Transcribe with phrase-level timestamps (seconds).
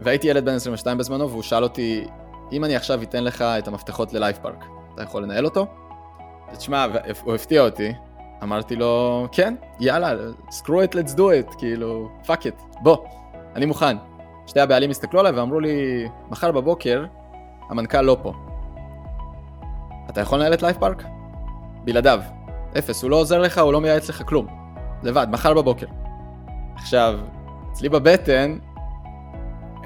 [0.00, 2.04] והייתי ילד בן 22 בזמנו, והוא שאל אותי,
[2.52, 5.66] אם אני עכשיו אתן לך את המפתחות ללייב פארק, אתה יכול לנהל אותו?
[6.56, 6.86] תשמע,
[7.24, 7.92] הוא הפתיע אותי,
[8.42, 10.12] אמרתי לו, כן, יאללה,
[10.50, 12.96] screw it, let's do it, כאילו, fuck it, בוא,
[13.56, 13.96] אני מוכן.
[14.46, 17.04] שתי הבעלים הסתכלו עליי ואמרו לי, מחר בבוקר,
[17.70, 18.32] המנכ"ל לא פה.
[20.10, 21.04] אתה יכול לנהל את לייב פארק?
[21.84, 22.20] בלעדיו.
[22.78, 24.46] אפס, הוא לא עוזר לך, הוא לא מייעץ לך כלום.
[25.02, 25.86] לבד, מחר בבוקר.
[26.76, 27.18] עכשיו,
[27.72, 28.58] אצלי בבטן,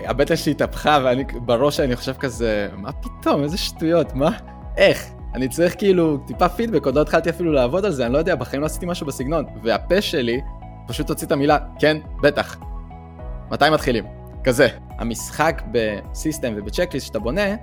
[0.06, 4.30] הבטן שלי התהפכה ואני בראש אני חושב כזה, מה פתאום, איזה שטויות, מה,
[4.76, 5.06] איך?
[5.34, 8.34] אני צריך כאילו טיפה פידבק, עוד לא התחלתי אפילו לעבוד על זה, אני לא יודע,
[8.34, 9.44] בחיים לא עשיתי משהו בסגנון.
[9.62, 10.40] והפה שלי
[10.86, 12.56] פשוט הוציא את המילה, כן, בטח.
[13.50, 14.04] מתי מתחילים?
[14.44, 14.68] כזה.
[14.98, 17.54] המשחק בסיסטם ובצ'קליסט שאתה בונה,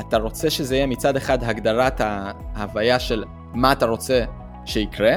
[0.00, 2.00] אתה רוצה שזה יהיה מצד אחד הגדרת
[2.54, 4.24] ההוויה של מה אתה רוצה
[4.64, 5.12] שיקרה,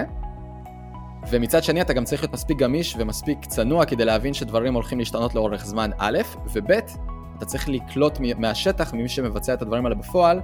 [1.30, 5.36] ומצד שני אתה גם צריך להיות מספיק גמיש ומספיק צנוע כדי להבין שדברים הולכים להשתנות
[5.36, 6.18] לאורך זמן א',
[6.54, 6.72] וב',
[7.38, 10.42] אתה צריך לקלוט מהשטח, ממי שמבצע את הדברים האלה בפועל,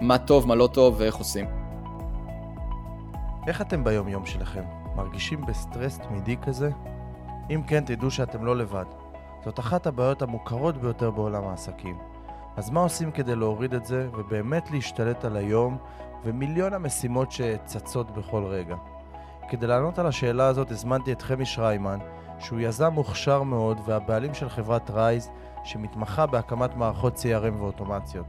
[0.00, 1.46] מה טוב, מה לא טוב ואיך עושים.
[3.46, 4.62] איך אתם ביום יום שלכם?
[4.96, 6.70] מרגישים בסטרס תמידי כזה?
[7.50, 8.84] אם כן, תדעו שאתם לא לבד.
[9.44, 11.98] זאת אחת הבעיות המוכרות ביותר בעולם העסקים.
[12.56, 15.78] אז מה עושים כדי להוריד את זה ובאמת להשתלט על היום
[16.24, 18.76] ומיליון המשימות שצצות בכל רגע?
[19.50, 21.98] כדי לענות על השאלה הזאת הזמנתי את חמי שריימן,
[22.38, 25.30] שהוא יזם מוכשר מאוד והבעלים של חברת רייז,
[25.64, 28.26] שמתמחה בהקמת מערכות CRM ואוטומציות.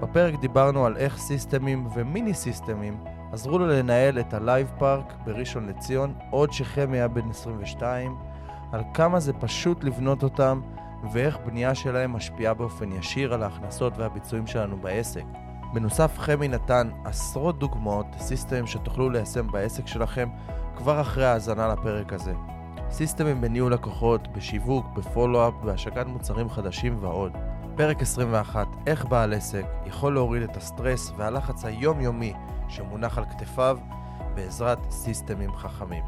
[0.00, 6.14] בפרק דיברנו על איך סיסטמים ומיני סיסטמים עזרו לו לנהל את הלייב פארק בראשון לציון,
[6.30, 8.16] עוד כשחמי היה בן 22,
[8.72, 10.60] על כמה זה פשוט לבנות אותם
[11.12, 15.45] ואיך בנייה שלהם משפיעה באופן ישיר על ההכנסות והביצועים שלנו בעסק.
[15.72, 20.28] בנוסף, חמי נתן עשרות דוגמאות לסיסטמים שתוכלו ליישם בעסק שלכם
[20.76, 22.32] כבר אחרי ההאזנה לפרק הזה.
[22.90, 27.32] סיסטמים בניהול לקוחות, בשיווק, בפולו-אפ, בהשקת מוצרים חדשים ועוד.
[27.76, 32.32] פרק 21, איך בעל עסק יכול להוריד את הסטרס והלחץ היומיומי
[32.68, 33.78] שמונח על כתפיו
[34.34, 36.04] בעזרת סיסטמים חכמים.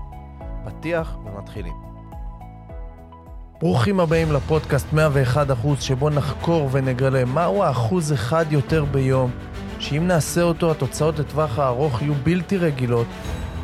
[0.64, 1.87] פתיח ומתחילים.
[3.60, 4.96] ברוכים הבאים לפודקאסט 101%
[5.80, 9.30] שבו נחקור ונגלה מהו האחוז אחד יותר ביום,
[9.78, 13.06] שאם נעשה אותו התוצאות לטווח הארוך יהיו בלתי רגילות.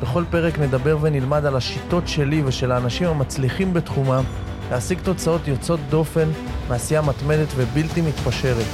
[0.02, 4.24] בכל פרק נדבר ונלמד על השיטות שלי ושל האנשים המצליחים בתחומם
[4.70, 6.28] להשיג תוצאות יוצאות דופן
[6.68, 8.66] מעשייה מתמדת ובלתי מתפשרת.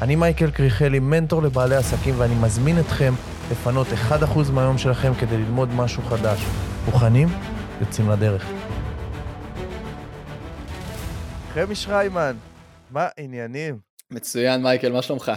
[0.00, 3.14] אני מייקל קריכלי, מנטור לבעלי עסקים, ואני מזמין אתכם
[3.50, 4.12] לפנות 1%
[4.52, 6.44] מהיום שלכם כדי ללמוד משהו חדש.
[6.86, 7.28] מוכנים?
[7.80, 8.63] יוצאים לדרך.
[11.54, 12.36] חמי שריימן,
[12.90, 13.80] מה עניינים?
[14.10, 15.32] מצוין, מייקל, מה שלומך?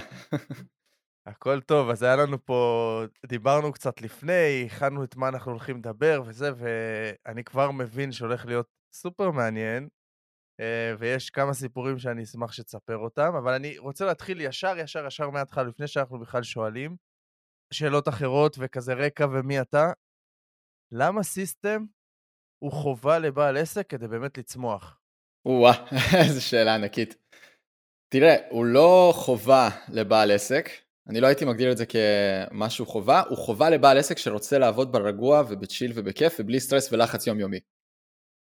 [1.28, 6.22] הכל טוב, אז היה לנו פה, דיברנו קצת לפני, הכנו את מה אנחנו הולכים לדבר
[6.26, 9.88] וזה, ואני כבר מבין שהולך להיות סופר מעניין,
[10.60, 15.30] אה, ויש כמה סיפורים שאני אשמח שתספר אותם, אבל אני רוצה להתחיל ישר, ישר, ישר
[15.30, 16.96] מההתחלה, לפני שאנחנו בכלל שואלים,
[17.74, 19.92] שאלות אחרות וכזה רקע ומי אתה.
[20.92, 21.86] למה system
[22.64, 24.98] הוא חובה לבעל עסק כדי באמת לצמוח?
[25.48, 25.86] או-אה,
[26.26, 27.16] איזו שאלה ענקית.
[28.10, 30.70] תראה, הוא לא חובה לבעל עסק,
[31.10, 35.44] אני לא הייתי מגדיר את זה כמשהו חובה, הוא חובה לבעל עסק שרוצה לעבוד ברגוע
[35.50, 37.60] וב chill ובכיף ובלי סטרס ולחץ יומיומי.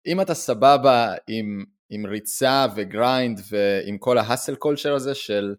[0.08, 5.56] אם אתה סבבה עם עם ריצה ו grind ועם כל ה hustle culture הזה של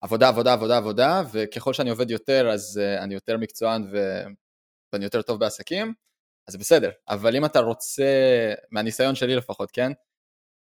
[0.00, 4.22] עבודה, עבודה, עבודה, עבודה, וככל שאני עובד יותר אז אה, אני יותר מקצוען ו...
[4.92, 5.94] ואני יותר טוב בעסקים,
[6.48, 6.90] אז בסדר.
[7.08, 8.04] אבל אם אתה רוצה,
[8.70, 9.92] מהניסיון שלי לפחות, כן?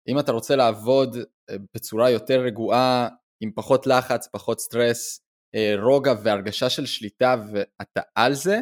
[0.09, 3.09] אם אתה רוצה לעבוד אה, בצורה יותר רגועה,
[3.41, 5.21] עם פחות לחץ, פחות סטרס,
[5.57, 8.61] אה, רוגע והרגשה של שליטה ואתה על זה,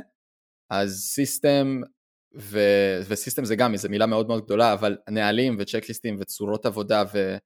[0.70, 1.80] אז system
[2.36, 2.58] ו...
[3.08, 7.36] ו system זה גם איזה מילה מאוד מאוד גדולה, אבל נהלים וצ'קליסטים וצורות עבודה ו...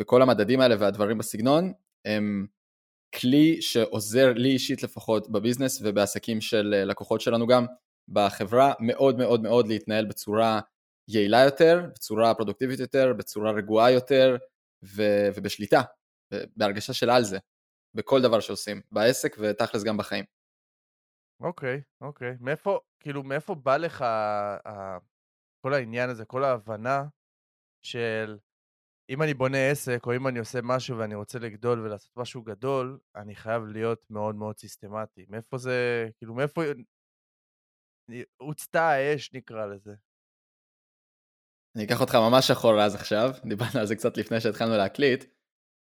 [0.00, 1.72] וכל המדדים האלה והדברים בסגנון,
[2.04, 2.46] הם
[3.14, 7.66] כלי שעוזר לי אישית לפחות בביזנס ובעסקים של אה, לקוחות שלנו גם
[8.08, 10.60] בחברה, מאוד מאוד מאוד להתנהל בצורה
[11.08, 14.36] יעילה יותר, בצורה פרודוקטיבית יותר, בצורה רגועה יותר
[14.84, 15.02] ו...
[15.36, 15.82] ובשליטה,
[16.56, 17.38] בהרגשה של על זה,
[17.94, 20.24] בכל דבר שעושים, בעסק ותכלס גם בחיים.
[21.40, 22.36] אוקיי, אוקיי.
[22.40, 24.98] מאיפה, כאילו, מאיפה בא לך ה...
[25.60, 27.04] כל העניין הזה, כל ההבנה
[27.84, 28.38] של
[29.10, 32.98] אם אני בונה עסק, או אם אני עושה משהו ואני רוצה לגדול ולעשות משהו גדול,
[33.16, 35.26] אני חייב להיות מאוד מאוד סיסטמטי.
[35.28, 36.62] מאיפה זה, כאילו, מאיפה
[38.36, 39.94] הוצתה האש, נקרא לזה?
[41.76, 45.24] אני אקח אותך ממש אחורה אז עכשיו, דיברנו על זה קצת לפני שהתחלנו להקליט,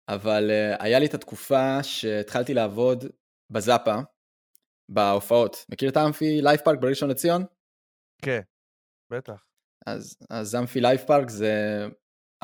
[0.10, 3.06] אבל uh, היה לי את התקופה שהתחלתי לעבוד
[3.50, 3.96] בזאפה,
[4.90, 5.66] בהופעות.
[5.70, 7.46] מכיר את האמפי לייב פארק בראשון לציון?
[8.22, 8.42] כן,
[9.12, 9.46] בטח.
[9.86, 11.86] אז, אז אמפי לייב פארק זה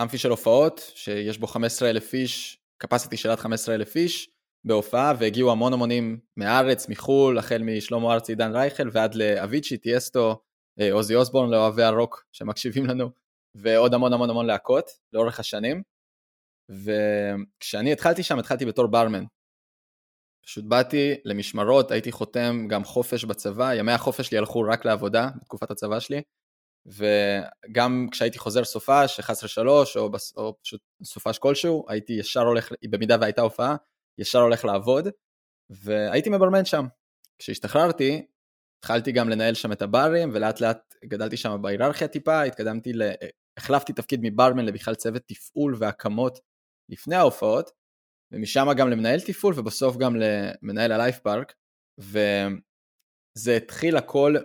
[0.02, 4.30] אמפי של הופעות, שיש בו 15 אלף איש, capacity של עד 15 אלף איש
[4.64, 10.42] בהופעה, והגיעו המון אמנים מהארץ, מחו"ל, החל משלמה ארצי, עידן רייכל, ועד לאביצ'י, טיאסטו,
[10.80, 13.10] אה, אוזי אוסבורן, לאוהבי הרוק שמקשיבים לנו,
[13.62, 15.84] ועוד המון המון המון להקות לאורך השנים.
[16.70, 19.24] וכשאני התחלתי שם, התחלתי בתור ברמן.
[20.46, 25.72] פשוט באתי למשמרות, הייתי חותם גם חופש בצבא, ימי החופש שלי הלכו רק לעבודה בתקופת
[25.72, 26.22] הצבא שלי,
[26.86, 33.42] וגם כשהייתי חוזר סופש, 11-3, או, או פשוט סופש כלשהו, הייתי ישר הולך, במידה והייתה
[33.42, 33.76] הופעה,
[34.18, 35.08] ישר הולך לעבוד,
[35.70, 36.86] והייתי מברמן שם.
[37.38, 38.26] כשהשתחררתי,
[38.80, 43.02] התחלתי גם לנהל שם את הברים, ולאט לאט גדלתי שם בהיררכיה טיפה, התקדמתי, ל...
[43.58, 46.40] החלפתי תפקיד מברמן לבכלל צוות תפעול והקמות
[46.90, 47.72] לפני ההופעות,
[48.32, 51.54] ומשם גם למנהל תפעול, ובסוף גם למנהל הלייף פארק,
[52.00, 54.36] וזה התחיל הכל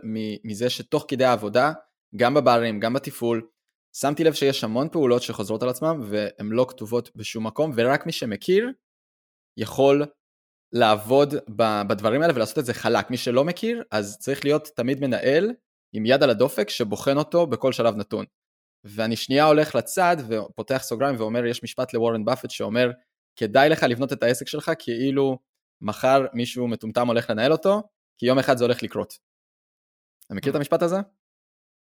[0.44, 1.72] מזה שתוך כדי העבודה,
[2.16, 3.48] גם בברים, גם בתפעול,
[3.96, 8.12] שמתי לב שיש המון פעולות שחוזרות על עצמם, והן לא כתובות בשום מקום, ורק מי
[8.12, 8.68] שמכיר
[9.58, 10.04] יכול
[10.74, 11.34] לעבוד
[11.88, 13.10] בדברים האלה ולעשות את זה חלק.
[13.10, 15.50] מי שלא מכיר, אז צריך להיות תמיד מנהל
[15.92, 18.24] עם יד על הדופק שבוחן אותו בכל שלב נתון.
[18.84, 22.90] ואני שנייה הולך לצד ופותח סוגריים ואומר, יש משפט לוורן באפט שאומר,
[23.36, 25.38] כדאי לך לבנות את העסק שלך כאילו
[25.80, 27.82] מחר מישהו מטומטם הולך לנהל אותו,
[28.18, 29.18] כי יום אחד זה הולך לקרות.
[30.26, 30.96] אתה מכיר את המשפט הזה?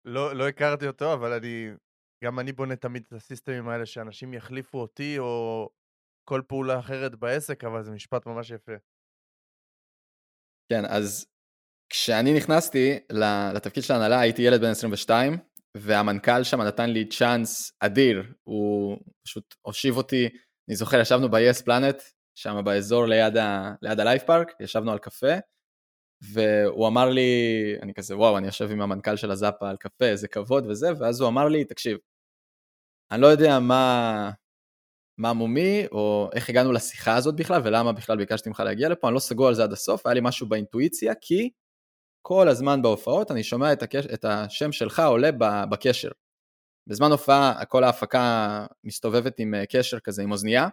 [0.04, 1.70] לא, לא הכרתי אותו, אבל אני,
[2.24, 5.68] גם אני בונה תמיד את הסיסטמים האלה שאנשים יחליפו אותי או
[6.28, 8.72] כל פעולה אחרת בעסק, אבל זה משפט ממש יפה.
[10.72, 11.26] כן, אז
[11.88, 12.98] כשאני נכנסתי
[13.54, 15.32] לתפקיד של ההנהלה הייתי ילד בן 22,
[15.76, 20.28] והמנכ"ל שם נתן לי צ'אנס אדיר, הוא פשוט הושיב אותי,
[20.68, 22.02] אני זוכר, ישבנו ב-yes planet,
[22.38, 23.34] שם באזור ליד,
[23.82, 25.34] ליד הלייף פארק, ישבנו על קפה,
[26.32, 27.22] והוא אמר לי,
[27.82, 31.20] אני כזה, וואו, אני יושב עם המנכ"ל של הזאפה על קפה, איזה כבוד וזה, ואז
[31.20, 31.98] הוא אמר לי, תקשיב,
[33.12, 34.30] אני לא יודע מה,
[35.18, 39.14] מה מומי, או איך הגענו לשיחה הזאת בכלל, ולמה בכלל ביקשתי ממך להגיע לפה, אני
[39.14, 41.50] לא סגור על זה עד הסוף, היה לי משהו באינטואיציה, כי
[42.26, 44.06] כל הזמן בהופעות אני שומע את, הקש...
[44.06, 45.30] את השם שלך עולה
[45.70, 46.08] בקשר.
[46.86, 50.68] בזמן הופעה כל ההפקה מסתובבת עם אה, קשר כזה, עם אוזנייה,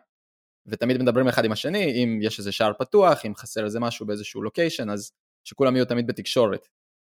[0.65, 4.41] ותמיד מדברים אחד עם השני, אם יש איזה שער פתוח, אם חסר איזה משהו באיזשהו
[4.41, 5.11] location, אז
[5.43, 6.67] שכולם יהיו תמיד בתקשורת.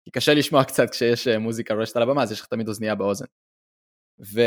[0.03, 2.95] כי קשה לשמוע קצת כשיש אה, מוזיקה רועשת על הבמה, אז יש לך תמיד אוזנייה
[2.95, 3.25] באוזן.
[4.33, 4.41] ו...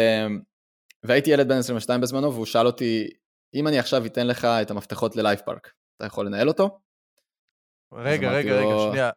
[1.03, 3.09] והייתי ילד בן 22 בזמנו, והוא שאל אותי,
[3.55, 6.81] אם אני עכשיו אתן לך את המפתחות ללייב פארק, אתה יכול לנהל אותו?
[7.93, 8.89] רגע, רגע, רגע, לו...
[8.91, 9.11] שנייה.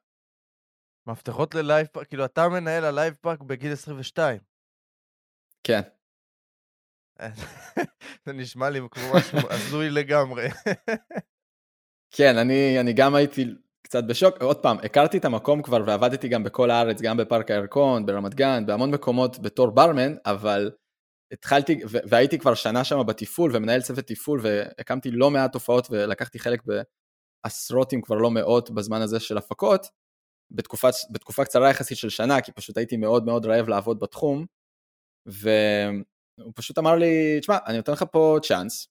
[1.08, 4.40] מפתחות ללייב פארק, כאילו אתה מנהל הלייב פארק בגיל 22.
[5.64, 5.82] כן.
[8.26, 10.48] זה נשמע לי כמו משהו הזוי לגמרי.
[12.12, 13.46] כן, אני, אני גם הייתי
[13.84, 14.42] קצת בשוק.
[14.42, 18.66] עוד פעם, הכרתי את המקום כבר ועבדתי גם בכל הארץ, גם בפארק הירקון, ברמת גן,
[18.66, 20.72] בהמון מקומות בתור ברמן, אבל
[21.34, 26.64] התחלתי, והייתי כבר שנה שם בתפעול ומנהל צוות תפעול והקמתי לא מעט הופעות ולקחתי חלק
[27.44, 29.88] בעשרות אם כבר לא מאות בזמן הזה של הפקות,
[30.52, 34.46] בתקופה, בתקופה קצרה יחסית של שנה, כי פשוט הייתי מאוד מאוד רעב לעבוד בתחום,
[35.26, 38.88] והוא פשוט אמר לי, תשמע, אני נותן לך פה צ'אנס,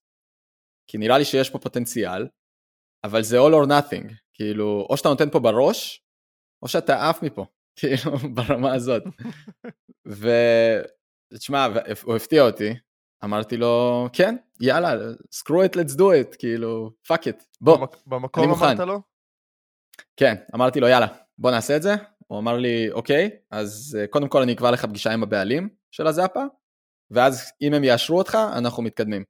[0.91, 2.29] כי נראה לי שיש פה פוטנציאל,
[3.05, 6.03] אבל זה all or nothing, כאילו, או שאתה נותן פה בראש,
[6.63, 7.47] או שאתה עף מפה,
[7.79, 9.03] כאילו, ברמה הזאת.
[10.09, 10.29] ו...
[11.39, 11.67] תשמע,
[12.03, 12.75] הוא הפתיע אותי,
[13.25, 14.93] אמרתי לו, כן, יאללה,
[15.35, 18.65] screw it, let's do it, כאילו, fuck it, בוא, במק- במקום אני מוכן.
[18.67, 19.01] אמרת לו?
[20.17, 21.07] כן, אמרתי לו, יאללה,
[21.41, 21.95] בוא נעשה את זה.
[22.27, 26.07] הוא אמר לי, אוקיי, אז אה, קודם כל אני אקבע לך פגישה עם הבעלים של
[26.07, 26.43] הזאפה,
[27.11, 29.25] ואז אם הם יאשרו אותך, אנחנו מתקדמים.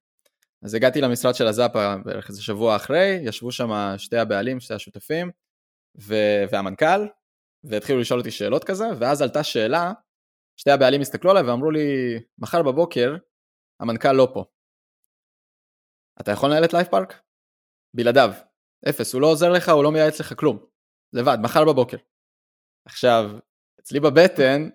[0.63, 5.31] אז הגעתי למשרד של הזאפה בערך איזה שבוע אחרי, ישבו שם שתי הבעלים, שתי השותפים,
[6.03, 7.07] ו- והמנכ"ל,
[7.65, 9.93] והתחילו לשאול אותי שאלות כזה, ואז עלתה שאלה
[10.57, 13.17] שתי הבעלים הסתכלו עליי ואמרו לי, מחר בבוקר
[13.81, 14.45] המנכ"ל לא פה.
[16.21, 17.23] אתה יכול לנהל את לייף פארק?
[17.95, 18.33] בלעדיו.
[18.89, 20.70] אפס, הוא לא עוזר לך, הוא לא מייעץ לך כלום.
[21.13, 21.97] לבד, מחר בבוקר.
[22.85, 23.31] עכשיו,
[23.81, 24.69] אצלי בבטן,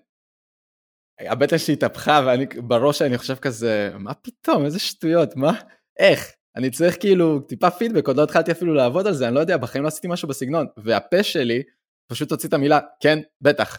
[1.20, 5.51] הבטן שלי התהפכה ואני בראש אני חושב כזה, מה פתאום, איזה שטויות, מה,
[6.00, 6.32] איך?
[6.56, 9.58] אני צריך כאילו טיפה פידבק, עוד לא התחלתי אפילו לעבוד על זה, אני לא יודע,
[9.58, 10.68] בחיים לא עשיתי משהו בסגנון.
[10.77, 11.63] והפה שלי
[12.08, 13.77] פשוט הוציא את המילה, כן, בטח.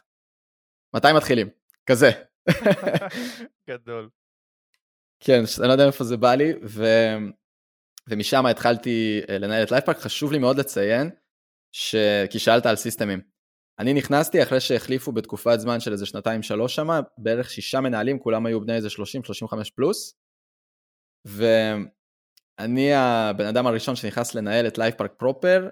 [0.95, 1.49] מתי מתחילים?
[1.87, 2.11] כזה.
[3.71, 4.09] גדול.
[5.21, 6.85] כן, אני לא יודע איפה זה בא לי, ו...
[8.09, 9.97] ומשם התחלתי אה, לנהל את לייב פארק.
[9.97, 11.11] חשוב לי מאוד לציין,
[11.79, 11.95] ש...
[12.31, 13.21] כי שאלת על סיסטמים.
[13.79, 18.47] אני נכנסתי אחרי שהחליפו בתקופת זמן של איזה שנתיים שלוש שמה, בערך שישה מנהלים, כולם
[18.47, 18.91] היו בני איזה 30-35
[19.75, 20.15] פלוס,
[21.27, 25.69] ואני הבן אדם הראשון שנכנס לנהל את לייב פארק proper,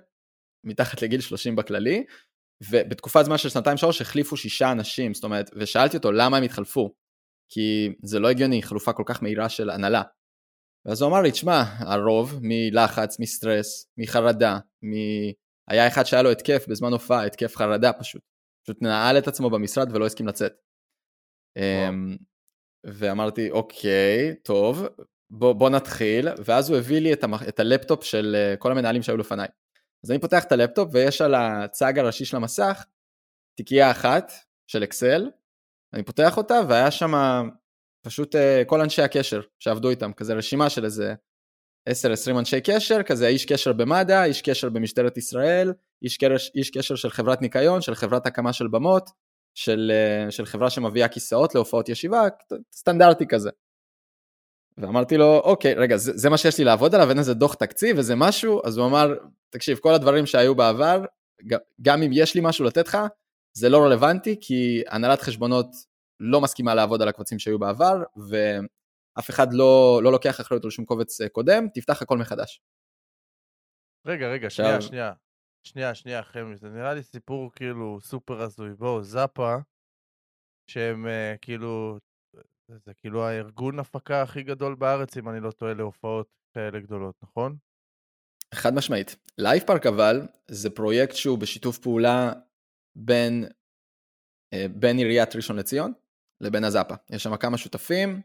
[0.66, 2.04] מתחת לגיל 30 בכללי,
[2.70, 6.94] ובתקופת זמן של שנתיים שלוש החליפו שישה אנשים, זאת אומרת, ושאלתי אותו למה הם התחלפו.
[7.52, 10.02] כי זה לא הגיוני, חלופה כל כך מהירה של הנהלה.
[10.86, 14.92] ואז הוא אמר לי, תשמע, הרוב מלחץ, מסטרס, מחרדה, מ...
[15.68, 18.22] היה אחד שהיה לו התקף בזמן הופעה, התקף חרדה פשוט.
[18.64, 20.52] פשוט נעל את עצמו במשרד ולא הסכים לצאת.
[21.58, 22.18] Um,
[22.86, 24.86] ואמרתי, אוקיי, טוב,
[25.30, 27.48] בוא, בוא נתחיל, ואז הוא הביא לי את, המח...
[27.48, 29.48] את הלפטופ של uh, כל המנהלים שהיו לפניי.
[30.04, 32.84] אז אני פותח את הלפטופ ויש על הצג הראשי של המסך
[33.58, 34.32] תיקייה אחת
[34.70, 35.30] של אקסל,
[35.94, 37.12] אני פותח אותה והיה שם
[38.06, 41.14] פשוט uh, כל אנשי הקשר שעבדו איתם, כזה רשימה של איזה
[41.88, 45.72] 10-20 אנשי קשר, כזה איש קשר במד"א, איש קשר במשטרת ישראל,
[46.02, 49.10] איש קשר, איש קשר של חברת ניקיון, של חברת הקמה של במות,
[49.54, 49.92] של,
[50.28, 52.22] uh, של חברה שמביאה כיסאות להופעות ישיבה,
[52.72, 53.50] סטנדרטי כזה.
[54.78, 57.96] ואמרתי לו, אוקיי, רגע, זה, זה מה שיש לי לעבוד עליו, אין איזה דוח תקציב,
[57.96, 59.14] איזה משהו, אז הוא אמר,
[59.50, 61.04] תקשיב, כל הדברים שהיו בעבר,
[61.82, 62.98] גם אם יש לי משהו לתת לך,
[63.56, 65.66] זה לא רלוונטי, כי הנהלת חשבונות
[66.20, 68.02] לא מסכימה לעבוד על הקבצים שהיו בעבר,
[69.16, 72.60] ואף אחד לא, לא לוקח אחריות על שום קובץ אה, קודם, תפתח הכל מחדש.
[74.06, 75.12] רגע, רגע, שנייה, שנייה.
[75.66, 78.74] שנייה, שנייה, חמי, זה נראה לי סיפור כאילו סופר הזוי.
[78.74, 79.56] בואו, זאפה,
[80.70, 81.98] שהם uh, כאילו,
[82.68, 87.56] זה כאילו הארגון הפקה הכי גדול בארץ, אם אני לא טועה, להופעות כאלה גדולות, נכון?
[88.54, 89.16] חד משמעית.
[89.38, 92.32] לייב פארק אבל, זה פרויקט שהוא בשיתוף פעולה
[92.96, 93.44] בין,
[94.52, 95.92] אה, בין עיריית ראשון לציון
[96.40, 96.94] לבין הזאפה.
[97.10, 98.20] יש שם כמה שותפים,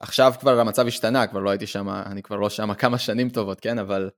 [0.00, 3.60] עכשיו כבר המצב השתנה, כבר לא הייתי שם, אני כבר לא שם כמה שנים טובות,
[3.60, 3.78] כן?
[3.78, 4.10] אבל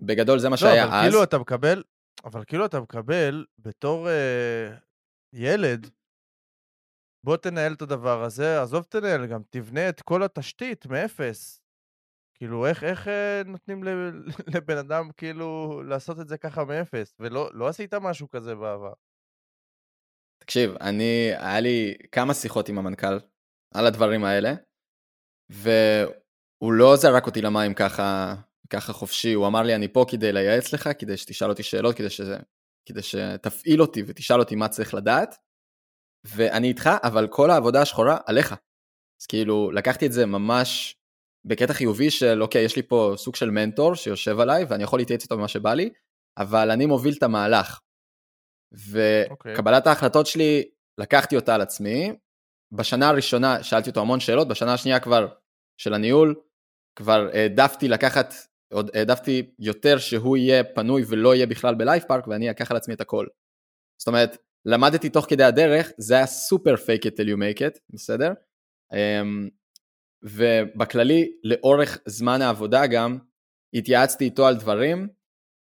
[0.00, 1.04] בגדול זה מה לא, שהיה אבל אז.
[1.04, 1.82] כאילו אתה מקבל,
[2.24, 4.76] אבל כאילו אתה מקבל בתור אה,
[5.32, 5.90] ילד,
[7.24, 11.60] בוא תנהל את הדבר הזה, עזוב תנהל, גם תבנה את כל התשתית מאפס.
[12.34, 13.84] כאילו, איך, איך אה, נותנים
[14.54, 17.14] לבן אדם כאילו לעשות את זה ככה מאפס?
[17.20, 18.92] ולא לא עשית משהו כזה בעבר.
[20.38, 23.18] תקשיב, אני, היה לי כמה שיחות עם המנכ"ל
[23.74, 24.54] על הדברים האלה,
[25.50, 28.34] והוא לא זרק אותי למים ככה,
[28.70, 32.10] ככה חופשי, הוא אמר לי, אני פה כדי לייעץ לך, כדי שתשאל אותי שאלות, כדי,
[32.10, 32.36] שזה,
[32.88, 35.36] כדי שתפעיל אותי ותשאל אותי מה צריך לדעת,
[36.26, 38.54] ואני איתך, אבל כל העבודה השחורה עליך.
[39.20, 40.96] אז כאילו, לקחתי את זה ממש
[41.44, 45.22] בקטע חיובי של, אוקיי, יש לי פה סוג של מנטור שיושב עליי, ואני יכול להתייעץ
[45.22, 45.90] איתו במה שבא לי,
[46.38, 47.80] אבל אני מוביל את המהלך.
[48.72, 49.88] וקבלת okay.
[49.88, 50.64] ההחלטות שלי,
[50.98, 52.12] לקחתי אותה על עצמי.
[52.72, 55.28] בשנה הראשונה שאלתי אותו המון שאלות, בשנה השנייה כבר
[55.80, 56.34] של הניהול,
[56.96, 58.34] כבר העדפתי לקחת,
[58.72, 62.94] עוד העדפתי יותר שהוא יהיה פנוי ולא יהיה בכלל בלייב פארק, ואני אקח על עצמי
[62.94, 63.26] את הכל.
[64.00, 67.78] זאת אומרת, למדתי תוך כדי הדרך, זה היה סופר fake it till you make it,
[67.90, 68.32] בסדר?
[68.92, 69.50] Um,
[70.22, 73.18] ובכללי, לאורך זמן העבודה גם,
[73.74, 75.08] התייעצתי איתו על דברים,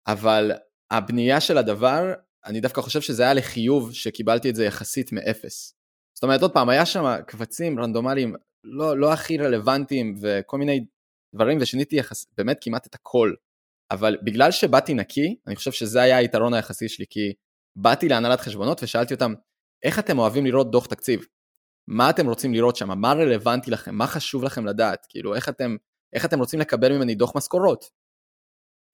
[0.07, 0.53] אבל
[0.91, 2.13] הבנייה של הדבר,
[2.45, 5.82] אני דווקא חושב שזה היה לחיוב שקיבלתי את זה יחסית מאפס.
[6.23, 10.85] זאת אומרת, עוד פעם, היה שם קבצים רנדומליים לא, לא הכי רלוונטיים וכל מיני
[11.35, 13.35] דברים, ושיניתי יחס, באמת כמעט את הכל.
[13.91, 17.33] אבל בגלל שבאתי נקי, אני חושב שזה היה היתרון היחסי שלי, כי
[17.77, 19.35] באתי להנהלת חשבונות ושאלתי אותם,
[19.83, 21.27] איך אתם אוהבים לראות דוח תקציב?
[21.89, 23.01] מה אתם רוצים לראות שם?
[23.01, 23.95] מה רלוונטי לכם?
[23.95, 25.07] מה חשוב לכם לדעת?
[25.09, 25.77] כאילו, איך אתם,
[26.13, 27.91] איך אתם רוצים לקבל ממני דוח משכורות?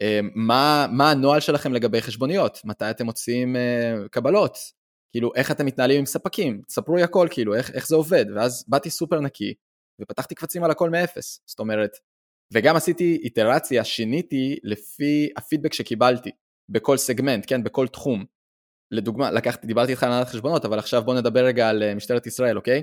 [0.03, 2.61] אה, מה, מה הנוהל שלכם לגבי חשבוניות?
[2.65, 4.78] מתי אתם מוציאים uh, קבלות?
[5.13, 6.63] כאילו, איך אתם מתנהלים עם ספקים?
[6.67, 8.25] תספרו לי הכל, כאילו, איך, איך זה עובד?
[8.37, 9.55] ואז באתי סופר נקי,
[10.01, 11.41] ופתחתי קבצים על הכל מאפס.
[11.47, 11.91] זאת אומרת,
[12.53, 16.31] וגם עשיתי איטרציה, שיניתי לפי הפידבק שקיבלתי,
[16.69, 18.25] בכל סגמנט, כן, בכל תחום.
[18.91, 22.27] לדוגמה, לקחתי, דיברתי איתך על הנהלת חשבונות, אבל עכשיו בוא נדבר רגע על אה, משטרת
[22.27, 22.83] ישראל, אוקיי?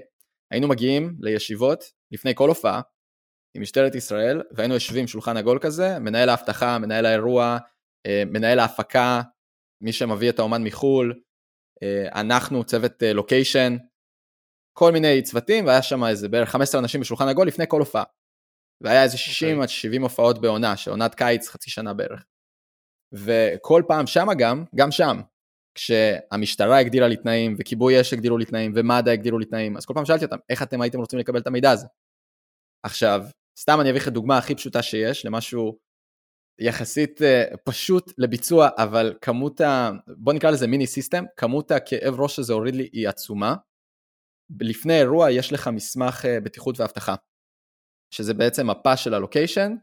[0.51, 2.81] היינו מגיעים לישיבות לפני כל הופעה
[3.55, 7.57] עם משטרת ישראל, והיינו יושבים שולחן עגול כזה, מנהל האבטחה, מנהל האירוע,
[8.05, 9.21] אה, מנהל ההפקה,
[9.81, 11.13] מי שמביא את האומן מחו"ל,
[12.15, 13.77] אנחנו, צוות לוקיישן,
[14.77, 18.03] כל מיני צוותים, והיה שם איזה בערך 15 אנשים בשולחן עגול לפני כל הופעה.
[18.83, 19.51] והיה איזה 60 okay.
[19.51, 19.63] אוקיי.
[19.63, 22.25] עד 70 הופעות בעונה, שעונת קיץ חצי שנה בערך.
[23.13, 25.21] וכל פעם שמה גם, גם שם,
[25.75, 29.93] כשהמשטרה הגדילה לי תנאים, וכיבוי אש הגדילו לי תנאים, ומד"א הגדילו לי תנאים, אז כל
[29.93, 31.87] פעם שאלתי אותם, איך אתם הייתם רוצים לקבל את המידע הזה?
[32.85, 33.21] עכשיו,
[33.59, 35.77] סתם אני אביא לך דוגמה הכי פשוטה שיש, למשהו
[36.59, 39.91] יחסית uh, פשוט לביצוע, אבל כמות ה...
[40.07, 43.55] בוא נקרא לזה מיני סיסטם, כמות הכאב ראש שזה הוריד לי היא עצומה.
[44.61, 47.15] לפני אירוע יש לך מסמך uh, בטיחות ואבטחה,
[48.11, 49.75] שזה בעצם מפה של הלוקיישן,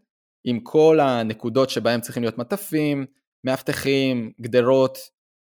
[0.44, 3.06] עם כל הנקודות שבהם צריכים להיות מטפים,
[3.44, 4.98] מאבטחים, גדרות,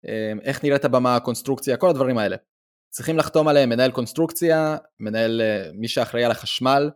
[0.04, 2.36] אמ, איך נראית הבמה, הקונסטרוקציה, כל הדברים האלה.
[2.92, 6.90] צריכים לחתום עליהם מנהל קונסטרוקציה, מנהל, אה, מי שאחראי על החשמל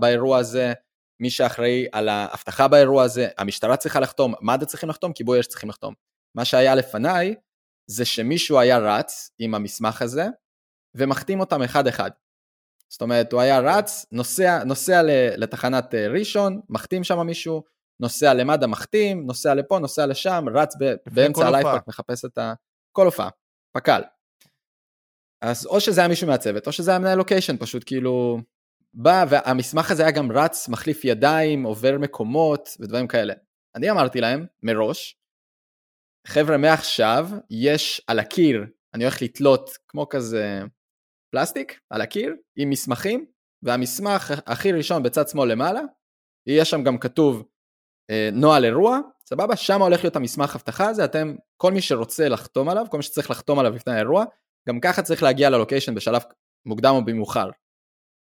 [0.00, 0.72] באירוע הזה,
[1.20, 5.68] מי שאחראי על האבטחה באירוע הזה, המשטרה צריכה לחתום, מד"א צריכים לחתום, כיבוי אש צריכים
[5.68, 5.94] לחתום.
[6.34, 7.34] מה שהיה לפניי,
[7.90, 10.26] זה שמישהו היה רץ עם המסמך הזה,
[10.94, 12.10] ומחתים אותם אחד-אחד.
[12.88, 15.00] זאת אומרת, הוא היה רץ, נוסע, נוסע
[15.36, 17.62] לתחנת אה, ראשון, מחתים שם מישהו,
[18.00, 22.54] נוסע למד"א מחתים, נוסע לפה, נוסע לשם, רץ ב, באמצע הלייב פארק, מחפש את ה...
[22.92, 23.28] כל הופעה,
[23.76, 24.02] פק"ל.
[25.42, 28.38] אז או שזה היה מישהו מהצוות, או שזה היה מנהל לוקיישן, פשוט כאילו
[28.98, 33.34] בא, והמסמך הזה היה גם רץ, מחליף ידיים, עובר מקומות ודברים כאלה.
[33.74, 35.16] אני אמרתי להם, מראש,
[36.26, 40.60] חבר'ה, מעכשיו יש על הקיר, אני הולך לתלות כמו כזה
[41.32, 43.26] פלסטיק על הקיר עם מסמכים,
[43.62, 45.80] והמסמך הכי ראשון בצד שמאל למעלה,
[46.46, 47.48] יהיה שם גם כתוב
[48.10, 48.98] אה, נוהל אירוע,
[49.28, 49.56] סבבה?
[49.56, 53.30] שם הולך להיות המסמך הבטחה הזה, אתם, כל מי שרוצה לחתום עליו, כל מי שצריך
[53.30, 54.24] לחתום עליו לפני האירוע,
[54.68, 56.22] גם ככה צריך להגיע ללוקיישן בשלב
[56.66, 57.50] מוקדם או במאוחר.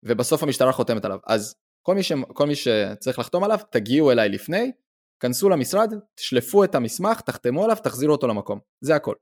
[0.03, 1.19] ובסוף המשטרה חותמת עליו.
[1.27, 2.13] אז כל מי, ש...
[2.35, 4.73] כל מי שצריך לחתום עליו, תגיעו אליי לפני,
[5.21, 8.61] כנסו למשרד, תשלפו את המסמך, תחתמו עליו, תחזירו אותו למקום.
[8.81, 9.15] זה הכל.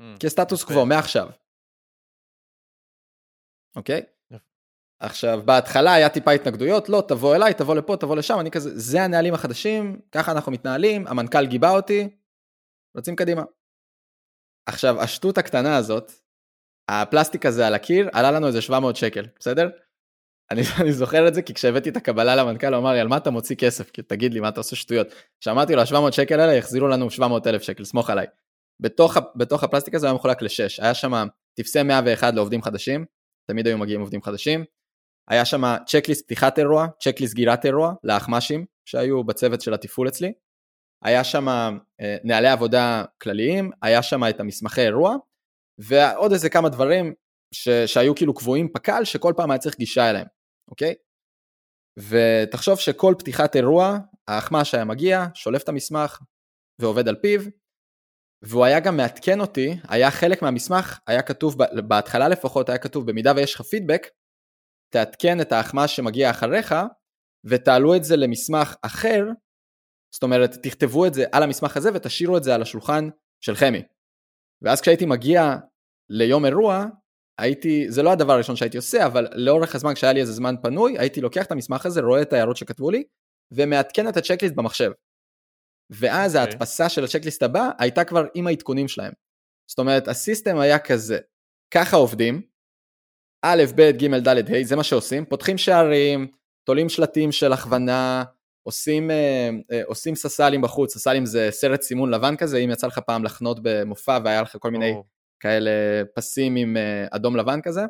[0.00, 1.28] Mm, כסטטוס קוו, מעכשיו.
[3.76, 4.00] אוקיי?
[4.00, 4.16] Okay?
[5.00, 9.02] עכשיו, בהתחלה היה טיפה התנגדויות, לא, תבוא אליי, תבוא לפה, תבוא לשם, אני כזה, זה
[9.02, 12.08] הנהלים החדשים, ככה אנחנו מתנהלים, המנכ"ל גיבה אותי,
[12.96, 13.42] רצים קדימה.
[14.66, 16.12] עכשיו, השטות הקטנה הזאת,
[16.88, 19.68] הפלסטיק הזה על הקיר, עלה לנו איזה 700 שקל, בסדר?
[20.50, 23.16] אני, אני זוכר את זה כי כשהבאתי את הקבלה למנכ"ל הוא אמר לי על מה
[23.16, 25.06] אתה מוציא כסף כי תגיד לי מה אתה עושה שטויות.
[25.40, 28.26] כשאמרתי לו ה-700 שקל האלה יחזירו לנו 700 אלף שקל סמוך עליי.
[28.80, 33.04] בתוך, בתוך הפלסטיק הזה היה מחולק לשש היה שם טפסי 101 לעובדים חדשים
[33.50, 34.64] תמיד היו מגיעים עובדים חדשים.
[35.28, 40.32] היה שם צ'קליסט פתיחת אירוע צ'קליסט סגירת אירוע לאחמ"שים שהיו בצוות של התפעול אצלי.
[41.04, 41.48] היה שם
[42.00, 45.16] אה, נהלי עבודה כלליים היה שם את המסמכי אירוע
[45.78, 47.14] ועוד איזה כמה דברים
[47.54, 50.26] ש, שהיו כאילו קבועים פק"ל שכל פעם היה צריך גישה אליהם.
[50.70, 50.94] אוקיי?
[51.98, 56.20] ותחשוב שכל פתיחת אירוע, האחמ"ש היה מגיע, שולף את המסמך
[56.80, 57.40] ועובד על פיו,
[58.44, 61.56] והוא היה גם מעדכן אותי, היה חלק מהמסמך, היה כתוב,
[61.88, 64.06] בהתחלה לפחות היה כתוב, במידה ויש לך פידבק,
[64.92, 66.74] תעדכן את האחמ"ש שמגיע אחריך,
[67.46, 69.24] ותעלו את זה למסמך אחר,
[70.14, 73.08] זאת אומרת, תכתבו את זה על המסמך הזה ותשאירו את זה על השולחן
[73.44, 73.82] של חמי.
[74.62, 75.56] ואז כשהייתי מגיע
[76.10, 76.84] ליום אירוע,
[77.40, 80.98] הייתי, זה לא הדבר הראשון שהייתי עושה, אבל לאורך הזמן כשהיה לי איזה זמן פנוי,
[80.98, 83.04] הייתי לוקח את המסמך הזה, רואה את ההערות שכתבו לי,
[83.52, 84.90] ומעדכן את הצ'קליסט במחשב.
[85.90, 86.38] ואז okay.
[86.38, 86.52] אוקיי.
[86.52, 89.12] ההדפסה של הצ'קליסט הבא הייתה כבר עם העדכונים שלהם.
[89.70, 91.18] זאת אומרת, הסיסטם היה כזה,
[91.74, 92.42] ככה עובדים,
[93.44, 96.26] א', ב', ג', ד', ה', זה מה שעושים, פותחים שערים,
[96.66, 98.24] תולים שלטים של הכוונה,
[98.66, 102.98] עושים, אה, אה, עושים ססלים בחוץ, ססלים זה סרט סימון לבן כזה, אם יצא לך
[102.98, 104.94] פעם לחנות במופע והיה לך כל מיני.
[105.40, 105.70] כאלה
[106.14, 107.84] פסים עם אה, אדום לבן כזה.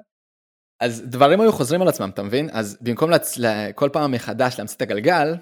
[0.80, 2.48] אז דברים היו חוזרים על עצמם, אתה מבין?
[2.52, 3.38] אז במקום לצ...
[3.74, 5.34] כל פעם מחדש להמציא את הגלגל,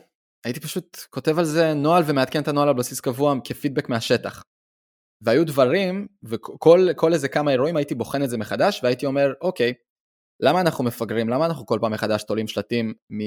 [0.45, 4.43] הייתי פשוט כותב על זה נוהל ומעדכן את הנוהל על בסיס קבוע כפידבק מהשטח.
[5.23, 9.73] והיו דברים, וכל איזה כמה אירועים הייתי בוחן את זה מחדש, והייתי אומר, אוקיי,
[10.41, 11.29] למה אנחנו מפגרים?
[11.29, 13.19] למה אנחנו כל פעם מחדש תולים שלטים מ...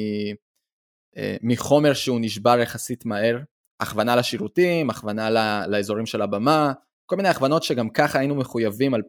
[1.18, 3.38] אה, מחומר שהוא נשבר יחסית מהר?
[3.82, 5.30] הכוונה לשירותים, הכוונה
[5.68, 6.74] לאזורים של הבמה,
[7.10, 9.02] כל מיני הכוונות שגם ככה היינו מחויבים על,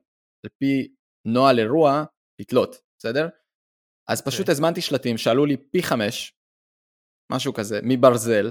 [0.44, 0.94] על פי
[1.27, 2.05] נוהל אירוע
[2.40, 3.29] לתלות, בסדר?
[4.11, 4.42] אז פשוט okay.
[4.42, 4.53] אוקיי.
[4.53, 6.33] הזמנתי שלטים שעלו לי פי חמש,
[7.33, 8.51] משהו כזה, מברזל,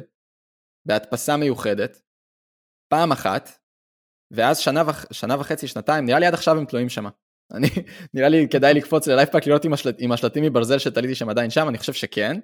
[0.88, 2.02] בהדפסה מיוחדת,
[2.92, 3.50] פעם אחת,
[4.34, 7.06] ואז שנה, וח, שנה וחצי, שנתיים, נראה לי עד עכשיו הם תלויים שם.
[7.52, 7.68] אני,
[8.14, 11.70] נראה לי כדאי לקפוץ ללייפפאק לראות אם, השלט, אם השלטים מברזל שתליתי שם עדיין שם,
[11.70, 12.40] אני חושב שכן.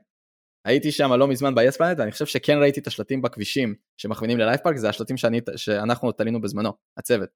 [0.65, 4.61] הייתי שם לא מזמן ב-yes planet ואני חושב שכן ראיתי את השלטים בכבישים שמכווינים ללייף
[4.61, 7.29] פארק זה השלטים שאני, שאנחנו תלינו בזמנו, הצוות.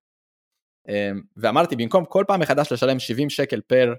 [0.87, 3.93] אמ, ואמרתי במקום כל פעם מחדש לשלם 70 שקל פר,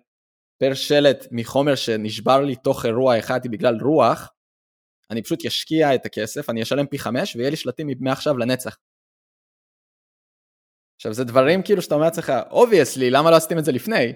[0.60, 4.32] פר שלט מחומר שנשבר לי תוך אירוע אחד בגלל רוח,
[5.10, 8.76] אני פשוט אשקיע את הכסף, אני אשלם פי חמש ויהיה לי שלטים מעכשיו לנצח.
[10.96, 14.12] עכשיו זה דברים כאילו שאתה אומר לעצמך, obviously, למה לא עשיתם את זה לפני?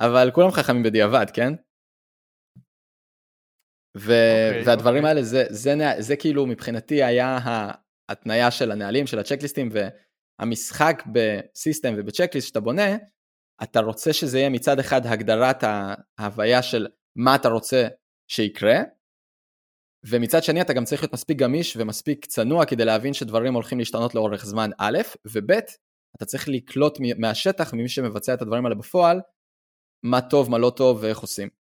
[0.00, 1.52] אבל כולם חכמים בדיעבד, כן?
[3.96, 5.06] ו- okay, אוקיי, והדברים okay.
[5.06, 5.08] אוקיי.
[5.08, 7.38] האלה זה, זה, זה, זה כאילו מבחינתי היה
[8.08, 9.68] ההתניה של הנהלים של הצ'קליסטים
[10.40, 12.96] והמשחק בסיסטם ובצ'קליסט שאתה בונה
[13.62, 15.64] אתה רוצה שזה יהיה מצד אחד הגדרת
[16.18, 17.88] ההוויה של מה אתה רוצה
[18.30, 18.78] שיקרה
[20.06, 24.14] ומצד שני אתה גם צריך להיות מספיק גמיש ומספיק צנוע כדי להבין שדברים הולכים להשתנות
[24.14, 25.50] לאורך זמן א' וב'
[26.16, 29.20] אתה צריך לקלוט מהשטח ממי שמבצע את הדברים האלה בפועל
[30.04, 31.63] מה טוב מה לא טוב ואיך עושים.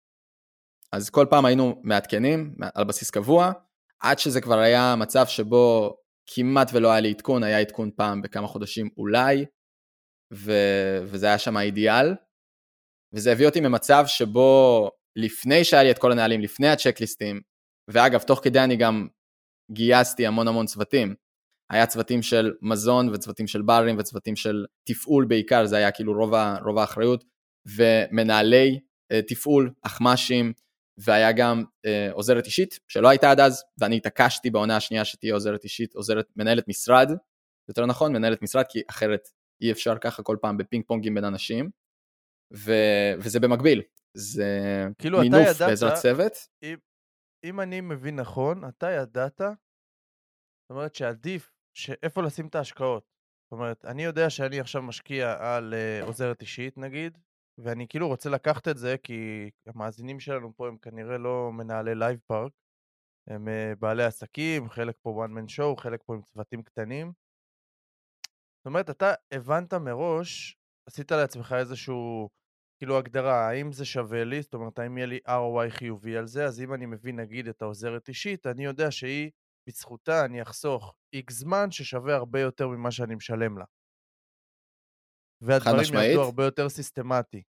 [0.92, 3.52] אז כל פעם היינו מעדכנים על בסיס קבוע,
[4.00, 5.96] עד שזה כבר היה מצב שבו
[6.26, 9.44] כמעט ולא היה לי עדכון, היה עדכון פעם בכמה חודשים אולי,
[10.34, 10.52] ו...
[11.02, 12.14] וזה היה שם האידיאל.
[13.14, 17.40] וזה הביא אותי ממצב שבו לפני שהיה לי את כל הנהלים, לפני הצ'קליסטים,
[17.90, 19.08] ואגב, תוך כדי אני גם
[19.70, 21.14] גייסתי המון המון צוותים.
[21.70, 26.34] היה צוותים של מזון וצוותים של ברים וצוותים של תפעול בעיקר, זה היה כאילו רוב,
[26.64, 27.24] רוב האחריות,
[27.76, 28.80] ומנהלי
[29.12, 30.52] אה, תפעול, אחמ"שים,
[31.04, 35.64] והיה גם אה, עוזרת אישית, שלא הייתה עד אז, ואני התעקשתי בעונה השנייה שתהיה עוזרת
[35.64, 37.08] אישית, עוזרת, מנהלת משרד,
[37.68, 39.28] יותר נכון, מנהלת משרד, כי אחרת
[39.62, 41.70] אי אפשר ככה כל פעם בפינג פונגים בין אנשים,
[42.56, 42.72] ו,
[43.18, 43.82] וזה במקביל,
[44.16, 44.46] זה
[44.98, 46.32] כאילו מינוף ידעת, בעזרת צוות.
[46.62, 46.76] אם,
[47.44, 51.50] אם אני מבין נכון, אתה ידעת, זאת אומרת שעדיף,
[52.02, 53.18] איפה לשים את ההשקעות.
[53.44, 57.18] זאת אומרת, אני יודע שאני עכשיו משקיע על uh, עוזרת אישית נגיד,
[57.58, 62.18] ואני כאילו רוצה לקחת את זה, כי המאזינים שלנו פה הם כנראה לא מנהלי לייב
[62.26, 62.52] פארק,
[63.28, 67.12] הם uh, בעלי עסקים, חלק פה one man show, חלק פה עם צוותים קטנים.
[68.58, 70.56] זאת אומרת, אתה הבנת מראש,
[70.88, 72.28] עשית לעצמך איזשהו,
[72.78, 76.44] כאילו הגדרה, האם זה שווה לי, זאת אומרת, האם יהיה לי ROI חיובי על זה,
[76.44, 79.30] אז אם אני מבין נגיד את העוזרת אישית, אני יודע שהיא,
[79.68, 83.64] בזכותה אני אחסוך X זמן ששווה הרבה יותר ממה שאני משלם לה.
[85.40, 87.42] והדברים יעבדו הרבה יותר סיסטמטי.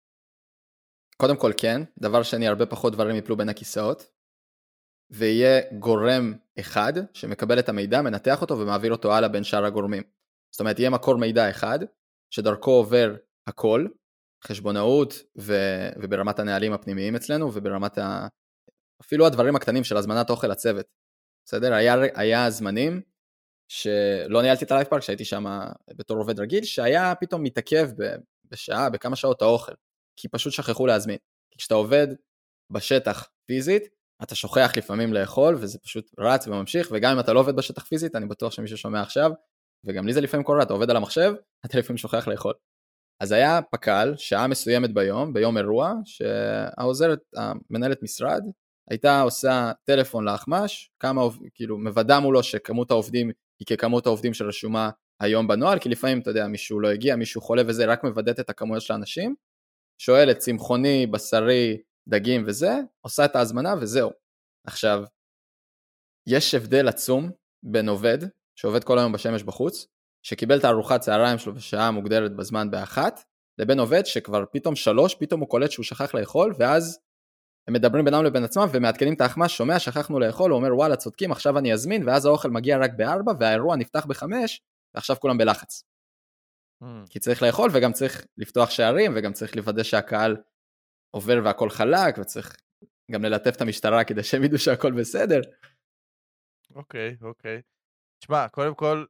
[1.16, 4.10] קודם כל כן, דבר שני, הרבה פחות דברים יפלו בין הכיסאות,
[5.10, 10.02] ויהיה גורם אחד שמקבל את המידע, מנתח אותו ומעביר אותו הלאה בין שאר הגורמים.
[10.50, 11.78] זאת אומרת, יהיה מקור מידע אחד,
[12.30, 13.14] שדרכו עובר
[13.46, 13.86] הכל,
[14.44, 15.52] חשבונאות ו...
[16.02, 18.28] וברמת הנהלים הפנימיים אצלנו וברמת ה...
[19.02, 20.86] אפילו הדברים הקטנים של הזמנת אוכל לצוות.
[21.46, 21.74] בסדר?
[21.74, 23.00] היה, היה זמנים
[23.68, 25.44] שלא ניהלתי את הלייב פארק, שהייתי שם
[25.94, 27.88] בתור עובד רגיל, שהיה פתאום מתעכב
[28.50, 29.72] בשעה, בכמה שעות האוכל,
[30.16, 31.18] כי פשוט שכחו להזמין.
[31.50, 32.06] כי כשאתה עובד
[32.70, 33.82] בשטח פיזית,
[34.22, 38.16] אתה שוכח לפעמים לאכול, וזה פשוט רץ וממשיך, וגם אם אתה לא עובד בשטח פיזית,
[38.16, 39.30] אני בטוח שמישהו שומע עכשיו,
[39.84, 41.34] וגם לי זה לפעמים קורה, אתה עובד על המחשב,
[41.66, 42.54] אתה לפעמים שוכח לאכול.
[43.20, 48.42] אז היה פק"ל, שעה מסוימת ביום, ביום אירוע, שהעוזרת, המנהלת משרד,
[48.90, 51.22] הייתה עושה טלפון לאחמ"ש, כמה,
[51.54, 54.90] כאילו, מוודא מולו שכמות העובדים היא ככמות העובדים שרשומה
[55.20, 58.50] היום בנוהל, כי לפעמים, אתה יודע, מישהו לא הגיע, מישהו חולה וזה, רק מוודאת את
[58.50, 59.34] הכמויות של האנשים,
[59.98, 64.10] שואלת צמחוני, בשרי, דגים וזה, עושה את ההזמנה וזהו.
[64.66, 65.04] עכשיו,
[66.26, 67.30] יש הבדל עצום
[67.62, 68.18] בין עובד,
[68.56, 69.86] שעובד כל היום בשמש בחוץ,
[70.22, 73.20] שקיבל את הארוחת צהריים שלו בשעה מוגדרת בזמן באחת,
[73.58, 76.98] לבין עובד שכבר פתאום שלוש, פתאום הוא קולט שהוא שכח לאכול, ואז
[77.68, 81.32] הם מדברים בינם לבין עצמם ומעדכנים את האחמ"ש, שומע, שכחנו לאכול, הוא אומר וואלה צודקים,
[81.32, 84.60] עכשיו אני אזמין, ואז האוכל מגיע רק בארבע, והאירוע נפתח בחמש,
[84.94, 85.82] ועכשיו כולם בלחץ.
[86.82, 86.86] Mm.
[87.10, 90.36] כי צריך לאכול וגם צריך לפתוח שערים, וגם צריך לוודא שהקהל
[91.10, 92.56] עובר והכל חלק, וצריך
[93.10, 95.40] גם ללטף את המשטרה כדי שהם ידעו שהכל בסדר.
[96.74, 97.58] אוקיי, okay, אוקיי.
[97.58, 97.62] Okay.
[98.18, 99.04] תשמע, קודם כל,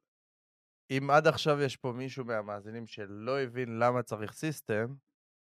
[0.90, 4.94] אם עד עכשיו יש פה מישהו מהמאזינים שלא הבין למה צריך system,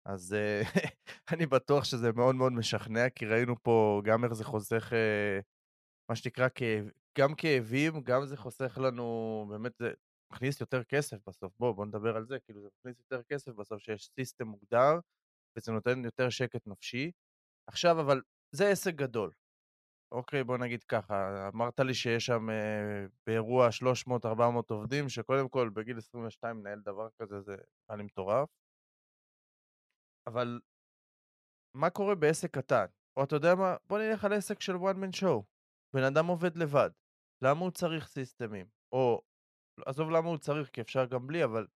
[0.06, 0.68] אז uh,
[1.32, 5.42] אני בטוח שזה מאוד מאוד משכנע, כי ראינו פה גם איך זה חוסך, uh,
[6.10, 6.48] מה שנקרא,
[7.18, 9.92] גם כאבים, גם זה חוסך לנו, באמת זה
[10.32, 11.52] מכניס יותר כסף בסוף.
[11.58, 14.98] בואו, בואו נדבר על זה, כאילו זה מכניס יותר כסף בסוף שיש system מוגדר,
[15.56, 17.10] וזה נותן יותר שקט נפשי.
[17.66, 19.32] עכשיו, אבל זה עסק גדול.
[20.12, 23.68] אוקיי, בוא נגיד ככה, אמרת לי שיש שם אה, באירוע
[24.08, 24.30] 300-400
[24.68, 27.52] עובדים, שקודם כל בגיל 22 מנהל דבר כזה זה
[27.88, 28.48] נראה לי מטורף.
[30.26, 30.60] אבל
[31.76, 32.84] מה קורה בעסק קטן?
[33.16, 33.76] או אתה יודע מה?
[33.86, 35.42] בוא נלך על עסק של one man show.
[35.94, 36.90] בן אדם עובד לבד.
[37.44, 38.66] למה הוא צריך סיסטמים?
[38.92, 39.22] או,
[39.86, 41.66] עזוב למה הוא צריך, כי אפשר גם בלי, אבל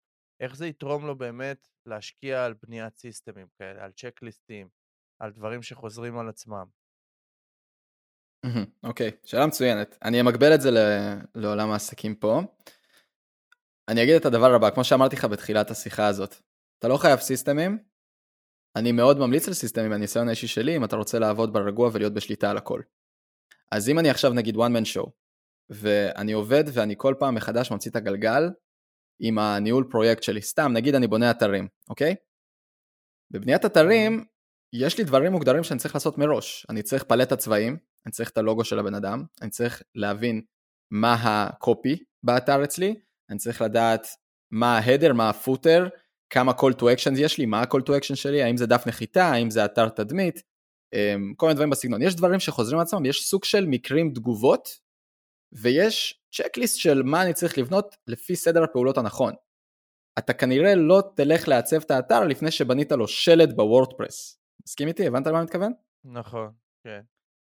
[0.42, 4.68] איך זה יתרום לו באמת להשקיע על בניית סיסטמים כאלה, על צ'קליסטים,
[5.22, 6.66] על דברים שחוזרים על עצמם?
[8.82, 9.98] אוקיי, okay, שאלה מצוינת.
[10.02, 10.70] אני אמקבל את זה
[11.34, 12.40] לעולם העסקים פה.
[13.90, 16.34] אני אגיד את הדבר הבא, כמו שאמרתי לך בתחילת השיחה הזאת,
[16.78, 17.78] אתה לא חייב סיסטמים,
[18.78, 22.50] אני מאוד ממליץ על סיסטמים מהניסיון האישי שלי, אם אתה רוצה לעבוד ברגוע ולהיות בשליטה
[22.50, 22.80] על הכל.
[23.72, 25.10] אז אם אני עכשיו נגיד one man show,
[25.70, 28.50] ואני עובד ואני כל פעם מחדש ממציא את הגלגל
[29.20, 32.14] עם הניהול פרויקט שלי, סתם נגיד אני בונה אתרים, אוקיי?
[33.30, 34.24] בבניית אתרים
[34.72, 38.38] יש לי דברים מוגדרים שאני צריך לעשות מראש, אני צריך פלט הצבעים, אני צריך את
[38.38, 40.42] הלוגו של הבן אדם, אני צריך להבין
[40.90, 44.06] מה הקופי באתר אצלי, אני צריך לדעת
[44.50, 45.88] מה ההדר, מה הפוטר,
[46.30, 49.24] כמה call to action יש לי, מה ה-call to action שלי, האם זה דף נחיתה,
[49.24, 50.42] האם זה אתר תדמית,
[50.94, 52.02] אמ, כל מיני דברים בסגנון.
[52.02, 54.68] יש דברים שחוזרים על עצמם, יש סוג של מקרים ותגובות,
[55.52, 59.34] ויש checklist של מה אני צריך לבנות לפי סדר הפעולות הנכון.
[60.18, 64.38] אתה כנראה לא תלך לעצב את האתר לפני שבנית לו שלד ב WordPress.
[64.66, 65.06] מסכים איתי?
[65.06, 65.72] הבנת למה אני מתכוון?
[66.04, 66.50] נכון,
[66.84, 67.00] כן.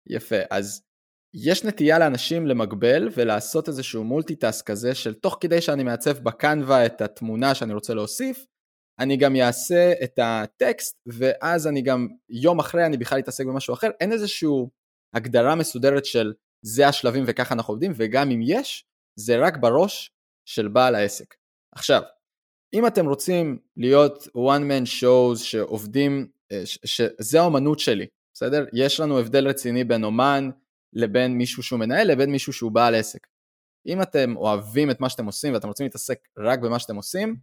[0.06, 0.82] יפה, אז
[1.34, 6.86] יש נטייה לאנשים למגבל ולעשות איזשהו multitask כזה של תוך כדי שאני מעצב ב Canva
[6.86, 8.46] את התמונה שאני רוצה להוסיף,
[8.98, 13.90] אני גם אעשה את הטקסט ואז אני גם יום אחרי אני בכלל אתעסק במשהו אחר,
[14.00, 14.48] אין איזושהי
[15.14, 16.32] הגדרה מסודרת של
[16.62, 18.84] זה השלבים וככה אנחנו עובדים וגם אם יש,
[19.16, 20.10] זה רק בראש
[20.44, 21.34] של בעל העסק.
[21.72, 22.02] עכשיו,
[22.74, 26.28] אם אתם רוצים להיות one man shows שעובדים
[26.84, 28.64] שזה האומנות שלי, בסדר?
[28.72, 30.50] יש לנו הבדל רציני בין אומן
[30.92, 33.26] לבין מישהו שהוא מנהל לבין מישהו שהוא בעל עסק.
[33.86, 37.36] אם אתם אוהבים את מה שאתם עושים ואתם רוצים להתעסק רק במה שאתם עושים,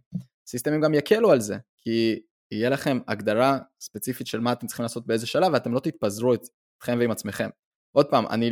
[0.46, 5.06] סיסטמים גם יקלו על זה, כי יהיה לכם הגדרה ספציפית של מה אתם צריכים לעשות
[5.06, 7.48] באיזה שלב ואתם לא תתפזרו אתכם ועם עצמכם.
[7.96, 8.50] עוד פעם, אני,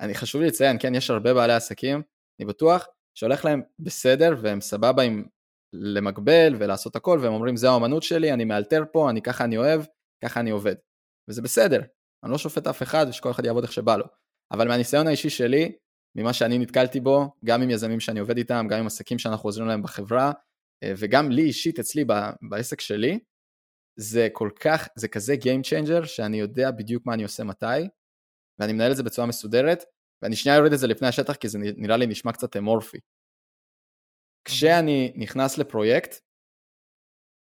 [0.00, 2.02] אני חשוב לי לציין, כן, יש הרבה בעלי עסקים,
[2.40, 5.24] אני בטוח, שהולך להם בסדר והם סבבה עם
[5.72, 9.82] למגבל ולעשות הכל והם אומרים זה האמנות שלי, אני מאלתר פה, אני ככה אני אוהב,
[10.24, 10.74] ככה אני עובד.
[11.28, 11.80] וזה בסדר,
[12.24, 14.04] אני לא שופט אף אחד ושכל אחד יעבוד איך שבא לו.
[14.52, 15.72] אבל מהניסיון האישי שלי,
[16.16, 19.68] ממה שאני נתקלתי בו, גם עם יזמים שאני עובד איתם, גם עם עסקים שאנחנו עוזרים
[19.68, 20.32] להם בחברה,
[20.84, 22.04] וגם לי אישית אצלי
[22.50, 23.18] בעסק שלי,
[24.00, 27.88] זה כל כך, זה כזה Game Changer, שאני יודע בדיוק מה אני עושה מתי,
[28.58, 29.84] ואני מנהל את זה בצורה מסודרת,
[30.22, 32.98] ואני שנייה יורד את זה לפני השטח כי זה נראה לי נשמע קצת אמורפי.
[34.44, 36.14] כשאני נכנס לפרויקט,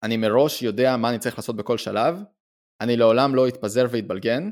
[0.02, 2.18] אני מראש יודע מה אני צריך לעשות בכל שלב,
[2.80, 4.50] אני לעולם לא אתפזר ואתבלגן,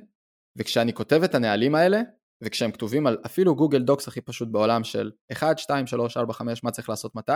[0.59, 2.01] וכשאני כותב את הנהלים האלה,
[2.45, 6.65] וכשהם כתובים על אפילו גוגל דוקס הכי פשוט בעולם של 1, 2, 3, 4, 5,
[6.65, 7.33] מה צריך לעשות מתי,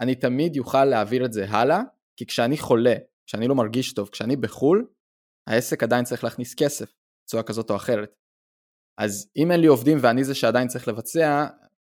[0.00, 1.80] אני תמיד יוכל להעביר את זה הלאה,
[2.16, 2.94] כי כשאני חולה,
[3.26, 4.88] כשאני לא מרגיש טוב, כשאני בחו"ל,
[5.48, 8.14] העסק עדיין צריך להכניס כסף, בצורה כזאת או אחרת.
[9.00, 11.46] אז אם אין לי עובדים ואני זה שעדיין צריך לבצע,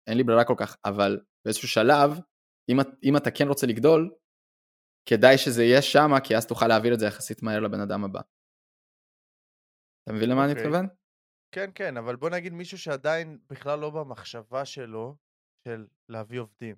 [0.07, 2.19] אין לי ברירה כל כך, אבל באיזשהו שלב,
[2.69, 4.15] אם, אם אתה כן רוצה לגדול,
[5.09, 8.21] כדאי שזה יהיה שמה, כי אז תוכל להעביר את זה יחסית מהר לבן אדם הבא.
[10.03, 10.45] אתה מבין למה okay.
[10.45, 10.65] אני אוקיי.
[10.67, 10.87] מתכוון?
[11.55, 15.15] כן, כן, אבל בוא נגיד מישהו שעדיין בכלל לא במחשבה שלו
[15.67, 16.75] של להביא עובדים.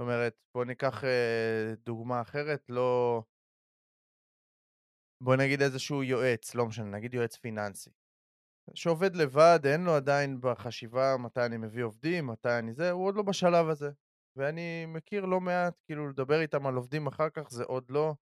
[0.00, 3.22] זאת אומרת, בוא ניקח אה, דוגמה אחרת, לא...
[5.22, 7.90] בוא נגיד איזשהו יועץ, לא משנה, נגיד יועץ פיננסי.
[8.74, 13.14] שעובד לבד, אין לו עדיין בחשיבה מתי אני מביא עובדים, מתי אני זה, הוא עוד
[13.14, 13.90] לא בשלב הזה.
[14.36, 18.14] ואני מכיר לא מעט, כאילו לדבר איתם על עובדים אחר כך זה עוד לא.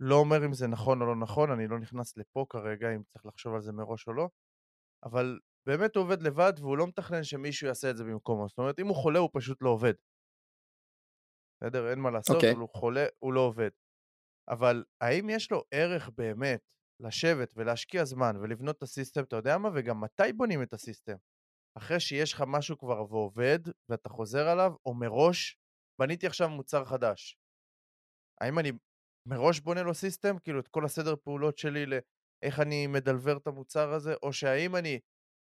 [0.00, 3.26] לא אומר אם זה נכון או לא נכון, אני לא נכנס לפה כרגע אם צריך
[3.26, 4.28] לחשוב על זה מראש או לא,
[5.04, 8.48] אבל באמת הוא עובד לבד והוא לא מתכנן שמישהו יעשה את זה במקומו.
[8.48, 9.94] זאת אומרת, אם הוא חולה הוא פשוט לא עובד.
[11.60, 11.90] בסדר?
[11.90, 12.38] אין מה לעשות, okay.
[12.38, 12.52] אוקיי.
[12.52, 13.70] הוא חולה, הוא לא עובד.
[14.48, 16.60] אבל האם יש לו ערך באמת
[17.02, 19.68] לשבת ולהשקיע זמן ולבנות את הסיסטם, אתה יודע מה?
[19.74, 21.16] וגם מתי בונים את הסיסטם?
[21.78, 25.58] אחרי שיש לך משהו כבר ועובד, ואתה חוזר עליו, או מראש,
[26.00, 27.36] בניתי עכשיו מוצר חדש.
[28.40, 28.72] האם אני
[29.28, 33.92] מראש בונה לו סיסטם, כאילו את כל הסדר פעולות שלי לאיך אני מדלבר את המוצר
[33.92, 35.00] הזה, או שהאם אני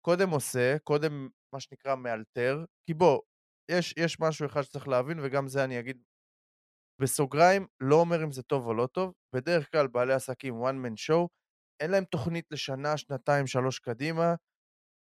[0.06, 3.22] קודם עושה, קודם מה שנקרא מאלתר, כי בוא,
[3.72, 6.04] יש, יש משהו אחד שצריך להבין, וגם זה אני אגיד
[7.02, 11.10] בסוגריים, לא אומר אם זה טוב או לא טוב, בדרך כלל בעלי עסקים one man
[11.10, 11.28] show,
[11.82, 14.36] אין להם תוכנית לשנה, שנתיים, שלוש קדימה,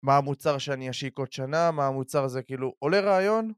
[0.05, 3.53] מה המוצר שאני אשיק עוד שנה, מה המוצר הזה, כאילו, עולה רעיון,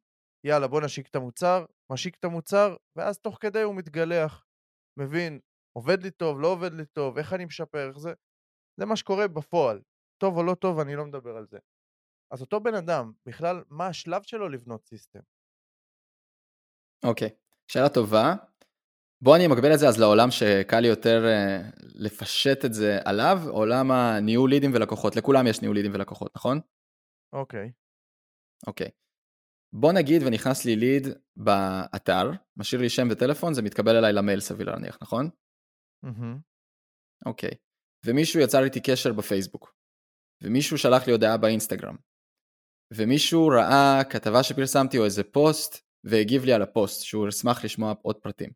[0.47, 4.45] יאללה בוא נשיק את המוצר, משיק את המוצר, ואז תוך כדי הוא מתגלח,
[4.99, 5.39] מבין,
[5.77, 8.13] עובד לי טוב, לא עובד לי טוב, איך אני משפר, איך זה,
[8.79, 9.81] זה מה שקורה בפועל.
[10.21, 11.59] טוב או לא טוב, אני לא מדבר על זה.
[12.31, 15.19] אז אותו בן אדם, בכלל, מה השלב שלו לבנות סיסטם?
[17.03, 17.31] אוקיי, okay.
[17.67, 18.35] שאלה טובה.
[19.23, 23.37] בוא אני אמקבל את זה אז לעולם שקל לי יותר uh, לפשט את זה עליו,
[23.49, 26.59] עולם הניהול לידים ולקוחות, לכולם יש ניהול לידים ולקוחות, נכון?
[27.33, 27.67] אוקיי.
[27.67, 28.67] Okay.
[28.67, 28.87] אוקיי.
[28.87, 28.91] Okay.
[29.73, 34.69] בוא נגיד ונכנס לי ליד באתר, משאיר לי שם וטלפון, זה מתקבל אליי למייל סביר
[34.69, 35.29] להניח, נכון?
[36.05, 36.37] Mm-hmm.
[37.25, 37.51] אוקיי.
[37.51, 37.55] Okay.
[38.05, 39.75] ומישהו יצר איתי קשר בפייסבוק,
[40.43, 41.95] ומישהו שלח לי הודעה באינסטגרם,
[42.93, 48.15] ומישהו ראה כתבה שפרסמתי או איזה פוסט, והגיב לי על הפוסט, שהוא אשמח לשמוע עוד
[48.15, 48.49] פרטים.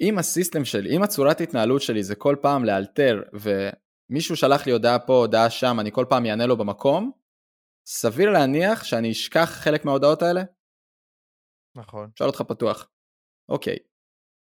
[0.00, 4.72] אם ה system שלי, אם הצורת התנהלות שלי זה כל פעם לאלתר, ומישהו שלח לי
[4.72, 7.10] הודעה פה, הודעה שם, אני כל פעם אענה לו במקום,
[7.86, 10.42] סביר להניח שאני אשכח חלק מההודעות האלה?
[11.76, 12.10] נכון.
[12.18, 12.88] שואל אותך פתוח.
[13.48, 13.76] אוקיי.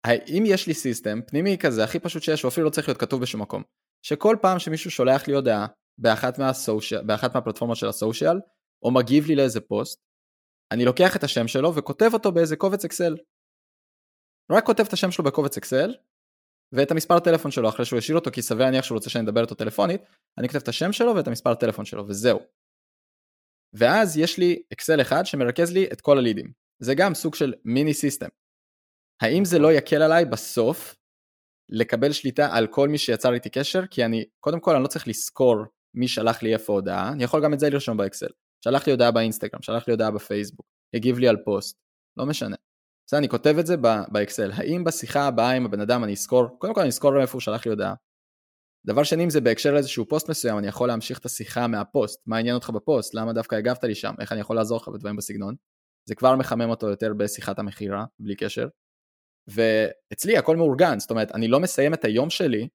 [0.04, 3.22] האם יש לי system פנימי כזה, הכי פשוט שיש, הוא אפילו לא צריך להיות כתוב
[3.22, 3.64] בשום מקום,
[4.06, 8.40] שכל פעם שמישהו שולח לי הודעה באחת, מה social, באחת מהפלטפורמות של ה social,
[8.84, 10.00] או מגיב לי לאיזה פוסט,
[10.72, 13.18] אני לוקח את השם שלו וכותב אותו באיזה קובץ אקסל.
[14.52, 15.96] רק כותב את השם שלו בקובץ אקסל,
[16.72, 19.42] ואת המספר טלפון שלו אחרי שהוא ישאיר אותו, כי סביר להניח שהוא רוצה שאני אדבר
[19.42, 20.02] איתו טלפונית,
[20.38, 22.40] אני כותב את השם שלו ואת המספר טלפון שלו, וזהו.
[23.74, 26.52] ואז יש לי אקסל אחד שמרכז לי את כל הלידים.
[26.82, 28.28] זה גם סוג של מיני system.
[29.22, 30.96] האם זה לא יקל עליי בסוף
[31.70, 33.88] לקבל שליטה על כל מי שיצר איתי קשר?
[33.88, 35.56] כי אני, קודם כל אני לא צריך לזכור
[35.94, 38.30] מי שלח לי איפה הודעה, אני יכול גם את זה לרשום באקסל.
[38.66, 41.78] שלח לי הודעה באינסטגרם, שלח לי הודעה בפייסבוק, הגיב לי על פוסט,
[42.18, 42.56] לא משנה.
[43.12, 43.76] זה אני כותב את זה
[44.12, 44.52] באקסל.
[44.52, 47.66] האם בשיחה הבאה עם הבן אדם אני אזכור, קודם כל אני אזכור איפה הוא שלח
[47.66, 47.94] לי הודעה.
[48.86, 52.24] דבר שני, אם זה בהקשר לאיזשהו פוסט מסוים, אני יכול להמשיך את השיחה מהפוסט.
[52.28, 53.14] מה עניין אותך בפוסט?
[53.14, 54.14] למה דווקא הגבת לי שם?
[54.20, 55.56] איך אני יכול לעזור לך בדברים בסגנון?
[56.10, 58.68] זה כבר מחמם אותו יותר בשיחת המכירה, בלי קשר.
[59.48, 62.68] ואצלי הכל מאורגן, זאת אומרת, אני לא מסיים את היום שלי,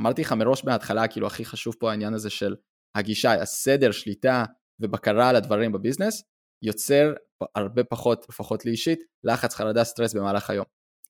[0.00, 2.56] אמרתי לך מראש מההתחלה, כאילו הכי חשוב פה העניין הזה של
[2.96, 4.44] הגישה, הסדר, שליטה
[4.80, 6.22] ובקרה על הדברים בביזנס,
[6.62, 7.12] יוצר
[7.54, 10.64] הרבה פחות, לפחות לי אישית, לחץ, חרדה, סטרס במהלך היום.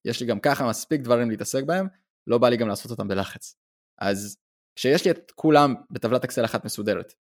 [0.05, 1.87] יש לי גם ככה מספיק דברים להתעסק בהם,
[2.27, 3.55] לא בא לי גם לעשות אותם בלחץ.
[4.01, 4.37] אז
[4.75, 7.13] כשיש לי את כולם בטבלת אקסל אחת מסודרת,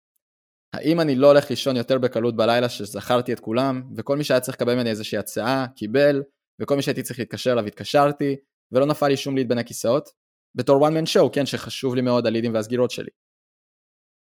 [0.73, 4.57] האם אני לא הולך לישון יותר בקלות בלילה שזכרתי את כולם, וכל מי שהיה צריך
[4.57, 6.23] לקבל ממני איזושהי הצעה, קיבל,
[6.61, 8.35] וכל מי שהייתי צריך להתקשר אליו התקשרתי,
[8.71, 10.09] ולא נפל לי שום ליד בין הכיסאות,
[10.55, 13.09] בתור one man show, כן, שחשוב לי מאוד הלידים והסגירות שלי.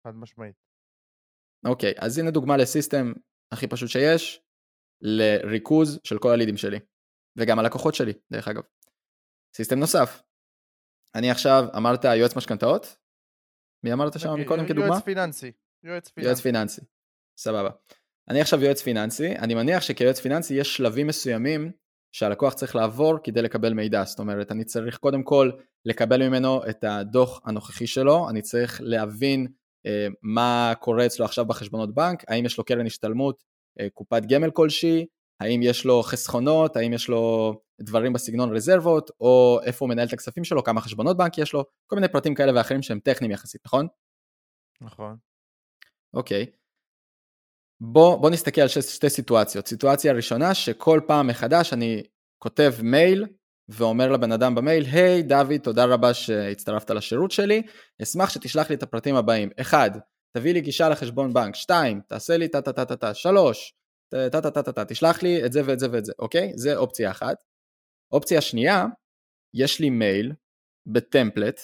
[0.07, 0.68] חד משמעית.
[1.65, 3.13] אוקיי, אז הנה דוגמה לסיסטם
[3.51, 4.41] הכי פשוט שיש,
[5.01, 6.79] לריכוז של כל הלידים שלי,
[7.37, 8.61] וגם הלקוחות שלי, דרך אגב.
[9.55, 10.21] סיסטם נוסף,
[11.15, 12.97] אני עכשיו, אמרת יועץ משכנתאות?
[13.83, 14.87] מי אמרת שם מקודם כדוגמה?
[14.87, 15.51] יועץ פיננסי.
[15.83, 16.27] יועץ פיננסי.
[16.29, 16.81] יועץ פיננסי,
[17.37, 17.69] סבבה.
[18.29, 21.71] אני עכשיו יועץ פיננסי, אני מניח שכיועץ פיננסי יש שלבים מסוימים
[22.11, 25.51] שהלקוח צריך לעבור כדי לקבל מידע, זאת אומרת, אני צריך קודם כל
[25.85, 29.53] לקבל ממנו את הדוח הנוכחי שלו, אני צריך להבין אה,
[30.21, 33.43] מה קורה אצלו עכשיו בחשבונות בנק, האם יש לו קרן השתלמות,
[33.79, 35.05] אה, קופת גמל כלשהי,
[35.39, 40.13] האם יש לו חסכונות, האם יש לו דברים בסגנון רזרבות, או איפה הוא מנהל את
[40.13, 43.61] הכספים שלו, כמה חשבונות בנק יש לו, כל מיני פרטים כאלה ואחרים שהם טכניים יחסית,
[43.65, 43.87] נכון?
[44.81, 45.15] נכון.
[46.13, 46.45] אוקיי.
[47.81, 49.67] בוא, בוא נסתכל על שתי סיטואציות.
[49.67, 52.03] סיטואציה ראשונה, שכל פעם מחדש אני
[52.37, 53.25] כותב מייל
[53.69, 57.61] ואומר לבן אדם במייל, היי hey, דוד, תודה רבה שהצטרפת לשירות שלי,
[58.01, 59.49] אשמח שתשלח לי את הפרטים הבאים.
[59.61, 59.91] 1.
[60.37, 61.55] תביא לי גישה לחשבון בנק.
[61.55, 62.01] 2.
[62.07, 63.13] תעשה לי טה טה טה טה טה.
[63.13, 63.73] 3.
[64.11, 64.85] טה טה טה טה טה.
[64.85, 66.51] תשלח לי את זה ואת זה ואת זה, אוקיי?
[66.55, 67.35] זה אופציה אחת.
[68.11, 68.85] אופציה שנייה,
[69.53, 70.33] יש לי מייל
[70.85, 71.61] ב template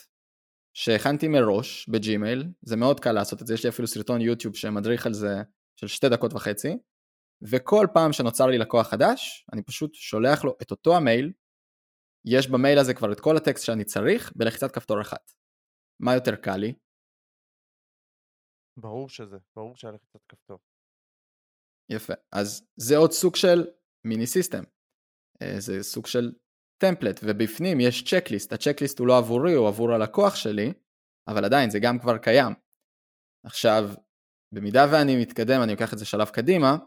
[0.73, 4.55] שהכנתי מראש ב Gmail, זה מאוד קל לעשות את זה, יש לי אפילו סרטון יוטיוב
[4.55, 5.35] שמדריך על זה
[5.75, 6.77] של שתי דקות וחצי,
[7.41, 11.31] וכל פעם שנוצר לי לקוח חדש, אני פשוט שולח לו את אותו המייל,
[12.25, 15.31] יש במייל הזה כבר את כל הטקסט שאני צריך, בלחיצת כפתור אחת.
[15.99, 16.73] מה יותר קל לי?
[18.77, 20.59] ברור שזה, ברור שהיה לחיצת כפתור.
[21.91, 23.67] יפה, אז זה עוד סוג של
[24.05, 24.63] מיני סיסטם.
[25.41, 26.33] אה, זה סוג של
[26.81, 30.73] טמפלט, ובפנים יש צ'קליסט, הצ'קליסט הוא לא עבורי, הוא עבור הלקוח שלי,
[31.27, 32.53] אבל עדיין זה גם כבר קיים.
[33.45, 33.89] עכשיו,
[34.51, 36.77] במידה ואני מתקדם, אני אקח את זה שלב קדימה,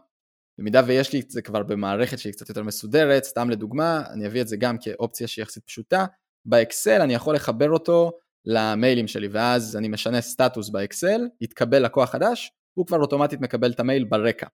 [0.59, 4.41] במידה ויש לי את זה כבר במערכת שהיא קצת יותר מסודרת, סתם לדוגמה, אני אביא
[4.41, 6.05] את זה גם כאופציה שהיא יחסית פשוטה,
[6.45, 8.11] באקסל אני יכול לחבר אותו
[8.45, 13.79] למיילים שלי, ואז אני משנה סטטוס באקסל, יתקבל לקוח חדש, הוא כבר אוטומטית מקבל את
[13.79, 14.47] המייל ברקע.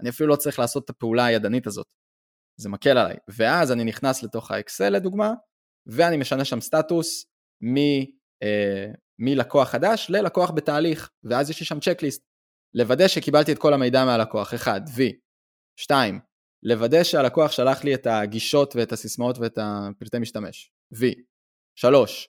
[0.00, 1.86] אני אפילו לא צריך לעשות את הפעולה הידנית הזאת.
[2.60, 3.16] זה מקל עליי.
[3.28, 5.32] ואז אני נכנס לתוך האקסל לדוגמה,
[5.86, 7.26] ואני משנה שם סטטוס
[7.64, 7.76] מ,
[8.42, 12.22] אה, מלקוח חדש ללקוח בתהליך, ואז יש לי שם צ'קליסט.
[12.74, 15.22] לוודא שקיבלתי את כל המידע מהלקוח, 1, V.
[15.82, 16.20] 2.
[16.62, 20.98] לוודא שהלקוח שלח לי את הגישות ואת הסיסמאות ואת הפרטי משתמש, V.
[21.74, 22.28] 3.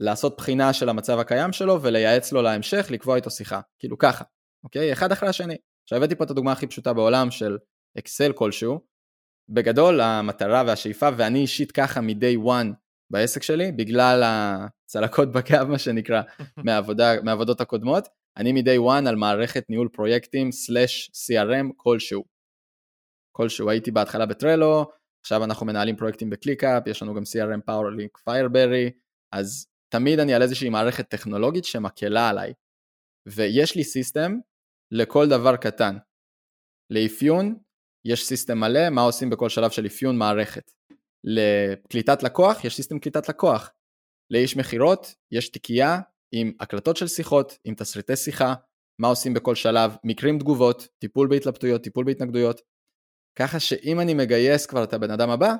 [0.00, 4.24] לעשות בחינה של המצב הקיים שלו ולייעץ לו להמשך, לקבוע איתו שיחה, כאילו ככה,
[4.64, 4.92] אוקיי?
[4.92, 5.56] אחד אחרי השני.
[5.84, 7.58] עכשיו הבאתי פה את הדוגמה הכי פשוטה בעולם של
[7.98, 8.80] אקסל כלשהו,
[9.48, 12.74] בגדול המטרה והשאיפה, ואני אישית ככה מ-day one
[13.10, 16.22] בעסק שלי, בגלל הצלקות בקו מה שנקרא,
[16.64, 22.33] מהעבודה, מהעבודות הקודמות, אני מ-day one על מערכת ניהול פרויקטים slash CRM כלשהו.
[23.36, 27.70] כלשהו, הייתי בהתחלה ב Trello, עכשיו אנחנו מנהלים פרויקטים ב ClickUp, יש לנו גם CRM
[27.70, 28.90] PowerLink Fireberry,
[29.32, 32.52] אז תמיד אני על איזושהי מערכת טכנולוגית שמקלה עליי.
[33.28, 34.38] ויש לי סיסטם
[34.92, 35.96] לכל דבר קטן.
[36.90, 37.58] לאפיון
[38.04, 40.72] יש סיסטם מלא, מה עושים בכל שלב של אפיון מערכת.
[41.24, 43.70] לקליטת לקוח יש סיסטם קליטת לקוח.
[44.30, 45.98] לאיש מכירות יש תיקייה
[46.34, 48.54] עם הקלטות של שיחות, עם תסריטי שיחה,
[49.00, 52.60] מה עושים בכל שלב, מקרים תגובות, טיפול בהתלבטויות, טיפול בהתנגדויות.
[53.38, 55.54] ככה שאם אני מגייס כבר את הבן אדם הבא,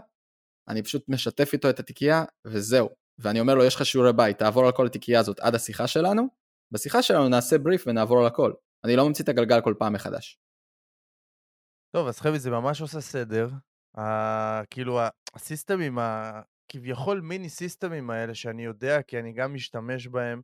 [0.69, 2.89] אני פשוט משתף איתו את התיקייה וזהו.
[3.19, 6.29] ואני אומר לו יש לך שיעורי בית, תעבור על כל התיקייה הזאת עד השיחה שלנו,
[6.73, 8.53] בשיחה שלנו נעשה בריף ונעבור על הכל.
[8.85, 10.39] אני לא ממציא את הגלגל כל פעם מחדש.
[11.97, 13.49] טוב, אז חבר'ה, זה ממש עושה סדר.
[13.97, 14.01] אה,
[14.71, 15.01] כאילו,
[15.35, 20.41] הסיסטמים, הכביכול מיני סיסטמים האלה, שאני יודע, כי אני גם משתמש בהם,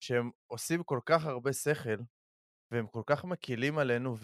[0.00, 1.96] שהם עושים כל כך הרבה שכל,
[2.70, 4.16] והם כל כך מקילים עלינו,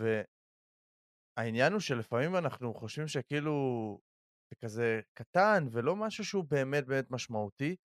[1.40, 3.52] והעניין הוא שלפעמים אנחנו חושבים שכאילו
[4.50, 7.76] זה כזה קטן, ולא משהו שהוא באמת באמת משמעותי,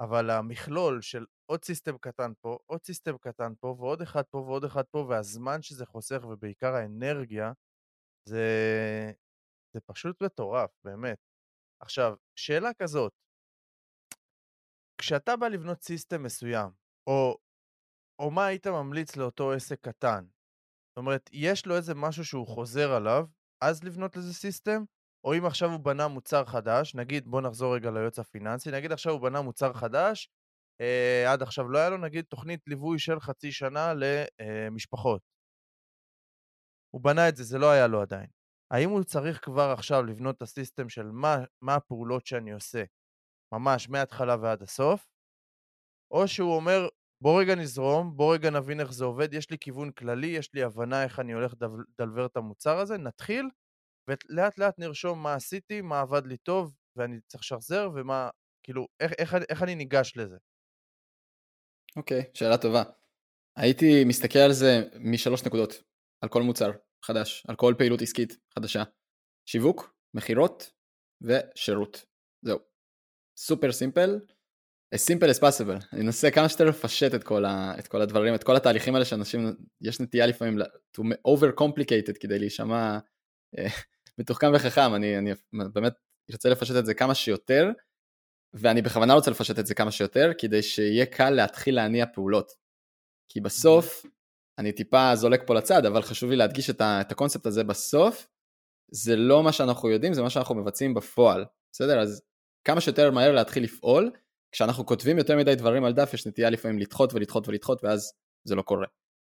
[0.00, 4.64] אבל המכלול של עוד סיסטם קטן פה, עוד סיסטם קטן פה, ועוד אחד פה ועוד
[4.64, 7.52] אחד פה, והזמן שזה חוסך, ובעיקר האנרגיה,
[8.28, 8.46] זה,
[9.76, 11.18] זה פשוט מטורף, באמת.
[11.82, 13.12] עכשיו, שאלה כזאת,
[15.00, 16.70] כשאתה בא לבנות סיסטם מסוים,
[17.06, 17.38] או,
[18.18, 20.24] או מה היית ממליץ לאותו עסק קטן?
[20.98, 23.26] אומרת, יש לו איזה משהו שהוא חוזר עליו,
[23.60, 24.84] אז לבנות לזה סיסטם,
[25.24, 29.12] או אם עכשיו הוא בנה מוצר חדש, נגיד, בוא נחזור רגע ליועץ הפיננסי, נגיד עכשיו
[29.12, 30.28] הוא בנה מוצר חדש,
[30.80, 35.20] אה, עד עכשיו לא היה לו, נגיד, תוכנית ליווי של חצי שנה למשפחות.
[36.94, 38.26] הוא בנה את זה, זה לא היה לו עדיין.
[38.70, 42.84] האם הוא צריך כבר עכשיו לבנות את הסיסטם של מה, מה הפעולות שאני עושה,
[43.54, 45.06] ממש מההתחלה ועד הסוף,
[46.10, 46.88] או שהוא אומר,
[47.20, 50.62] בוא רגע נזרום, בוא רגע נבין איך זה עובד, יש לי כיוון כללי, יש לי
[50.62, 53.44] הבנה איך אני הולך לדלבר את המוצר הזה, נתחיל,
[54.08, 58.30] ולאט לאט נרשום מה עשיתי, מה עבד לי טוב, ואני צריך לשחזר, ומה,
[58.62, 60.36] כאילו, איך, איך, איך אני ניגש לזה.
[61.96, 62.82] אוקיי, okay, שאלה טובה.
[63.56, 65.72] הייתי מסתכל על זה משלוש נקודות,
[66.20, 66.70] על כל מוצר
[67.04, 68.82] חדש, על כל פעילות עסקית חדשה.
[69.48, 70.72] שיווק, מכירות
[71.22, 72.04] ושירות.
[72.44, 72.58] זהו.
[73.38, 74.20] סופר סימפל,
[74.94, 75.86] as simple as possible.
[75.92, 79.04] אני אנסה כמה שיותר לפשט את כל, ה, את כל הדברים, את כל התהליכים האלה
[79.04, 80.58] שאנשים, יש נטייה לפעמים
[80.96, 82.98] to over complicated כדי להישמע
[83.58, 83.66] אה,
[84.18, 85.30] מתוחכם וחכם, אני, אני
[85.72, 85.92] באמת
[86.30, 87.70] ארצה לפשט את זה כמה שיותר,
[88.54, 92.52] ואני בכוונה רוצה לפשט את זה כמה שיותר, כדי שיהיה קל להתחיל להניע פעולות.
[93.28, 94.06] כי בסוף,
[94.58, 98.26] אני טיפה זולק פה לצד, אבל חשוב לי להדגיש את, ה, את הקונספט הזה בסוף,
[98.90, 102.00] זה לא מה שאנחנו יודעים, זה מה שאנחנו מבצעים בפועל, בסדר?
[102.00, 102.22] אז
[102.64, 104.10] כמה שיותר מהר להתחיל לפעול,
[104.52, 108.12] כשאנחנו כותבים יותר מדי דברים על דף, יש נטייה לפעמים לדחות ולדחות ולדחות, ואז
[108.44, 108.86] זה לא קורה.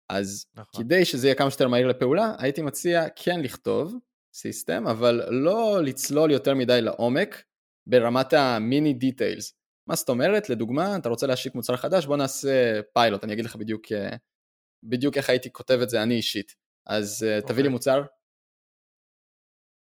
[0.09, 0.83] אז נכון.
[0.83, 3.95] כדי שזה יהיה כמה שיותר מהיר לפעולה, הייתי מציע כן לכתוב
[4.33, 7.43] סיסטם, אבל לא לצלול יותר מדי לעומק
[7.87, 9.53] ברמת ה mini details.
[9.87, 10.49] מה זאת אומרת?
[10.49, 14.15] לדוגמה, אתה רוצה להשיק מוצר חדש, בוא נעשה פיילוט, אני אגיד לך בדיוק, אה,
[14.83, 16.55] בדיוק איך הייתי כותב את זה אני אישית.
[16.87, 17.25] אז okay.
[17.25, 17.69] אה, תביא לי אוקיי.
[17.69, 18.03] מוצר.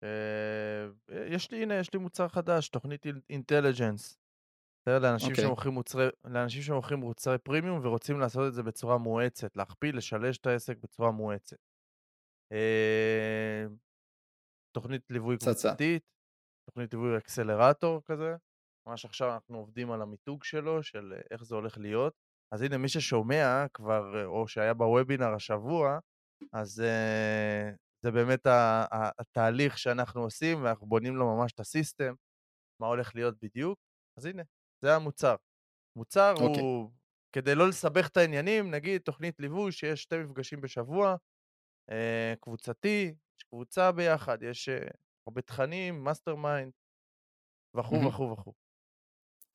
[0.03, 4.17] אה, יש לי, הנה, יש לי מוצר חדש, תוכנית intelligence.
[4.91, 5.31] לאנשים, okay.
[5.31, 5.43] אוקיי.
[5.45, 10.45] שמוכרים מוצרי, לאנשים שמוכרים מוצרי פרימיום ורוצים לעשות את זה בצורה מואצת, להכפיל, לשלש את
[10.45, 11.57] העסק בצורה מואצת.
[12.53, 13.65] אה,
[14.75, 16.03] תוכנית ליווי קבוצתית,
[16.69, 18.35] תוכנית ליווי אקסלרטור כזה,
[18.87, 22.13] ממש עכשיו אנחנו עובדים על המיתוג שלו, של איך זה הולך להיות.
[22.53, 25.99] אז הנה, מי ששומע כבר, או שהיה בוובינר השבוע,
[26.53, 27.75] אז uh,
[28.05, 28.39] זה באמת
[29.19, 32.13] התהליך שאנחנו עושים, ואנחנו בונים לו ממש את הסיסטם,
[32.81, 33.79] מה הולך להיות בדיוק.
[34.19, 34.43] אז הנה,
[34.81, 35.35] זה המוצר.
[35.95, 36.41] מוצר okay.
[36.41, 36.61] אוקיי.
[36.61, 36.91] הוא,
[37.31, 41.15] כדי לא לסבך את העניינים, נגיד תוכנית ליווי שיש שתי מפגשים בשבוע,
[41.91, 44.87] אה, קבוצתי, יש קבוצה ביחד, יש אה,
[45.27, 46.71] הרבה תכנים, mastermind,
[47.77, 48.05] וכו'.
[48.07, 48.53] וכו' וכו'.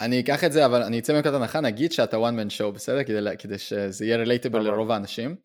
[0.00, 3.04] אני אקח את זה, אבל אני אצא מנקודת הנחה, נגיד שאתה one man show, בסדר?
[3.04, 5.36] כדי, כדי שזה יהיה relatable לרוב האנשים.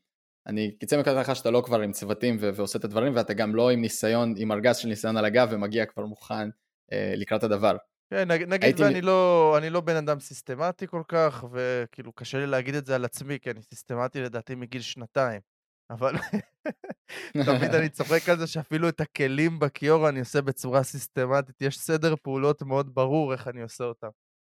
[0.48, 3.56] אני אצא מנקודת הנחה שאתה לא כבר עם צוותים ו- ועושה את הדברים, ואתה גם
[3.56, 6.50] לא עם ניסיון, עם ארגז של ניסיון על הגב ומגיע כבר מוכן
[6.92, 7.78] אה, לקראת הדבר.
[8.10, 12.76] כן, נגיד, ואני לא, אני לא בן אדם סיסטמטי כל כך, וכאילו קשה לי להגיד
[12.76, 15.42] את זה על עצמי, כי אני סיסטמטי לדעתי מגיל שנתיים.
[15.90, 16.14] אבל
[17.46, 22.16] תמיד אני צוחק על זה שאפילו את הכלים בכיור אני עושה בצורה סיסטמטית, יש סדר
[22.16, 24.10] פעולות מאוד ברור איך אני עושה אותם.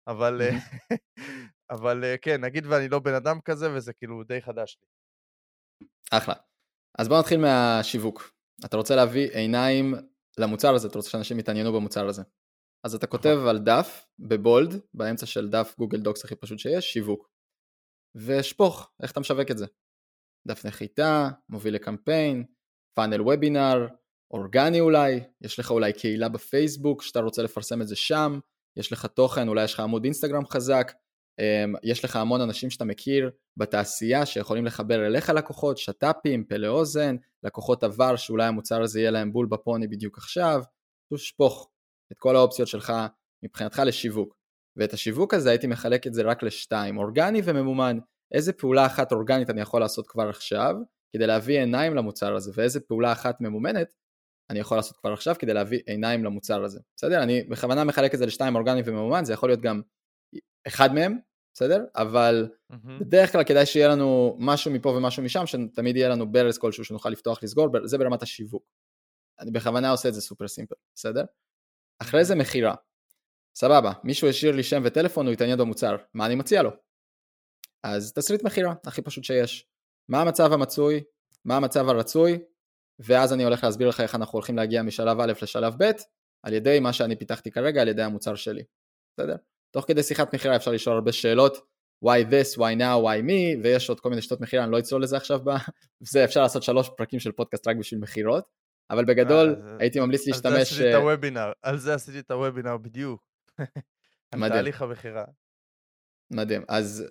[0.07, 0.41] אבל,
[1.75, 4.87] אבל כן, נגיד ואני לא בן אדם כזה, וזה כאילו די חדש לי.
[6.11, 6.35] אחלה.
[6.97, 8.33] אז בוא נתחיל מהשיווק.
[8.65, 9.93] אתה רוצה להביא עיניים
[10.37, 12.23] למוצר הזה, אתה רוצה שאנשים יתעניינו במוצר הזה.
[12.85, 13.37] אז אתה כותב.
[13.49, 17.29] על דף בבולד, באמצע של דף גוגל דוקס הכי פשוט שיש, שיווק.
[18.15, 19.65] ושפוך, איך אתה משווק את זה.
[20.47, 22.45] דף נחיתה, מוביל לקמפיין,
[22.95, 23.87] פאנל וובינר,
[24.33, 28.39] אורגני אולי, יש לך אולי קהילה בפייסבוק שאתה רוצה לפרסם את זה שם,
[28.77, 30.91] יש לך תוכן, אולי יש לך עמוד אינסטגרם חזק,
[31.39, 37.15] אמ, יש לך המון אנשים שאתה מכיר בתעשייה שיכולים לחבר אליך לקוחות, שת"פים, פלא אוזן,
[37.43, 40.61] לקוחות עבר שאולי המוצר הזה יהיה להם בול בפוני בדיוק עכשיו,
[41.17, 41.69] שפוך,
[42.11, 42.93] את כל האופציות שלך
[43.43, 44.35] מבחינתך לשיווק.
[44.77, 47.99] ואת השיווק הזה הייתי מחלק את זה רק לשתיים, אורגני וממומן.
[48.31, 50.75] איזה פעולה אחת אורגנית אני יכול לעשות כבר עכשיו
[51.15, 53.93] כדי להביא עיניים למוצר הזה, ואיזה פעולה אחת ממומנת
[54.49, 56.79] אני יכול לעשות כבר עכשיו כדי להביא עיניים למוצר הזה.
[56.97, 57.23] בסדר?
[57.23, 59.81] אני בכוונה מחלק את זה לשתיים אורגני וממומן, זה יכול להיות גם
[60.67, 61.17] אחד מהם,
[61.53, 61.85] בסדר?
[61.95, 62.75] אבל mm-hmm.
[62.99, 67.09] בדרך כלל כדאי שיהיה לנו משהו מפה ומשהו משם, שתמיד יהיה לנו ברז כלשהו שנוכל
[67.09, 68.63] לפתוח לסגור, זה ברמת השיווק.
[69.39, 71.23] אני בכוונה עושה את זה סופר סימפל, בסדר?
[71.99, 72.75] אחרי זה מכירה.
[73.55, 76.69] סבבה, מישהו השאיר לי שם וטלפון, הוא התעניין במוצר, מה אני מציע לו?
[77.83, 79.67] אז תסריט מכירה, הכי פשוט שיש.
[80.09, 81.03] מה המצב המצוי,
[81.45, 82.39] מה המצב הרצוי,
[82.99, 85.91] ואז אני הולך להסביר לך איך אנחנו הולכים להגיע משלב א' לשלב ב',
[86.43, 88.63] על ידי מה שאני פיתחתי כרגע, על ידי המוצר שלי.
[89.17, 89.35] בסדר?
[89.71, 91.57] תוך כדי שיחת מכירה אפשר לשאול הרבה שאלות,
[92.05, 95.03] why this, why now, why me, ויש עוד כל מיני שיטות מכירה, אני לא אצלול
[95.03, 95.39] לזה עכשיו,
[96.01, 98.43] וזה אפשר לעשות שלוש פרקים של פודקאסט רק בשביל מכירות,
[98.93, 100.45] אבל בגדול אה, הייתי ממליץ להשתמש...
[100.45, 103.23] על זה עשיתי את הוובינר, על זה עשיתי את הוובינר בדיוק.
[104.35, 104.53] מדהים.
[104.53, 105.25] תהליך המכירה.
[106.31, 107.05] מדהים, אז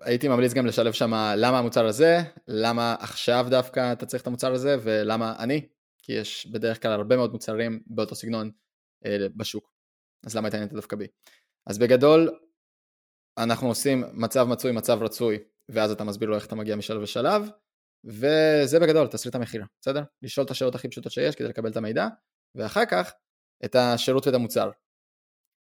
[0.00, 4.52] הייתי ממליץ גם לשלב שם למה המוצר הזה, למה עכשיו דווקא אתה צריך את המוצר
[4.52, 5.68] הזה, ולמה אני,
[6.02, 8.50] כי יש בדרך כלל הרבה מאוד מוצרים באותו סגנון
[9.06, 9.72] אה, בשוק,
[10.26, 11.06] אז למה התעניינת דווקא בי?
[11.66, 12.38] אז בגדול,
[13.38, 15.38] אנחנו עושים מצב מצוי, מצב רצוי,
[15.68, 17.50] ואז אתה מסביר לו איך אתה מגיע משלב לשלב,
[18.04, 20.02] וזה בגדול תסריט המכירה, בסדר?
[20.22, 22.06] לשאול את השאלות הכי פשוטות שיש כדי לקבל את המידע,
[22.54, 23.12] ואחר כך
[23.64, 24.70] את השירות ואת המוצר.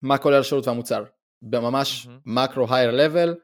[0.05, 1.05] מה כולל השירות והמוצר?
[1.43, 3.35] בממש מקרו הייר לבל,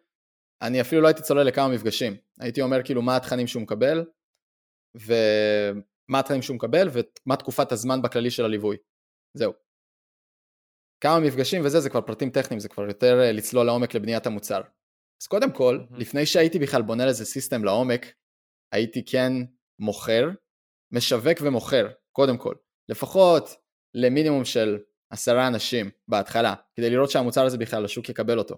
[0.62, 4.04] אני אפילו לא הייתי צולל לכמה מפגשים, הייתי אומר כאילו מה התכנים שהוא מקבל,
[4.94, 8.76] ומה התכנים שהוא מקבל, ומה תקופת הזמן בכללי של הליווי.
[9.36, 9.52] זהו.
[11.04, 14.60] כמה מפגשים וזה, זה כבר פרטים טכניים, זה כבר יותר אה, לצלול לעומק לבניית המוצר.
[15.22, 15.96] אז קודם כל, mm-hmm.
[15.98, 18.06] לפני שהייתי בכלל בונה לזה סיסטם לעומק,
[18.72, 19.32] הייתי כן
[19.78, 20.28] מוכר,
[20.92, 22.54] משווק ומוכר, קודם כל.
[22.88, 23.56] לפחות
[23.94, 24.78] למינימום של
[25.10, 28.56] עשרה אנשים בהתחלה, כדי לראות שהמוצר הזה בכלל השוק יקבל אותו.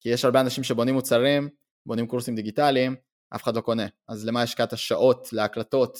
[0.00, 1.48] כי יש הרבה אנשים שבונים מוצרים,
[1.86, 2.96] בונים קורסים דיגיטליים,
[3.34, 3.86] אף אחד לא קונה.
[4.08, 5.98] אז למה השקעת שעות להקלטות,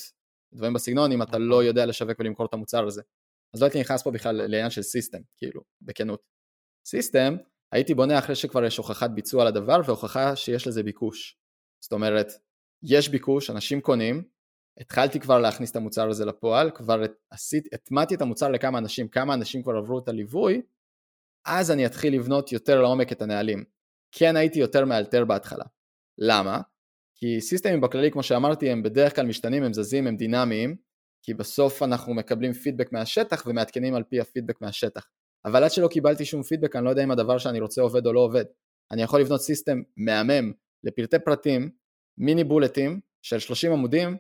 [0.55, 1.65] דברים בסגנון, אם אתה לא נכון.
[1.65, 3.03] יודע לשווק ולמכור את המוצר הזה.
[3.55, 6.23] אז לא הייתי נכנס פה בכלל לעניין של סיסטם, כאילו, בכנות.
[6.87, 7.37] סיסטם,
[7.73, 11.37] הייתי בונה אחרי שכבר יש הוכחת ביצוע לדבר והוכחה שיש לזה ביקוש.
[11.85, 12.27] זאת אומרת,
[12.83, 14.23] יש ביקוש, אנשים קונים,
[14.81, 19.35] התחלתי כבר להכניס את המוצר הזה לפועל, כבר עשית, הטמעתי את המוצר לכמה אנשים, כמה
[19.35, 20.63] אנשים כבר עברו את הליווי,
[21.47, 23.65] אז אני אתחיל לבנות יותר לעומק את הנהלים.
[24.13, 25.65] כן הייתי יותר מאלתר בהתחלה.
[26.19, 26.61] למה?
[27.15, 30.77] כי סיסטמים בכללי, כמו שאמרתי, הם בדרך כלל משתנים, הם זזים, הם דינמיים,
[31.23, 35.07] כי בסוף אנחנו מקבלים פידבק מהשטח ומעדכנים על פי הפידבק מהשטח.
[35.45, 38.13] אבל עד שלא קיבלתי שום פידבק, אני לא יודע אם הדבר שאני רוצה עובד או
[38.13, 38.45] לא עובד.
[38.93, 40.53] אני יכול לבנות סיסטם מהמם
[40.85, 41.71] לפרטי פרטים,
[42.21, 44.17] מיני בולטים של 30 עמודים,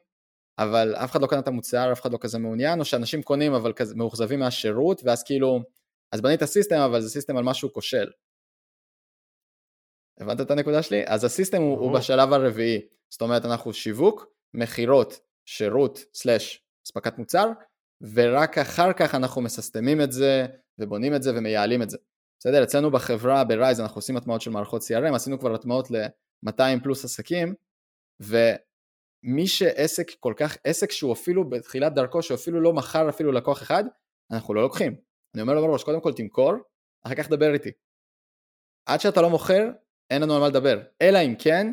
[0.58, 3.54] אבל אף אחד לא קנה את המוצר, אף אחד לא כזה מעוניין, או שאנשים קונים
[3.54, 5.60] אבל כזה מאוכזבים מהשירות, ואז כאילו,
[6.12, 8.10] אז בנית סיסטם, אבל זה סיסטם על משהו כושל.
[10.20, 11.02] הבנת את הנקודה שלי?
[11.06, 12.80] אז הסיסטם הוא, הוא בשלב הרביעי,
[13.10, 17.46] זאת אומרת אנחנו שיווק, מכירות, שירות, slash, אספקת מוצר,
[18.14, 20.46] ורק אחר כך אנחנו מססטמים את זה,
[20.78, 21.98] ובונים את זה ומייעלים את זה.
[22.40, 22.62] בסדר?
[22.62, 27.54] אצלנו בחברה, ברייז, אנחנו עושים הטמעות של מערכות CRM, עשינו כבר הטמעות ל-200 פלוס עסקים,
[28.20, 33.62] ומי שעסק כל כך, עסק שהוא אפילו בתחילת דרכו, שהוא אפילו לא מכר אפילו לקוח
[33.62, 33.84] אחד,
[34.32, 34.96] אנחנו לא לוקחים.
[35.34, 36.52] אני אומר לו בראש, קודם כל תמכור,
[37.06, 37.70] אחר כך דבר איתי.
[38.86, 39.68] עד שאתה לא מוכר,
[40.10, 40.80] אין לנו על מה לדבר.
[41.02, 41.72] אלא אם כן,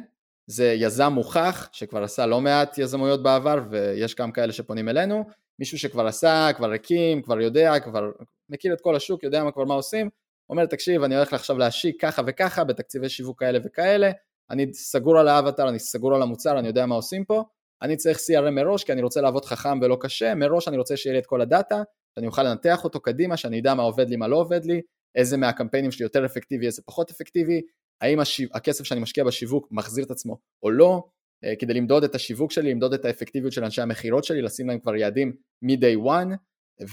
[0.49, 5.23] זה יזם מוכח, שכבר עשה לא מעט יזמויות בעבר, ויש גם כאלה שפונים אלינו,
[5.59, 8.11] מישהו שכבר עשה, כבר הקים, כבר יודע, כבר
[8.49, 10.09] מכיר את כל השוק, יודע מה כבר מה עושים,
[10.49, 14.11] אומר תקשיב אני הולך עכשיו להשיק ככה וככה בתקציבי שיווק כאלה וכאלה,
[14.49, 17.43] אני סגור על האבטר, אני סגור על המוצר, אני יודע מה עושים פה,
[17.81, 21.13] אני צריך CRM מראש כי אני רוצה לעבוד חכם ולא קשה, מראש אני רוצה שיהיה
[21.13, 21.83] לי את כל הדאטה,
[22.15, 24.81] שאני אוכל לנתח אותו קדימה, שאני אדע מה עובד לי, מה לא עובד לי,
[25.15, 27.61] איזה מהקמפיינים שלי יותר אפקטיבי, איזה פחות אפקטיבי,
[28.01, 28.47] האם השיו...
[28.53, 31.03] הכסף שאני משקיע בשיווק מחזיר את עצמו או לא,
[31.43, 34.79] אה, כדי למדוד את השיווק שלי, למדוד את האפקטיביות של אנשי המכירות שלי, לשים להם
[34.79, 36.35] כבר יעדים מ-day one,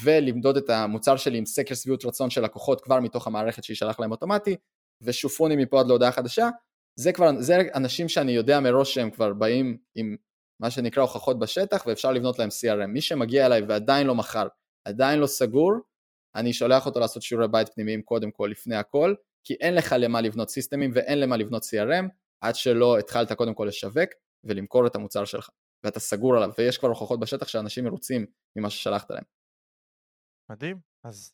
[0.04, 4.10] ולמדוד את המוצר שלי עם סקר שביעות רצון של לקוחות כבר מתוך המערכת שישלח להם
[4.10, 4.56] אוטומטי,
[5.02, 6.48] ושופוני מפה עד להודעה חדשה,
[6.96, 10.16] זה כבר, זה אנשים שאני יודע מראש שהם כבר באים עם
[10.60, 12.86] מה שנקרא הוכחות בשטח ואפשר לבנות להם CRM.
[12.86, 14.48] מי שמגיע אליי ועדיין לא מכר,
[14.84, 15.72] עדיין לא סגור,
[16.34, 19.14] אני שולח אותו לעשות שיעורי בית פנימיים קודם כל, לפני הכל,
[19.44, 22.08] כי אין לך למה לבנות סיסטמים ואין למה לבנות CRM
[22.40, 24.10] עד שלא התחלת קודם כל לשווק
[24.44, 25.48] ולמכור את המוצר שלך
[25.84, 28.26] ואתה סגור עליו ויש כבר הוכחות בשטח שאנשים מרוצים
[28.56, 29.24] ממה ששלחת להם.
[30.50, 31.32] מדהים, אז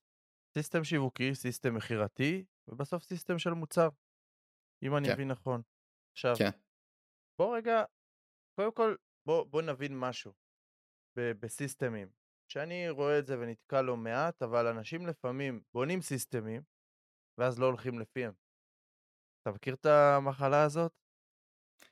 [0.58, 3.88] סיסטם שיווקי, סיסטם מכירתי ובסוף סיסטם של מוצר,
[4.82, 5.14] אם אני כן.
[5.14, 5.62] מבין נכון.
[6.12, 6.50] עכשיו, כן.
[7.38, 7.84] בוא רגע,
[8.56, 8.94] קודם כל
[9.26, 10.32] בוא, בוא נבין משהו
[11.18, 12.08] ב- בסיסטמים,
[12.52, 16.62] שאני רואה את זה ונתקע לא מעט, אבל אנשים לפעמים בונים סיסטמים
[17.38, 18.32] ואז לא הולכים לפיהם.
[19.42, 20.92] אתה מכיר את המחלה הזאת?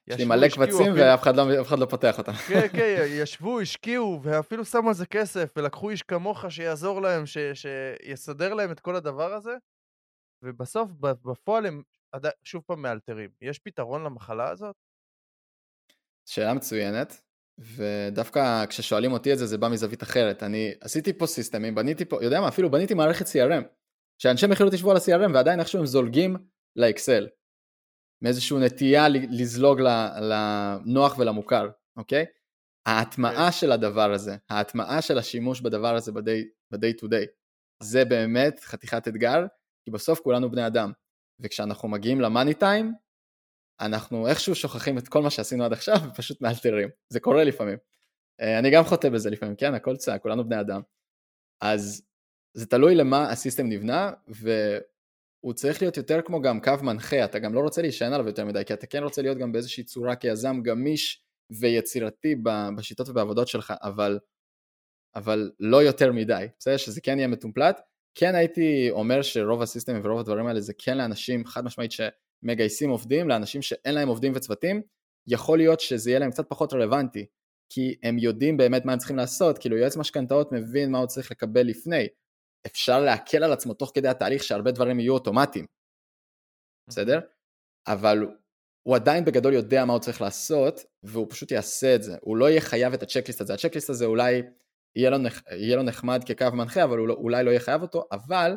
[0.06, 2.32] יש לי מלא קבצים ואף אחד, לא, אחד לא פותח אותם.
[2.48, 7.38] כן, כן, ישבו, השקיעו, ואפילו שמו על זה כסף, ולקחו איש כמוך שיעזור להם, ש,
[7.54, 9.56] שיסדר להם את כל הדבר הזה,
[10.44, 11.82] ובסוף, בפועל הם
[12.44, 13.30] שוב פעם מאלתרים.
[13.40, 14.76] יש פתרון למחלה הזאת?
[16.28, 17.20] שאלה מצוינת,
[17.58, 20.42] ודווקא כששואלים אותי את זה, זה בא מזווית אחרת.
[20.42, 23.64] אני עשיתי פה סיסטמים, בניתי פה, יודע מה, אפילו בניתי מערכת CRM.
[24.22, 26.36] שאנשי מכירות ישבו על ה-CRM ועדיין איכשהו הם זולגים
[26.76, 27.28] לאקסל.
[28.22, 29.80] מאיזושהי נטייה לזלוג
[30.20, 32.24] לנוח ולמוכר, אוקיי?
[32.86, 33.52] ההטמעה כן.
[33.52, 37.26] של הדבר הזה, ההטמעה של השימוש בדבר הזה ב-day to day,
[37.82, 39.46] זה באמת חתיכת אתגר,
[39.84, 40.92] כי בסוף כולנו בני אדם,
[41.40, 42.94] וכשאנחנו מגיעים למאני טיים,
[43.80, 47.78] אנחנו איכשהו שוכחים את כל מה שעשינו עד עכשיו ופשוט מאלתרים, זה קורה לפעמים.
[48.40, 50.80] אה, אני גם חוטא בזה לפעמים, כן, הכל צעק, כולנו בני אדם.
[51.62, 52.02] אז
[52.54, 57.54] זה תלוי למה הסיסטם נבנה, והוא צריך להיות יותר כמו גם קו מנחה, אתה גם
[57.54, 60.62] לא רוצה להישען עליו יותר מדי, כי אתה כן רוצה להיות גם באיזושהי צורה כיזם
[60.62, 61.24] גמיש
[61.60, 62.34] ויצירתי
[62.76, 64.18] בשיטות ובעבודות שלך, אבל
[65.14, 66.76] אבל לא יותר מדי, בסדר?
[66.76, 67.80] שזה כן יהיה מטומפלט.
[68.14, 73.28] כן הייתי אומר שרוב הסיסטמים ורוב הדברים האלה זה כן לאנשים חד משמעית שמגייסים עובדים,
[73.28, 74.82] לאנשים שאין להם עובדים וצוותים,
[75.28, 77.26] יכול להיות שזה יהיה להם קצת פחות רלוונטי,
[77.72, 81.30] כי הם יודעים באמת מה הם צריכים לעשות, כאילו יועץ משכנתאות מבין מה הוא צריך
[81.30, 82.06] לקבל לפני.
[82.66, 85.66] אפשר להקל על עצמו תוך כדי התהליך שהרבה דברים יהיו אוטומטיים,
[86.90, 87.20] בסדר?
[87.86, 88.26] אבל
[88.82, 92.16] הוא עדיין בגדול יודע מה הוא צריך לעשות, והוא פשוט יעשה את זה.
[92.20, 93.54] הוא לא יהיה חייב את הצ'קליסט הזה.
[93.54, 94.42] הצ'קליסט הזה אולי
[94.98, 95.42] יהיה לו, נח...
[95.50, 98.52] יהיה לו נחמד כקו מנחה, אבל הוא לא, אולי לא יהיה חייב אותו, אבל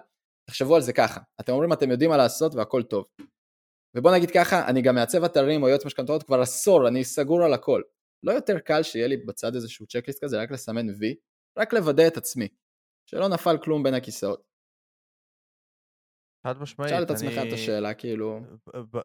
[0.50, 1.22] תחשבו על זה ככה.
[1.42, 3.06] אתם אומרים אתם יודעים מה לעשות והכל טוב.
[3.98, 7.54] ובוא נגיד ככה, אני גם מעצב אתרים או יועץ משכנתאות כבר עשור, אני סגור על
[7.54, 7.82] הכל.
[8.24, 11.16] לא יותר קל שיהיה לי בצד איזשהו צ'קליסט כזה, רק לסמן וי,
[11.58, 12.48] רק לוודא את עצמי,
[13.10, 14.44] שלא נפל כלום בין הכיסאות.
[16.48, 16.90] חד משמעית.
[16.90, 18.40] שאל את עצמך את השאלה, כאילו...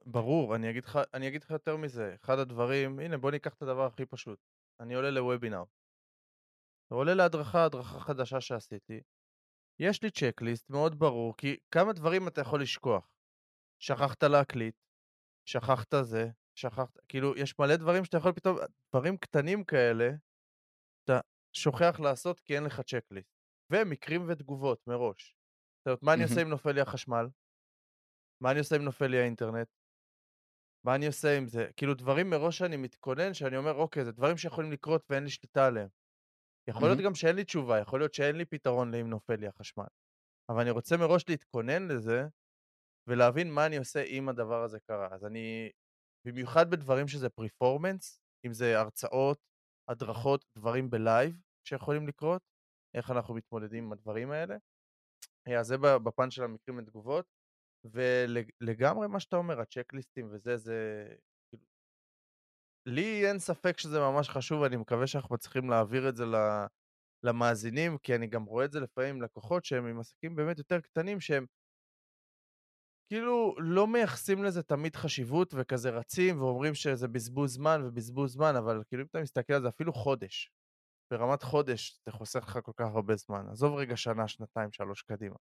[0.07, 2.15] ברור, אני אגיד, לך, אני אגיד לך יותר מזה.
[2.25, 4.39] אחד הדברים, הנה בוא ניקח את הדבר הכי פשוט.
[4.81, 5.63] אני עולה לוובינר.
[6.95, 9.01] עולה להדרכה, הדרכה חדשה שעשיתי.
[9.79, 13.11] יש לי צ'קליסט מאוד ברור, כי כמה דברים אתה יכול לשכוח.
[13.83, 14.75] שכחת להקליט,
[15.49, 18.57] שכחת זה, שכחת, כאילו, יש מלא דברים שאתה יכול פתאום,
[18.95, 20.11] דברים קטנים כאלה,
[21.05, 21.21] אתה
[21.53, 23.37] שוכח לעשות כי אין לך צ'קליסט.
[23.73, 25.37] ומקרים ותגובות מראש.
[25.79, 27.27] זאת אומרת, מה אני עושה אם נופל לי החשמל?
[28.41, 29.69] מה אני עושה אם נופל לי האינטרנט?
[30.85, 31.71] מה אני עושה עם זה?
[31.77, 35.67] כאילו דברים מראש שאני מתכונן, שאני אומר, אוקיי, זה דברים שיכולים לקרות ואין לי שליטה
[35.67, 35.89] עליהם.
[36.69, 39.87] יכול להיות גם שאין לי תשובה, יכול להיות שאין לי פתרון לאם נופל לי החשמל.
[40.51, 42.23] אבל אני רוצה מראש להתכונן לזה,
[43.09, 45.09] ולהבין מה אני עושה אם הדבר הזה קרה.
[45.15, 45.71] אז אני,
[46.27, 49.39] במיוחד בדברים שזה פרפורמנס, אם זה הרצאות,
[49.91, 52.43] הדרכות, דברים בלייב שיכולים לקרות,
[52.97, 54.57] איך אנחנו מתמודדים עם הדברים האלה.
[55.59, 57.27] אז זה בפן של המקרים ותגובות,
[57.85, 61.09] ולגמרי מה שאתה אומר, הצ'קליסטים וזה, זה...
[62.87, 66.25] לי אין ספק שזה ממש חשוב, אני מקווה שאנחנו מצליחים להעביר את זה
[67.23, 70.81] למאזינים, כי אני גם רואה את זה לפעמים עם לקוחות שהם עם עסקים באמת יותר
[70.81, 71.47] קטנים, שהם
[73.09, 78.83] כאילו לא מייחסים לזה תמיד חשיבות וכזה רצים ואומרים שזה בזבוז זמן ובזבוז זמן, אבל
[78.89, 80.51] כאילו אם אתה מסתכל על זה אפילו חודש,
[81.13, 83.49] ברמת חודש זה חוסך לך כל כך הרבה זמן.
[83.51, 85.37] עזוב רגע שנה, שנתיים, שלוש קדימה.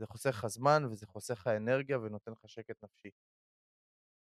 [0.00, 3.10] זה חוסך לך זמן וזה חוסך לך אנרגיה ונותן לך שקט נפשי.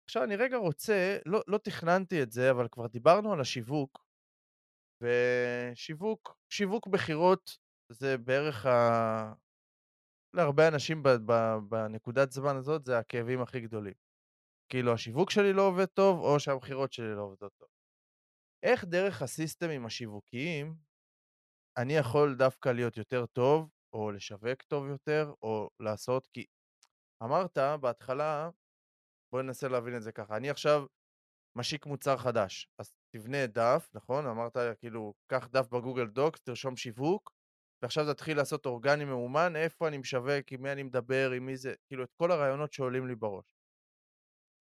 [0.08, 4.04] עכשיו אני רגע רוצה, לא, לא תכננתי את זה, אבל כבר דיברנו על השיווק,
[5.02, 7.58] ושיווק, שיווק בחירות
[7.92, 9.32] זה בערך ה...
[10.36, 11.02] להרבה אנשים
[11.68, 13.94] בנקודת זמן הזאת זה הכאבים הכי גדולים.
[14.72, 17.68] כאילו השיווק שלי לא עובד טוב, או שהבחירות שלי לא עובדות טוב.
[18.62, 20.76] איך דרך הסיסטמים השיווקיים
[21.78, 26.44] אני יכול דווקא להיות יותר טוב, או לשווק טוב יותר, או לעשות, כי
[27.22, 28.50] אמרת בהתחלה,
[29.32, 30.86] בוא ננסה להבין את זה ככה, אני עכשיו
[31.58, 34.26] משיק מוצר חדש, אז תבנה דף, נכון?
[34.26, 37.32] אמרת כאילו, קח דף בגוגל דוקס, תרשום שיווק,
[37.82, 41.74] ועכשיו תתחיל לעשות אורגני מאומן, איפה אני משווק, עם מי אני מדבר, עם מי זה,
[41.86, 43.44] כאילו את כל הרעיונות שעולים לי בראש.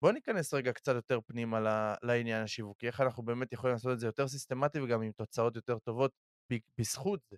[0.01, 1.59] בוא ניכנס רגע קצת יותר פנימה
[2.03, 5.79] לעניין השיווקי, איך אנחנו באמת יכולים לעשות את זה יותר סיסטמטי וגם עם תוצאות יותר
[5.79, 6.11] טובות
[6.77, 7.37] בזכות זה.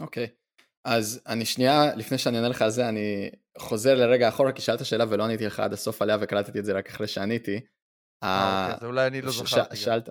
[0.00, 0.43] אוקיי, okay.
[0.84, 4.84] אז אני שנייה, לפני שאני אענה לך על זה, אני חוזר לרגע אחורה, כי שאלת
[4.84, 7.60] שאלה ולא עניתי לך עד הסוף עליה וקלטתי את זה רק אחרי שעניתי.
[8.22, 9.76] אה, אוקיי, אז אולי אני לא זכרתי.
[9.76, 10.08] שאלת,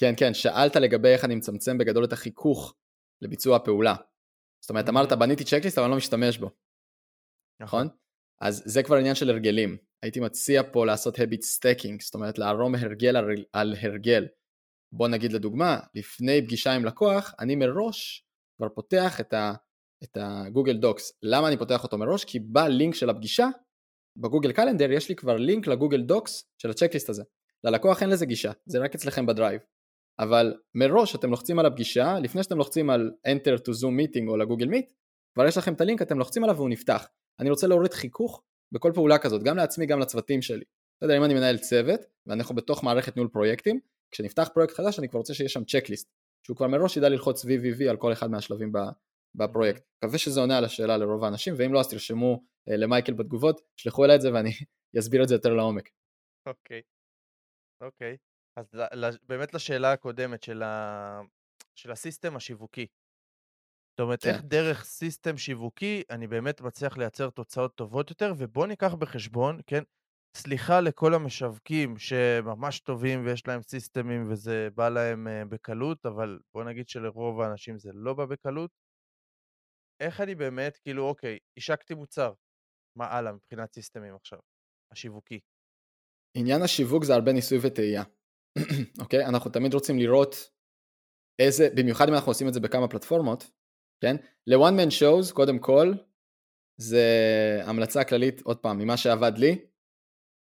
[0.00, 2.74] כן, כן, שאלת לגבי איך אני מצמצם בגדול את החיכוך
[3.22, 3.94] לביצוע הפעולה.
[4.64, 6.50] זאת אומרת, אמרת, בניתי צ'קליסט אבל אני לא משתמש בו.
[7.60, 7.86] נכון?
[7.86, 7.98] נכון?
[8.40, 9.76] אז זה כבר עניין של הרגלים.
[10.02, 13.16] הייתי מציע פה לעשות habit stacking, זאת אומרת לערום הרגל
[13.52, 14.26] על הרגל.
[14.92, 19.54] בוא נגיד לדוגמה, לפני פגישה עם לקוח, אני מראש כבר פותח את, ה,
[20.04, 21.12] את ה Google Docs.
[21.22, 22.24] למה אני פותח אותו מראש?
[22.24, 23.48] כי בלינק של הפגישה,
[24.16, 27.22] ב Google Calendar יש לי כבר לינק ל Google Docs של ה checklist הזה.
[27.64, 29.60] ללקוח אין לזה גישה, זה רק אצלכם ב Drive.
[30.18, 34.36] אבל מראש אתם לוחצים על הפגישה, לפני שאתם לוחצים על Enter to Zoom Meeting או
[34.36, 34.92] ל Google Meet,
[35.34, 37.08] כבר יש לכם את הלינק, אתם לוחצים עליו והוא נפתח.
[37.40, 38.42] אני רוצה להוריד חיכוך
[38.72, 40.64] בכל פעולה כזאת, גם לעצמי, גם לצוותים שלי.
[41.00, 43.80] בסדר, אם אני מנהל צוות, ואנחנו בתוך מערכת ניהול פרויקטים,
[44.10, 46.10] כשנפתח פרויקט חדש אני כבר רוצה שיש שם צ'קליסט,
[46.46, 48.72] שהוא כבר מראש ידע ללחוץ VVV על כל אחד מהשלבים
[49.34, 49.82] בפרויקט.
[49.96, 54.04] מקווה שזה עונה על השאלה לרוב האנשים, ואם לא אז תרשמו אה, למייקל בתגובות, שלחו
[54.04, 54.50] אליי את זה ואני
[54.98, 55.88] אסביר את זה יותר לעומק.
[56.46, 57.86] אוקיי, okay.
[57.86, 58.14] אוקיי.
[58.14, 58.28] Okay.
[58.60, 58.66] אז
[59.22, 61.20] באמת לשאלה הקודמת של, ה...
[61.74, 62.86] של הסיסטם השיווקי.
[63.90, 64.28] זאת אומרת, כן.
[64.28, 69.82] איך דרך סיסטם שיווקי אני באמת מצליח לייצר תוצאות טובות יותר, ובוא ניקח בחשבון, כן,
[70.36, 76.64] סליחה לכל המשווקים שממש טובים ויש להם סיסטמים וזה בא להם uh, בקלות, אבל בוא
[76.64, 78.70] נגיד שלרוב האנשים זה לא בא בקלות.
[80.00, 82.32] איך אני באמת, כאילו, אוקיי, השקתי מוצר,
[82.96, 84.38] מה הלאה מבחינת סיסטמים עכשיו,
[84.92, 85.40] השיווקי?
[86.36, 88.02] עניין השיווק זה הרבה ניסוי וטעייה.
[89.02, 89.26] אוקיי?
[89.26, 90.34] אנחנו תמיד רוצים לראות
[91.38, 93.50] איזה, במיוחד אם אנחנו עושים את זה בכמה פלטפורמות,
[94.00, 94.16] כן?
[94.46, 95.92] ל-one man shows, קודם כל,
[96.80, 97.06] זה
[97.64, 99.66] המלצה כללית, עוד פעם, ממה שעבד לי,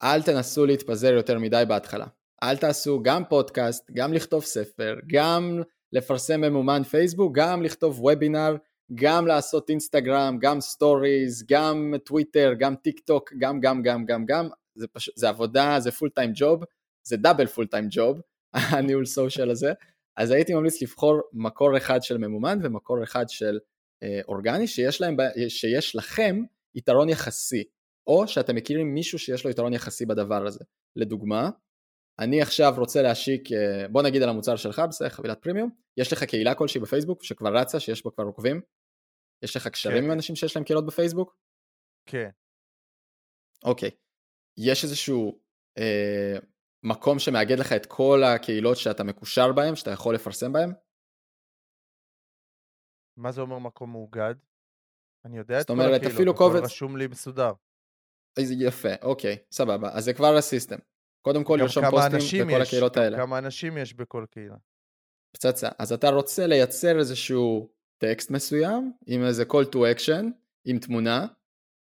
[0.03, 2.05] אל תנסו להתפזר יותר מדי בהתחלה.
[2.43, 8.55] אל תעשו גם פודקאסט, גם לכתוב ספר, גם לפרסם ממומן פייסבוק, גם לכתוב וובינר,
[8.95, 14.49] גם לעשות אינסטגרם, גם סטוריז, גם טוויטר, גם טיק טוק, גם גם גם גם גם,
[14.75, 15.09] זה, פש...
[15.15, 16.63] זה עבודה, זה full time job,
[17.03, 18.21] זה דאבל פול טיים ג'וב,
[18.53, 19.73] הניהול סושיאל הזה,
[20.17, 23.59] אז הייתי ממליץ לבחור מקור אחד של ממומן ומקור אחד של
[24.03, 25.17] אה, אורגני, שיש, להם,
[25.47, 26.43] שיש לכם
[26.75, 27.63] יתרון יחסי,
[28.07, 30.59] או שאתם מכירים מישהו שיש לו יתרון יחסי בדבר הזה.
[30.95, 31.49] לדוגמה,
[32.19, 36.23] אני עכשיו רוצה להשיק, אה, בוא נגיד על המוצר שלך, בסדר, חבילת פרימיום, יש לך
[36.23, 38.61] קהילה כלשהי בפייסבוק שכבר רצה, שיש בה כבר עוקבים?
[39.43, 40.03] יש לך קשרים כן.
[40.03, 41.37] עם אנשים שיש להם קהילות בפייסבוק?
[42.05, 42.29] כן.
[43.63, 43.89] אוקיי.
[44.57, 45.39] יש איזשהו
[45.77, 46.37] אה,
[46.83, 50.73] מקום שמאגד לך את כל הקהילות שאתה מקושר בהם, שאתה יכול לפרסם בהם?
[53.17, 54.35] מה זה אומר מקום מאוגד?
[55.25, 56.63] אני יודע את כל אומרת, הקהילות, אפילו קובץ...
[56.63, 57.51] רשום לי מסודר.
[58.39, 59.89] איזה יפה, אוקיי, סבבה.
[59.93, 60.79] אז זה כבר הסיסטם.
[61.25, 63.17] קודם כל לרשום פוסטים בכל יש, הקהילות האלה.
[63.17, 64.55] כמה אנשים יש בכל קהילה.
[65.35, 65.69] פצצה.
[65.79, 70.25] אז אתה רוצה לייצר איזשהו טקסט מסוים, עם איזה call to action,
[70.65, 71.25] עם תמונה,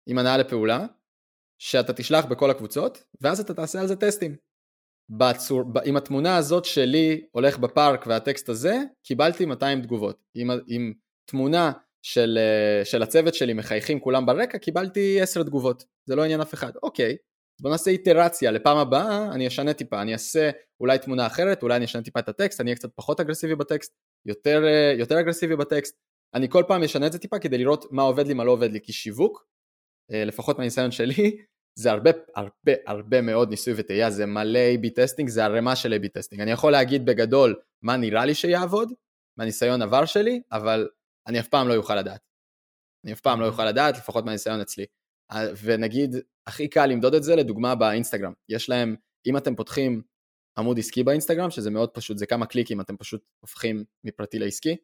[0.08, 0.86] עם הנעה לפעולה,
[1.62, 4.36] שאתה תשלח בכל הקבוצות, ואז אתה תעשה על זה טסטים.
[5.10, 10.24] בצור, עם התמונה הזאת שלי הולך בפארק והטקסט הזה, קיבלתי 200 תגובות.
[10.34, 10.94] עם, עם
[11.26, 11.72] תמונה
[12.02, 15.86] של, אה, של הצוות שלי מחייכים כולם ברקע, קיבלתי 10 תגובות.
[16.06, 16.72] זה לא עניין אף אחד.
[16.84, 17.18] אוקיי,
[17.62, 20.50] בוא נעשה איטרציה, לפעם הבאה אני אשנה טיפה, אני אעשה
[20.80, 23.94] אולי תמונה אחרת, אולי אני אשנה טיפה את הטקסט, אני אהיה קצת פחות אגרסיבי בטקסט,
[24.26, 25.98] יותר, אה, יותר אגרסיבי בטקסט,
[26.36, 28.72] אני כל פעם אשנה את זה טיפה כדי לראות מה עובד לי, מה לא עובד
[28.72, 29.46] לי, כי שיווק,
[30.12, 31.38] אה, לפחות מהניסיון שלי,
[31.80, 36.08] זה הרבה הרבה הרבה מאוד ניסוי וטעייה, זה מלא A-B testing, זה ערימה של A-B
[36.14, 36.42] testing.
[36.42, 38.94] אני יכול להגיד בגדול מה נראה לי שיעבוד,
[39.38, 40.90] מהניסיון עבר שלי, אבל
[41.28, 42.22] אני אף פעם לא אוכל לדעת.
[43.06, 44.86] אני אף פעם לא אוכל לדעת, לפחות מהניסיון אצלי.
[45.32, 46.16] אה, ונגיד,
[46.48, 48.34] הכי קל למדוד את זה, לדוגמה באינסטגרם.
[48.50, 48.96] יש להם,
[49.26, 50.02] אם אתם פותחים
[50.58, 54.76] עמוד עסקי באינסטגרם, שזה מאוד פשוט, זה כמה קליקים, אתם פשוט הופכים מפרטי לעסקי,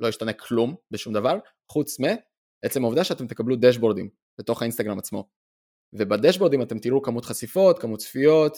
[0.00, 1.38] לא ישתנה כלום בשום דבר,
[1.72, 4.08] חוץ מעצם העובדה שאתם תקבלו דשבורדים
[4.40, 5.28] בתוך האינסטגרם עצמו.
[5.92, 8.56] ובדשבורדים אתם תראו כמות חשיפות, כמות צפיות,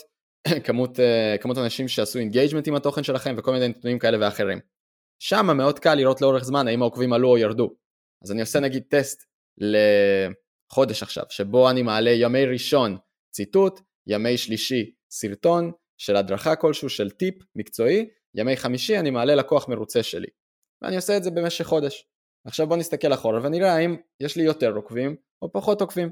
[0.67, 4.59] כמות, uh, כמות אנשים שעשו engagement עם התוכן שלכם וכל מיני נתונים כאלה ואחרים.
[5.23, 7.77] שם מאוד קל לראות לאורך זמן האם העוקבים עלו או ירדו.
[8.25, 9.23] אז אני עושה נגיד טסט
[10.73, 12.97] לחודש עכשיו, שבו אני מעלה ימי ראשון
[13.35, 19.69] ציטוט, ימי שלישי סרטון של הדרכה כלשהו, של טיפ מקצועי, ימי חמישי אני מעלה לקוח
[19.69, 20.29] מרוצה שלי.
[20.83, 22.05] ואני עושה את זה במשך חודש.
[22.47, 26.11] עכשיו בוא נסתכל אחורה ונראה האם יש לי יותר עוקבים או פחות עוקבים.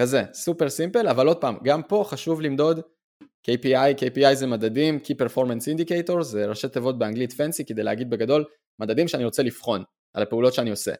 [0.00, 2.80] כזה, סופר סימפל, אבל עוד פעם, גם פה חשוב למדוד
[3.22, 8.44] KPI, KPI זה מדדים, Key Performance Indicator, זה ראשי תיבות באנגלית פנסי כדי להגיד בגדול
[8.80, 9.84] מדדים שאני רוצה לבחון
[10.14, 10.92] על הפעולות שאני עושה.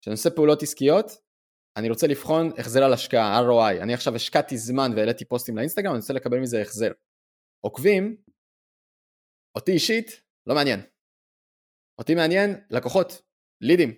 [0.00, 1.10] כשאני עושה פעולות עסקיות,
[1.76, 3.82] אני רוצה לבחון החזר על השקעה, ROI.
[3.82, 6.92] אני עכשיו השקעתי זמן והעליתי פוסטים לאינסטגרם, אני רוצה לקבל מזה החזר.
[7.64, 8.16] עוקבים,
[9.56, 10.80] אותי אישית, לא מעניין.
[11.98, 13.22] אותי מעניין לקוחות,
[13.60, 13.90] לידים.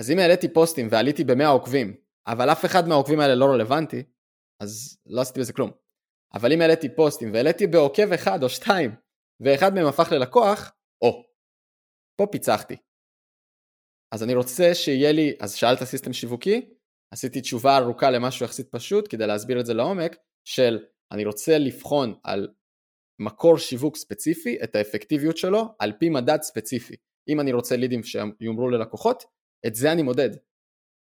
[0.00, 4.02] אז אם העליתי פוסטים ועליתי ב-100 עוקבים, אבל אף אחד מהעוקבים האלה לא רלוונטי,
[4.62, 5.70] אז לא עשיתי בזה כלום.
[6.34, 8.90] אבל אם העליתי פוסטים והעליתי בעוקב אחד או שתיים,
[9.40, 10.72] ואחד מהם הפך ללקוח,
[11.04, 11.22] או,
[12.16, 12.76] פה פיצחתי.
[14.14, 16.74] אז אני רוצה שיהיה לי, אז שאלת סיסטם שיווקי,
[17.14, 20.78] עשיתי תשובה ארוכה למשהו יחסית פשוט כדי להסביר את זה לעומק, של
[21.12, 22.48] אני רוצה לבחון על
[23.20, 26.96] מקור שיווק ספציפי, את האפקטיביות שלו, על פי מדד ספציפי.
[27.28, 29.24] אם אני רוצה לידים שיאמרו ללקוחות,
[29.66, 30.30] את זה אני מודד.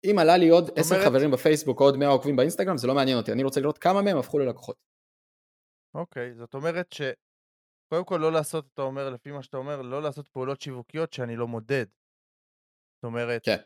[0.05, 1.07] אם עלה לי עוד 10 אומרת...
[1.07, 4.01] חברים בפייסבוק או עוד 100 עוקבים באינסטגרם, זה לא מעניין אותי, אני רוצה לראות כמה
[4.01, 4.77] מהם הפכו ללקוחות.
[5.95, 7.01] אוקיי, זאת אומרת ש...
[7.89, 11.35] קודם כל לא לעשות, אתה אומר, לפי מה שאתה אומר, לא לעשות פעולות שיווקיות שאני
[11.35, 11.85] לא מודד.
[13.05, 13.57] אומרת, כן.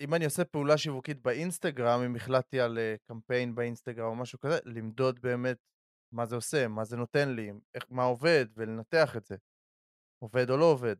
[0.00, 4.58] אם אני עושה פעולה שיווקית באינסטגרם, אם החלטתי על אה, קמפיין באינסטגרם או משהו כזה,
[4.64, 5.58] למדוד באמת
[6.14, 9.36] מה זה עושה, מה זה נותן לי, איך, מה עובד, ולנתח את זה.
[10.22, 10.96] עובד או לא עובד.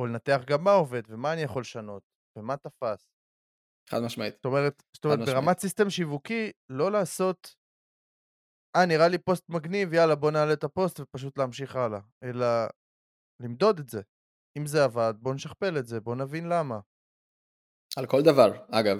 [0.00, 2.02] או לנתח גם מה עובד, ומה אני יכול לשנות,
[2.38, 3.08] ומה תפס.
[3.90, 4.34] חד משמעית.
[4.34, 7.54] זאת אומרת, זאת אומרת ברמת סיסטם שיווקי, לא לעשות,
[8.76, 12.00] אה, נראה לי פוסט מגניב, יאללה, בוא נעלה את הפוסט ופשוט להמשיך הלאה.
[12.24, 12.46] אלא
[13.42, 14.02] למדוד את זה.
[14.58, 16.78] אם זה עבד, בוא נשכפל את זה, בוא נבין למה.
[17.96, 18.98] על כל דבר, אגב.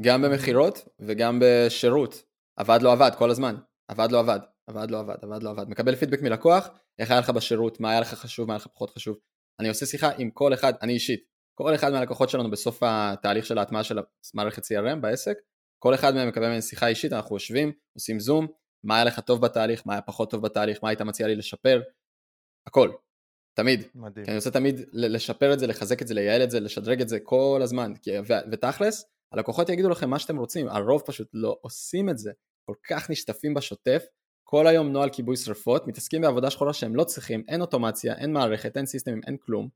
[0.00, 2.22] גם במכירות וגם בשירות.
[2.56, 3.54] עבד לא עבד כל הזמן.
[3.88, 4.40] עבד לא עבד.
[4.66, 5.68] עבד לא עבד, עבד לא עבד.
[5.68, 8.90] מקבל פידבק מלקוח, איך היה לך בשירות, מה היה לך חשוב, מה היה לך פחות
[8.90, 9.16] חשוב.
[9.60, 11.20] אני עושה שיחה עם כל אחד, אני אישית,
[11.54, 13.98] כל אחד מהלקוחות שלנו בסוף התהליך של ההטמעה של
[14.34, 15.36] מערכת CRM בעסק,
[15.78, 18.46] כל אחד מהם מקבל ממני שיחה אישית, אנחנו יושבים, עושים זום,
[18.84, 21.82] מה היה לך טוב בתהליך, מה היה פחות טוב בתהליך, מה היית מציע לי לשפר,
[22.66, 22.92] הכל.
[23.54, 23.82] תמיד.
[23.94, 24.24] מדהים.
[24.24, 27.08] כי אני רוצה תמיד לשפר את זה, לחזק את זה, לייעל את זה, לשדרג את
[27.08, 27.92] זה כל הזמן.
[28.02, 32.32] כי, ו, ותכלס, הלקוחות יגידו לכם מה שאתם רוצים, הרוב פשוט לא עושים את זה.
[32.66, 34.04] כל כך נשטפים בשוטף,
[34.44, 38.76] כל היום נוהל כיבוי שרפות, מתעסקים בעבודה שחורה שהם לא צריכים, אין אוטומציה, אין מערכת,
[38.76, 39.68] אין סיסטמים, אין כלום.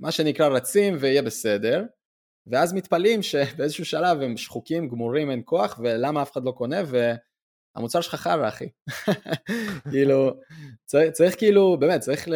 [0.00, 1.84] מה שנקרא רצים ויהיה בסדר,
[2.46, 6.76] ואז מתפלאים שבאיזשהו שלב הם שחוקים, גמורים, אין כוח, ולמה אף אחד לא קונה,
[7.76, 8.68] והמוצר שלך חרא אחי.
[9.90, 10.40] כאילו,
[10.84, 12.28] צריך, צריך כאילו, באמת, צריך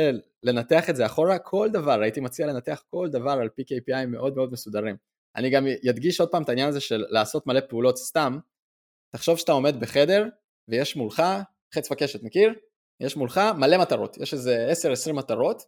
[0.44, 4.36] לנתח את זה אחורה, כל דבר, הייתי מציע לנתח כל דבר על פי KPI מאוד
[4.36, 4.96] מאוד מסודרים.
[5.36, 8.38] אני גם אדגיש עוד פעם את העניין הזה של לעשות מלא פעולות סתם.
[9.14, 10.24] תחשוב שאתה עומד בחדר
[10.68, 11.22] ויש מולך
[11.74, 12.54] חץ וקשת, מכיר?
[13.00, 14.72] יש מולך מלא מטרות, יש איזה
[15.10, 15.62] 10-20 מטרות,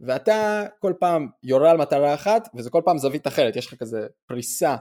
[0.00, 4.06] ואתה כל פעם יורה על מטרה אחת, וזה כל פעם זווית אחרת, יש לך כזה
[4.26, 4.76] פריסה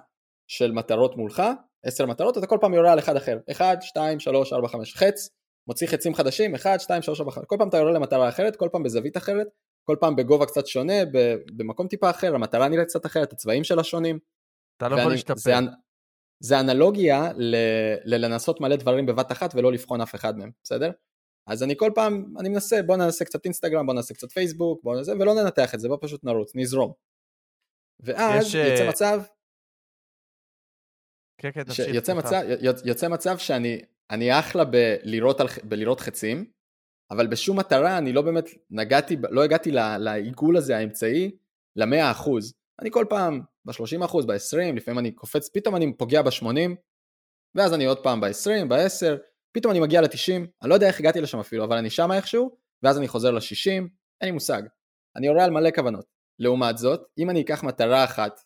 [0.48, 1.44] של מטרות מולך,
[1.86, 5.30] 10 מטרות, אתה כל פעם יורה על אחד אחר, 1, 2, 3, 4, 5, חץ,
[5.70, 8.70] מוציא חצים חדשים, 1, 2, 3, 4, 5, כל פעם אתה יורה למטרה אחרת, כל
[8.72, 9.48] פעם בזווית אחרת,
[9.84, 10.94] כל פעם בגובה קצת שונה,
[11.58, 14.20] במקום טיפה אחר, המטרה נראית קצת אחרת, הצבעים שלה שונים.
[14.78, 15.36] אתה לא יכול להשתפר.
[15.36, 15.54] זה,
[16.40, 17.56] זה אנלוגיה ל,
[18.06, 20.92] ללנסות מלא דברים בבת אחת ולא לבחון אף אחד מהם, בסדר?
[21.48, 24.96] אז אני כל פעם, אני מנסה, בוא ננסה קצת אינסטגרם, בוא ננסה קצת פייסבוק, בוא
[24.96, 26.94] ננסה, ולא ננתח את זה, בוא פשוט נרוץ, נזרום.
[28.00, 28.90] ואז יש, יוצא uh...
[28.90, 29.22] מצב,
[31.38, 31.96] כן, כן, תמשיך.
[31.96, 32.42] יוצא מצב,
[32.86, 33.82] יוצא מצב שאני
[34.12, 36.46] אני אחלה בלירות, על, בלירות חצים,
[37.12, 41.32] אבל בשום מטרה אני לא באמת נגעתי, לא הגעתי לעיגול הזה האמצעי
[41.76, 42.54] למאה אחוז.
[42.82, 46.76] אני כל פעם ב-30 אחוז, ב-20, לפעמים אני קופץ, פתאום אני פוגע ב-80,
[47.56, 49.18] ואז אני עוד פעם ב-20, ב-10,
[49.52, 52.58] פתאום אני מגיע ל-90, אני לא יודע איך הגעתי לשם אפילו, אבל אני שם איכשהו,
[52.84, 53.90] ואז אני חוזר ל-60, אין
[54.22, 54.62] לי מושג.
[55.16, 56.06] אני יורה על מלא כוונות.
[56.40, 58.42] לעומת זאת, אם אני אקח מטרה אחת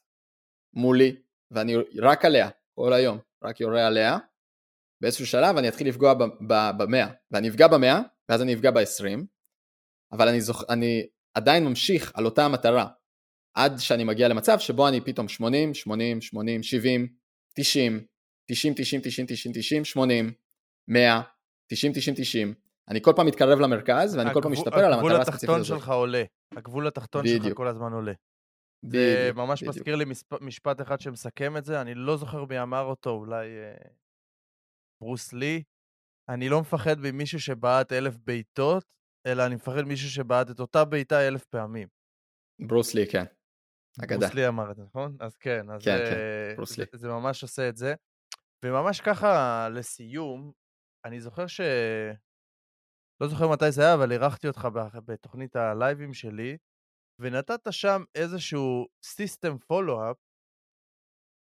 [0.73, 1.15] מולי,
[1.51, 4.17] ואני רק עליה, כל היום, רק יורה עליה,
[5.03, 9.25] באיזשהו שלב אני אתחיל לפגוע ב-100, ואני אפגע ב-100, ואז אני אפגע ב-20,
[10.11, 10.63] אבל אני, זוכ...
[10.69, 12.87] אני עדיין ממשיך על אותה המטרה,
[13.55, 17.07] עד שאני מגיע למצב שבו אני פתאום 80, 80, 80, 70,
[17.55, 18.05] 90,
[18.47, 20.31] 90, 90, 90, 90, 90, 80,
[20.87, 21.21] 100,
[21.67, 22.53] 90, 90, 90.
[22.89, 24.33] אני כל פעם מתקרב למרכז, ואני הגב...
[24.33, 25.59] כל פעם משתפר על המטרה הספציפית הזאת.
[25.59, 26.23] הגבול התחתון שלך עולה.
[26.51, 27.43] הגבול התחתון בדיוק.
[27.43, 28.13] שלך כל הזמן עולה.
[28.83, 29.75] בדיוק, זה ממש בדיוק.
[29.75, 30.41] מזכיר לי משפ...
[30.41, 33.89] משפט אחד שמסכם את זה, אני לא זוכר מי אמר אותו, אולי אה,
[35.01, 35.63] ברוס לי.
[36.29, 38.83] אני לא מפחד ממישהו שבעט אלף בעיטות,
[39.27, 41.87] אלא אני מפחד ממישהו שבעט את אותה בעיטה אלף פעמים.
[42.67, 43.23] ברוס לי, כן.
[44.03, 44.19] אגדה.
[44.19, 45.17] ברוס לי אמר את זה, נכון?
[45.19, 47.93] אז כן, אז כן, כן, ברוס זה, זה ממש עושה את זה.
[48.65, 50.51] וממש ככה, לסיום,
[51.05, 51.61] אני זוכר ש...
[53.21, 54.67] לא זוכר מתי זה היה, אבל אירחתי אותך
[55.05, 56.57] בתוכנית הלייבים שלי,
[57.21, 60.17] ונתת שם איזשהו system follow-up,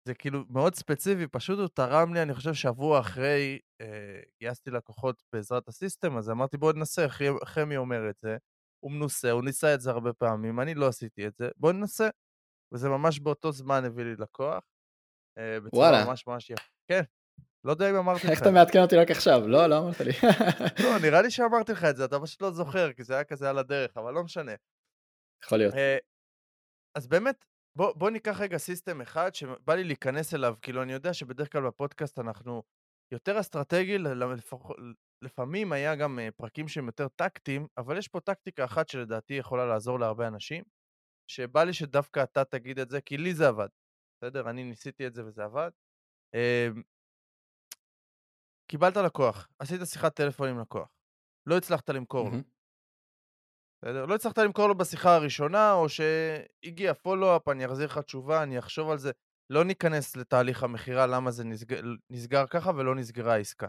[0.07, 5.23] זה כאילו מאוד ספציפי, פשוט הוא תרם לי, אני חושב, שבוע אחרי, אה, גייסתי לקוחות
[5.33, 7.05] בעזרת ה system, אז אמרתי בואו ננסה,
[7.45, 8.37] חמי אומר את זה,
[8.83, 12.09] הוא מנוסה, הוא ניסה את זה הרבה פעמים, אני לא עשיתי את זה, בואו ננסה.
[12.73, 14.63] וזה ממש באותו זמן הביא לי לקוח.
[15.37, 16.05] אה, וואלה.
[16.05, 16.63] ממש ממש יפה.
[16.87, 17.01] כן,
[17.65, 18.31] לא יודע אם אמרתי לך.
[18.31, 19.47] איך אתה מעדכן אותי רק עכשיו?
[19.47, 20.11] לא, לא אמרת לי.
[20.83, 23.49] לא, נראה לי שאמרתי לך את זה, אתה פשוט לא זוכר, כי זה היה כזה
[23.49, 24.51] על הדרך, אבל לא משנה.
[25.45, 25.73] יכול להיות.
[25.73, 25.97] אה,
[26.97, 27.45] אז באמת,
[27.75, 31.67] בוא, בוא ניקח רגע סיסטם אחד שבא לי להיכנס אליו, כאילו אני יודע שבדרך כלל
[31.67, 32.63] בפודקאסט אנחנו
[33.13, 33.97] יותר אסטרטגי,
[35.21, 39.65] לפעמים היה גם אה, פרקים שהם יותר טקטיים, אבל יש פה טקטיקה אחת שלדעתי יכולה
[39.65, 40.63] לעזור להרבה אנשים,
[41.31, 43.67] שבא לי שדווקא אתה תגיד את זה, כי לי זה עבד,
[44.17, 44.49] בסדר?
[44.49, 45.71] אני ניסיתי את זה וזה עבד.
[46.35, 46.83] אמ,
[48.71, 50.89] קיבלת לקוח, עשית שיחת טלפון עם לקוח,
[51.49, 52.37] לא הצלחת למכור לו.
[53.85, 54.05] בסדר?
[54.05, 58.89] לא הצלחת למכור לו בשיחה הראשונה, או שהגיע פולו-אפ, אני אחזיר לך תשובה, אני אחשוב
[58.89, 59.11] על זה.
[59.49, 63.67] לא ניכנס לתהליך המכירה, למה זה נסגר, נסגר ככה ולא נסגרה העסקה.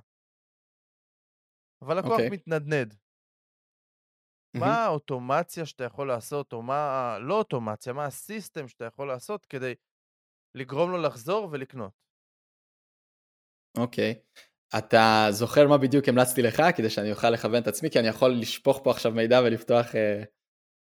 [1.83, 2.13] אבל לקוח okay.
[2.13, 2.31] אוקיי.
[2.31, 2.93] מתנדנד.
[2.93, 4.61] Mm-hmm.
[4.61, 9.75] מה האוטומציה שאתה יכול לעשות, או מה, לא אוטומציה, מה הסיסטם שאתה יכול לעשות כדי
[10.55, 11.93] לגרום לו לחזור ולקנות?
[13.79, 14.13] אוקיי.
[14.13, 14.52] Okay.
[14.79, 18.31] אתה זוכר מה בדיוק המלצתי לך כדי שאני אוכל לכוון את עצמי כי אני יכול
[18.31, 20.23] לשפוך פה עכשיו מידע ולפתוח אה,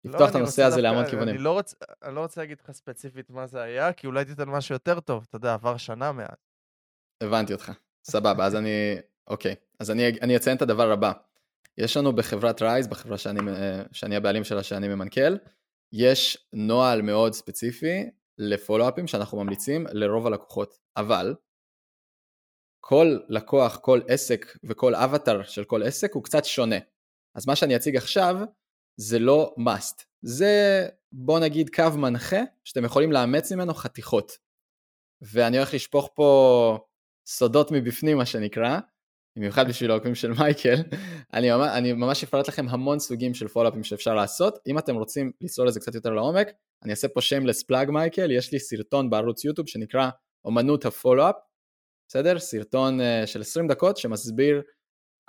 [0.05, 1.35] לפתוח לא, את הנושא הזה להמון כיוונים.
[1.35, 4.49] אני לא, רוצ, אני לא רוצה להגיד לך ספציפית מה זה היה כי אולי תיתן
[4.49, 6.37] משהו יותר טוב אתה יודע עבר שנה מאז.
[7.23, 7.71] הבנתי אותך
[8.03, 11.11] סבבה אז אני אוקיי אז אני, אני אציין את הדבר הבא.
[11.77, 13.39] יש לנו בחברת רייז בחברה שאני,
[13.91, 15.37] שאני הבעלים שלה שאני ממנכ"ל
[15.93, 21.35] יש נוהל מאוד ספציפי לפולו-אפים שאנחנו ממליצים לרוב הלקוחות אבל
[22.79, 26.75] כל לקוח, כל עסק וכל אבטר של כל עסק הוא קצת שונה.
[27.35, 28.35] אז מה שאני אציג עכשיו
[28.97, 34.31] זה לא must, זה בוא נגיד קו מנחה שאתם יכולים לאמץ ממנו חתיכות.
[35.21, 36.77] ואני הולך לשפוך פה
[37.27, 38.79] סודות מבפנים מה שנקרא,
[39.37, 40.75] במיוחד בשביל העוקבים של מייקל,
[41.33, 44.59] אני, ממש, אני ממש אפרט לכם המון סוגים של פולאפים שאפשר לעשות.
[44.67, 46.47] אם אתם רוצים לצלול לזה קצת יותר לעומק,
[46.83, 50.09] אני אעשה פה shameless plug מייקל, יש לי סרטון בערוץ יוטיוב שנקרא
[50.45, 51.35] אומנות ה follow-up,
[52.09, 52.39] בסדר?
[52.39, 54.61] סרטון uh, של 20 דקות שמסביר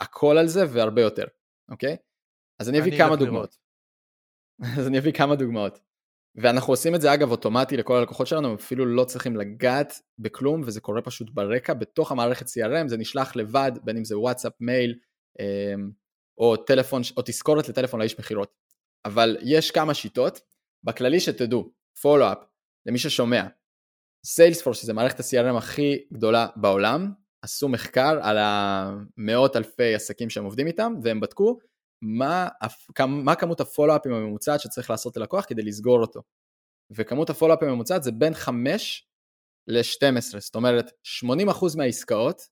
[0.00, 1.24] הכל על זה והרבה יותר,
[1.70, 1.96] אוקיי?
[2.60, 3.56] אז אני אביא אני כמה דוגמאות.
[4.78, 5.80] אז אני אביא כמה דוגמאות.
[6.34, 10.80] ואנחנו עושים את זה אגב אוטומטי לכל הלקוחות שלנו, אפילו לא צריכים לגעת בכלום וזה
[10.80, 14.98] קורה פשוט ברקע, בתוך המערכת CRM, זה נשלח לבד, בין אם זה וואטסאפ, מייל,
[15.40, 15.90] אמ,
[16.38, 18.54] או טלפון, או תזכורת לטלפון לאיש מכירות.
[19.04, 20.40] אבל יש כמה שיטות,
[20.84, 21.72] בכללי שתדעו,
[22.02, 22.38] פולו-אפ,
[22.86, 23.46] למי ששומע,
[24.26, 27.12] סיילספורס, שזה מערכת ה-CRM הכי גדולה בעולם,
[27.42, 31.58] עשו מחקר על המאות אלפי עסקים שהם עובדים איתם, והם בדקו
[32.02, 32.48] מה,
[33.08, 36.20] מה כמות הפולו-אפים הממוצעת שצריך לעשות ללקוח כדי לסגור אותו.
[36.90, 39.08] וכמות הפולו-אפים הממוצעת זה בין 5
[39.68, 40.90] ל-12, זאת אומרת
[41.24, 42.42] 80% מהעסקאות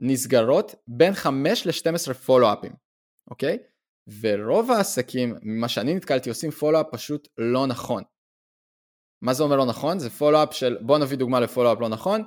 [0.00, 2.72] נסגרות בין 5 ל-12 פולו-אפים,
[3.30, 3.58] אוקיי?
[4.20, 8.02] ורוב העסקים, ממה שאני נתקלתי, עושים פולו-אפ פשוט לא נכון.
[9.24, 9.98] מה זה אומר לא נכון?
[9.98, 12.22] זה פולו-אפ של, בוא נביא דוגמה לפולו-אפ לא נכון.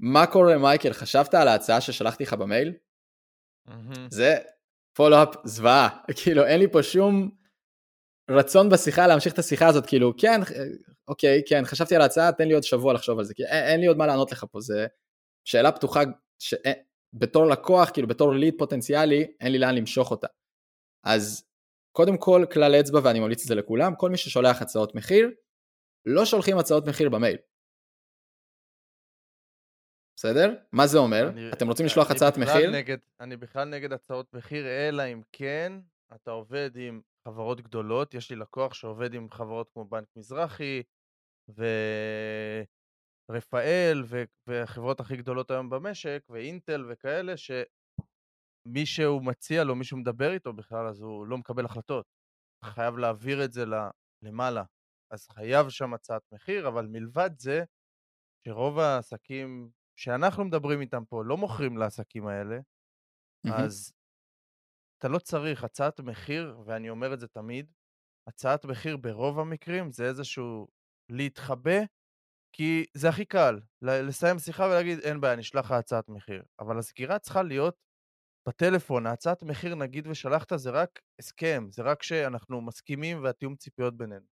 [0.00, 2.72] מה קורה מייקל, חשבת על ההצעה ששלחתי לך במייל?
[3.68, 3.98] Mm-hmm.
[4.10, 4.38] זה
[4.96, 5.88] פולו-אפ זוועה,
[6.22, 7.30] כאילו אין לי פה שום
[8.30, 10.40] רצון בשיחה להמשיך את השיחה הזאת, כאילו כן,
[11.08, 13.80] אוקיי, כן, חשבתי על ההצעה, תן לי עוד שבוע לחשוב על זה, כי אין, אין
[13.80, 14.86] לי עוד מה לענות לך פה, זה
[15.48, 16.00] שאלה פתוחה,
[16.38, 20.26] שבתור לקוח, כאילו בתור ליד פוטנציאלי, אין לי לאן למשוך אותה.
[21.04, 21.44] אז
[21.96, 25.30] קודם כל כלל אצבע ואני ממליץ את זה לכולם, כל מי ששולח הצעות מחיר,
[26.06, 27.36] לא שולחים הצעות מחיר במייל.
[30.16, 30.54] בסדר?
[30.72, 31.28] מה זה אומר?
[31.28, 32.70] אני, אתם רוצים לשלוח הצעת מחיר?
[32.70, 35.72] נגד, אני בכלל נגד הצעות מחיר, אלא אם כן
[36.14, 38.14] אתה עובד עם חברות גדולות.
[38.14, 40.82] יש לי לקוח שעובד עם חברות כמו בנק מזרחי
[43.28, 44.22] ורפאל ו...
[44.46, 50.52] והחברות הכי גדולות היום במשק, ואינטל וכאלה, שמי שהוא מציע לו, מי שהוא מדבר איתו
[50.52, 52.06] בכלל, אז הוא לא מקבל החלטות.
[52.64, 53.64] חייב להעביר את זה
[54.22, 54.64] למעלה.
[55.12, 57.64] אז חייב שם הצעת מחיר, אבל מלבד זה,
[58.48, 63.54] שרוב העסקים שאנחנו מדברים איתם פה לא מוכרים לעסקים האלה, mm-hmm.
[63.54, 63.92] אז
[64.98, 67.72] אתה לא צריך הצעת מחיר, ואני אומר את זה תמיד,
[68.28, 70.68] הצעת מחיר ברוב המקרים זה איזשהו
[71.08, 71.80] להתחבא,
[72.56, 76.42] כי זה הכי קל, לסיים שיחה ולהגיד אין בעיה, נשלח לך הצעת מחיר.
[76.60, 77.76] אבל הסגירה צריכה להיות
[78.48, 84.31] בטלפון, הצעת מחיר נגיד ושלחת זה רק הסכם, זה רק שאנחנו מסכימים והתיאום ציפיות בינינו.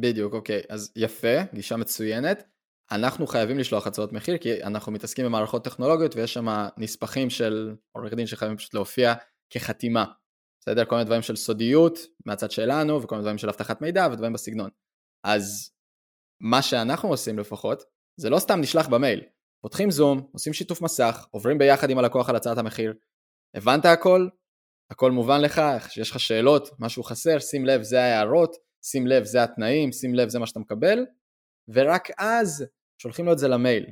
[0.00, 2.42] בדיוק, אוקיי, אז יפה, גישה מצוינת.
[2.90, 6.46] אנחנו חייבים לשלוח הצעות מחיר כי אנחנו מתעסקים במערכות טכנולוגיות ויש שם
[6.78, 9.14] נספחים של עורך דין שחייבים פשוט להופיע
[9.50, 10.04] כחתימה.
[10.60, 10.84] בסדר?
[10.84, 14.70] כל מיני דברים של סודיות מהצד שלנו וכל מיני דברים של אבטחת מידע ודברים בסגנון.
[15.24, 15.70] אז
[16.40, 17.84] מה שאנחנו עושים לפחות
[18.20, 19.20] זה לא סתם נשלח במייל.
[19.62, 22.94] פותחים זום, עושים שיתוף מסך, עוברים ביחד עם הלקוח על הצעת המחיר.
[23.54, 24.28] הבנת הכל?
[24.90, 25.60] הכל מובן לך?
[25.96, 30.28] יש לך שאלות, משהו חסר, שים לב זה ההערות, שים לב זה התנאים, שים לב
[30.28, 31.06] זה מה שאתה מקבל,
[31.68, 32.64] ורק אז
[32.98, 33.86] שולחים לו את זה למייל,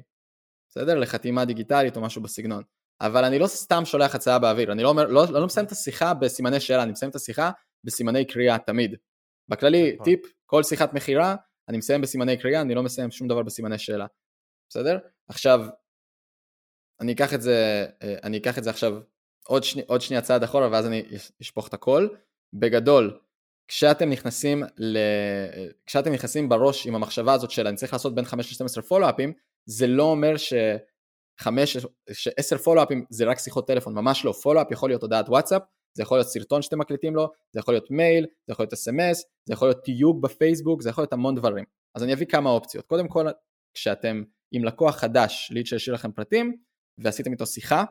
[0.71, 0.99] בסדר?
[0.99, 2.63] לחתימה דיגיטלית או משהו בסגנון.
[3.01, 6.15] אבל אני לא סתם שולח הצעה באוויר, אני לא, אומר, לא, לא מסיים את השיחה
[6.15, 7.51] בסימני שאלה, אני מסיים את השיחה
[7.85, 8.97] בסימני קריאה תמיד.
[9.49, 10.05] בכללי, נכון.
[10.05, 11.37] טיפ, כל שיחת מכירה,
[11.69, 14.07] אני מסיים בסימני קריאה, אני לא מסיים שום דבר בסימני שאלה,
[14.69, 14.99] בסדר?
[15.29, 15.61] עכשיו,
[17.01, 18.93] אני אקח את זה, אה, אני אקח את זה עכשיו
[19.47, 21.03] עוד, שני, עוד שנייה צעד אחורה ואז אני
[21.43, 22.09] אשפוך את הכל.
[22.53, 23.21] בגדול,
[23.71, 24.99] כשאתם נכנסים, ל...
[25.87, 29.33] כשאתם נכנסים בראש עם המחשבה הזאת של אני צריך לעשות בין 5 ל-12 פולו-אפים,
[29.67, 30.53] זה לא אומר ש...
[31.41, 31.77] 5,
[32.13, 35.63] ש-10 פולו-אפים זה רק שיחות טלפון, ממש לא, פולו-אפ יכול להיות הודעת וואטסאפ,
[35.97, 39.25] זה יכול להיות סרטון שאתם מקליטים לו, זה יכול להיות מייל, זה יכול להיות אס.אם.אס,
[39.45, 41.65] זה יכול להיות תיוג בפייסבוק, זה יכול להיות המון דברים.
[41.95, 42.87] אז אני אביא כמה אופציות.
[42.87, 43.27] קודם כל,
[43.75, 46.57] כשאתם עם לקוח חדש, ליד שהשאיר לכם פרטים,
[46.99, 47.85] ועשיתם איתו שיחה,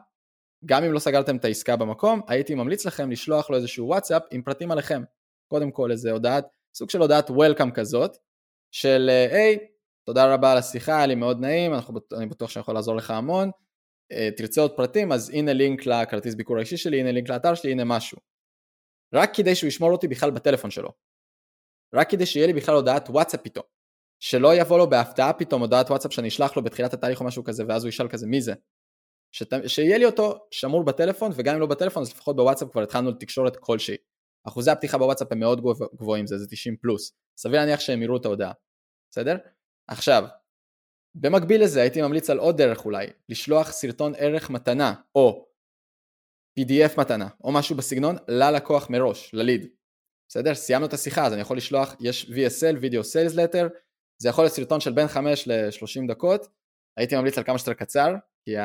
[0.65, 4.41] גם אם לא סגרתם את העסקה במקום, הייתי ממליץ לכם לשלוח לו איזשהו וואטסאפ עם
[4.41, 5.03] פרטים עליכם.
[5.49, 6.45] קודם כל איזה הודעת,
[6.75, 8.17] סוג של הודעת וולקאם כזאת,
[8.71, 9.57] של היי,
[10.05, 13.11] תודה רבה על השיחה, היה לי מאוד נעים, אנחנו, אני בטוח שאני יכול לעזור לך
[13.11, 13.51] המון,
[14.11, 17.71] אה, תרצה עוד פרטים, אז הנה לינק לכרטיס ביקור האישי שלי, הנה לינק לאתר שלי,
[17.71, 18.17] הנה משהו.
[19.13, 20.89] רק כדי שהוא ישמור אותי בכלל בטלפון שלו.
[21.93, 23.65] רק כדי שיהיה לי בכלל הודעת וואטסאפ פתאום.
[24.19, 27.63] שלא יבוא לו בהפתעה פתאום הודעת וואטסאפ שאני אשלח לו בתחילת התהליך או משהו כזה,
[27.67, 28.53] ואז הוא ישאל כזה מי זה.
[29.31, 29.53] שת...
[29.67, 33.57] שיהיה לי אותו שמור בטלפון, וגם אם לא בטלפון אז לפחות בוואטסאפ כבר התחלנו לתקשורת
[33.57, 33.95] כלשהי.
[34.47, 35.61] אחוזי הפתיחה בוואטסאפ הם מאוד
[35.95, 37.13] גבוהים, זה, זה 90 פלוס.
[37.37, 38.51] סביר להניח שהם יראו את ההודעה,
[39.11, 39.37] בסדר?
[39.87, 40.23] עכשיו,
[41.15, 45.47] במקביל לזה הייתי ממליץ על עוד דרך אולי, לשלוח סרטון ערך מתנה, או
[46.59, 49.67] PDF מתנה, או משהו בסגנון, ללקוח מראש, לליד.
[50.29, 50.55] בסדר?
[50.55, 53.67] סיימנו את השיחה, אז אני יכול לשלוח, יש VSL, וידאו סיילס לטר,
[54.21, 56.47] זה יכול להיות סרטון של בין 5 ל-30 דקות,
[56.97, 58.15] הייתי ממליץ על כמה שיותר קצר,
[58.45, 58.55] כי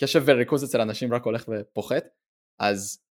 [0.00, 2.04] קשב וריכוז אצל אנשים רק הולך ופוחת,
[2.60, 3.05] אז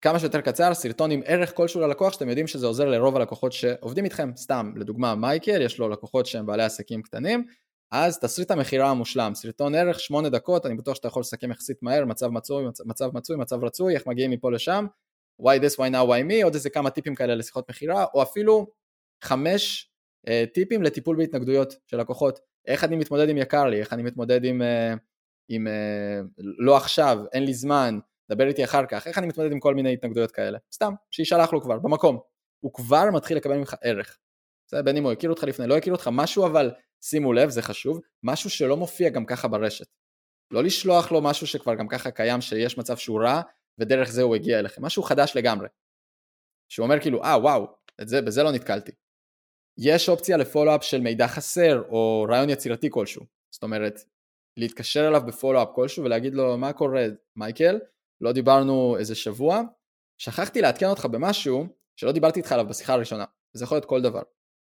[0.00, 4.04] כמה שיותר קצר, סרטון עם ערך כלשהו ללקוח, שאתם יודעים שזה עוזר לרוב הלקוחות שעובדים
[4.04, 7.46] איתכם, סתם, לדוגמה מייקל, יש לו לקוחות שהם בעלי עסקים קטנים,
[7.90, 12.04] אז תסריט המכירה המושלם, סרטון ערך, שמונה דקות, אני בטוח שאתה יכול לסכם יחסית מהר,
[12.04, 14.86] מצב מצוי, מצב מצוי, מצב רצוי, איך מגיעים מפה לשם,
[15.42, 18.66] why this, why now, why me, עוד איזה כמה טיפים כאלה לשיחות מכירה, או אפילו
[19.24, 19.90] חמש
[20.26, 24.44] uh, טיפים לטיפול בהתנגדויות של לקוחות, איך אני מתמודד עם יקר לי, איך אני מתמודד
[24.44, 24.98] עם, uh,
[25.48, 27.98] עם uh, לא עכשיו, אין לי זמן,
[28.32, 31.62] דבר איתי אחר כך, איך אני מתמודד עם כל מיני התנגדויות כאלה, סתם, שישלח לו
[31.62, 32.18] כבר, במקום,
[32.60, 34.18] הוא כבר מתחיל לקבל ממך ערך,
[34.66, 36.70] בסדר, בין אם הוא הכיר אותך לפני, לא הכיר אותך, משהו אבל,
[37.04, 39.86] שימו לב, זה חשוב, משהו שלא מופיע גם ככה ברשת,
[40.50, 43.40] לא לשלוח לו משהו שכבר גם ככה קיים, שיש מצב שהוא רע,
[43.78, 45.68] ודרך זה הוא הגיע אליכם, משהו חדש לגמרי,
[46.68, 47.66] שהוא אומר כאילו, אה וואו,
[48.02, 48.92] את זה, בזה לא נתקלתי.
[49.78, 54.00] יש אופציה לפולו-אפ של מידע חסר, או רעיון יצירתי כלשהו, זאת אומרת,
[54.56, 57.06] להתקשר אליו בפולו-אפ כלשהו ולהגיד לו, מה קורה,
[57.36, 57.78] מייקל,
[58.20, 59.62] לא דיברנו איזה שבוע,
[60.18, 64.22] שכחתי לעדכן אותך במשהו שלא דיברתי איתך עליו בשיחה הראשונה, וזה יכול להיות כל דבר,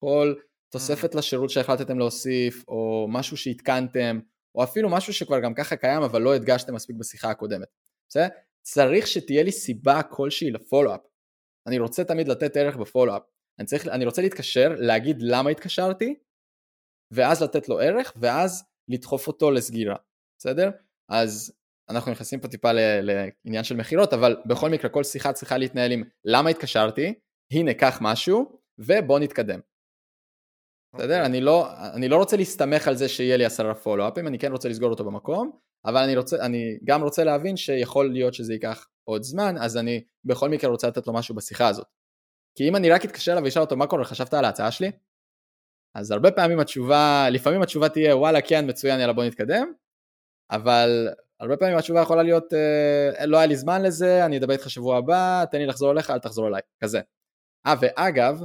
[0.01, 0.35] כל
[0.73, 1.19] תוספת mm.
[1.19, 4.21] לשירות שהחלטתם להוסיף, או משהו שעדכנתם,
[4.55, 7.69] או אפילו משהו שכבר גם ככה קיים אבל לא הדגשתם מספיק בשיחה הקודמת,
[8.09, 8.27] בסדר?
[8.63, 11.01] צריך שתהיה לי סיבה כלשהי לפולו-אפ,
[11.67, 13.23] אני רוצה תמיד לתת ערך בפולו-אפ,
[13.59, 16.15] אני, צריך, אני רוצה להתקשר, להגיד למה התקשרתי,
[17.11, 19.97] ואז לתת לו ערך, ואז לדחוף אותו לסגירה,
[20.39, 20.71] בסדר?
[21.09, 21.53] אז
[21.91, 26.03] אנחנו נכנסים פה טיפה לעניין של מכירות, אבל בכל מקרה כל שיחה צריכה להתנהל עם
[26.25, 27.15] למה התקשרתי,
[27.53, 29.61] הנה קח משהו, ובוא נתקדם.
[30.95, 31.15] בסדר?
[31.15, 31.17] Okay.
[31.17, 31.27] אוקיי.
[31.27, 34.69] אני, לא, אני לא רוצה להסתמך על זה שיהיה לי עשרה פולו-אפים, אני כן רוצה
[34.69, 35.51] לסגור אותו במקום,
[35.85, 40.05] אבל אני, רוצה, אני גם רוצה להבין שיכול להיות שזה ייקח עוד זמן, אז אני
[40.25, 41.87] בכל מקרה רוצה לתת לו משהו בשיחה הזאת.
[42.59, 44.91] כי אם אני רק אתקשר אליו ואשאל אותו מה קורה, חשבת על ההצעה שלי?
[45.95, 49.73] אז הרבה פעמים התשובה, לפעמים התשובה תהיה וואלה כן מצוין יאללה בוא נתקדם,
[50.51, 51.09] אבל
[51.45, 54.97] הרבה פעמים התשובה יכולה להיות אה, לא היה לי זמן לזה, אני אדבר איתך שבוע
[54.97, 57.01] הבא, תן לי לחזור אליך, אל תחזור אליי, כזה.
[57.67, 58.41] אה ואגב,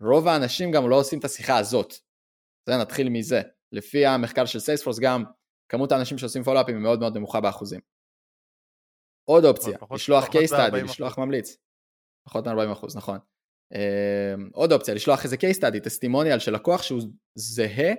[0.00, 1.94] רוב האנשים גם לא עושים את השיחה הזאת.
[2.68, 3.42] זה נתחיל מזה.
[3.72, 5.24] לפי המחקר של סייספורס גם
[5.68, 7.80] כמות האנשים שעושים פולאפים היא מאוד מאוד נמוכה באחוזים.
[9.24, 11.56] עוד אופציה, פחות, לשלוח case study, לשלוח ממליץ.
[12.26, 13.18] פחות מ-40 נכון.
[13.74, 13.78] Uh,
[14.52, 17.00] עוד אופציה, לשלוח איזה case study, טסטימוניאל של לקוח שהוא
[17.34, 17.92] זהה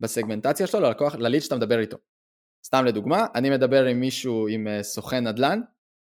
[0.00, 1.96] בסגמנטציה שלו ללקוח, לליד שאתה מדבר איתו.
[2.66, 5.60] סתם לדוגמה, אני מדבר עם מישהו, עם uh, סוכן נדל"ן,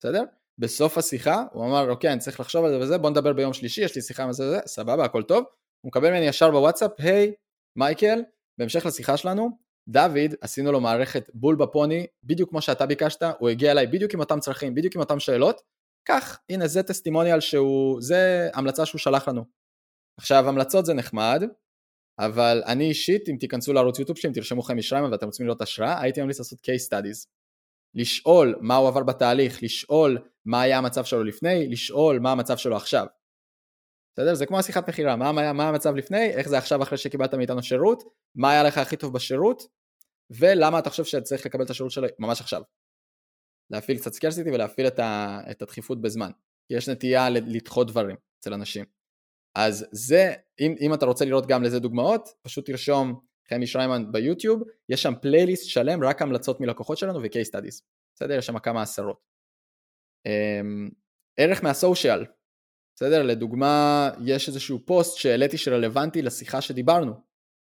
[0.00, 0.22] בסדר?
[0.58, 3.84] בסוף השיחה הוא אמר אוקיי אני צריך לחשוב על זה וזה בוא נדבר ביום שלישי
[3.84, 5.44] יש לי שיחה עם זה וזה סבבה הכל טוב
[5.80, 7.32] הוא מקבל ממני ישר בוואטסאפ היי
[7.78, 8.22] מייקל
[8.58, 9.50] בהמשך לשיחה שלנו
[9.88, 14.20] דוד עשינו לו מערכת בול בפוני בדיוק כמו שאתה ביקשת הוא הגיע אליי בדיוק עם
[14.20, 15.60] אותם צרכים בדיוק עם אותם שאלות
[16.08, 19.44] כך הנה זה טסטימוניאל שהוא זה המלצה שהוא שלח לנו
[20.20, 21.42] עכשיו המלצות זה נחמד
[22.18, 25.62] אבל אני אישית אם תיכנסו לערוץ יוטיוב שלי אם תרשמו חמי שריימן ואתם רוצים לראות
[25.62, 27.26] השראה הייתי ממליץ לעשות case studies
[27.94, 32.76] לשאול מה הוא עבר בתהליך, לשאול מה היה המצב שלו לפני, לשאול מה המצב שלו
[32.76, 33.06] עכשיו.
[34.16, 34.34] בסדר?
[34.34, 37.62] זה כמו השיחת מכירה, מה, מה, מה המצב לפני, איך זה עכשיו אחרי שקיבלת מאיתנו
[37.62, 38.02] שירות,
[38.34, 39.62] מה היה לך הכי טוב בשירות,
[40.30, 42.62] ולמה אתה חושב שצריך לקבל את השירות שלו ממש עכשיו.
[43.70, 46.30] להפעיל קצת סקרסיטי ולהפעיל את, ה, את הדחיפות בזמן.
[46.70, 48.84] יש נטייה לדחות דברים אצל אנשים.
[49.54, 54.62] אז זה, אם, אם אתה רוצה לראות גם לזה דוגמאות, פשוט תרשום חמי שריימן ביוטיוב,
[54.88, 57.82] יש שם פלייליסט שלם רק המלצות מלקוחות שלנו ו-case studies,
[58.16, 58.38] בסדר?
[58.38, 59.20] יש שם כמה עשרות.
[60.28, 60.94] Um,
[61.36, 62.24] ערך מהסושיאל,
[62.96, 63.22] בסדר?
[63.22, 67.12] לדוגמה, יש איזשהו פוסט שהעליתי שרלוונטי לשיחה שדיברנו.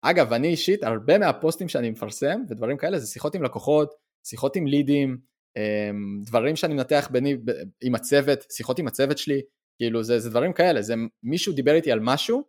[0.02, 3.94] אגב, אני אישית, הרבה מהפוסטים שאני מפרסם ודברים כאלה זה שיחות עם לקוחות,
[4.26, 5.18] שיחות עם לידים,
[5.58, 7.36] um, דברים שאני מנתח ביני
[7.82, 9.42] עם הצוות, שיחות עם הצוות שלי,
[9.76, 12.42] כאילו זה, זה דברים כאלה, זה מישהו דיבר איתי על משהו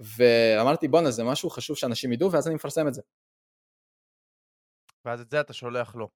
[0.00, 3.02] ואמרתי בואנה זה משהו חשוב שאנשים ידעו ואז אני מפרסם את זה.
[5.04, 6.08] ואז את זה אתה שולח לו.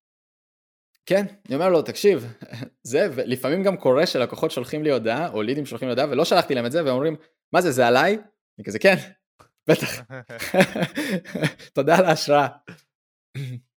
[1.06, 2.24] כן, אני אומר לו תקשיב,
[2.92, 6.54] זה ולפעמים גם קורה שלקוחות שולחים לי הודעה או לידים שולחים לי הודעה ולא שלחתי
[6.54, 7.16] להם את זה ואומרים
[7.52, 8.18] מה זה זה עליי?
[8.58, 8.94] אני כזה כן,
[9.70, 9.88] בטח.
[11.74, 12.48] תודה על ההשראה.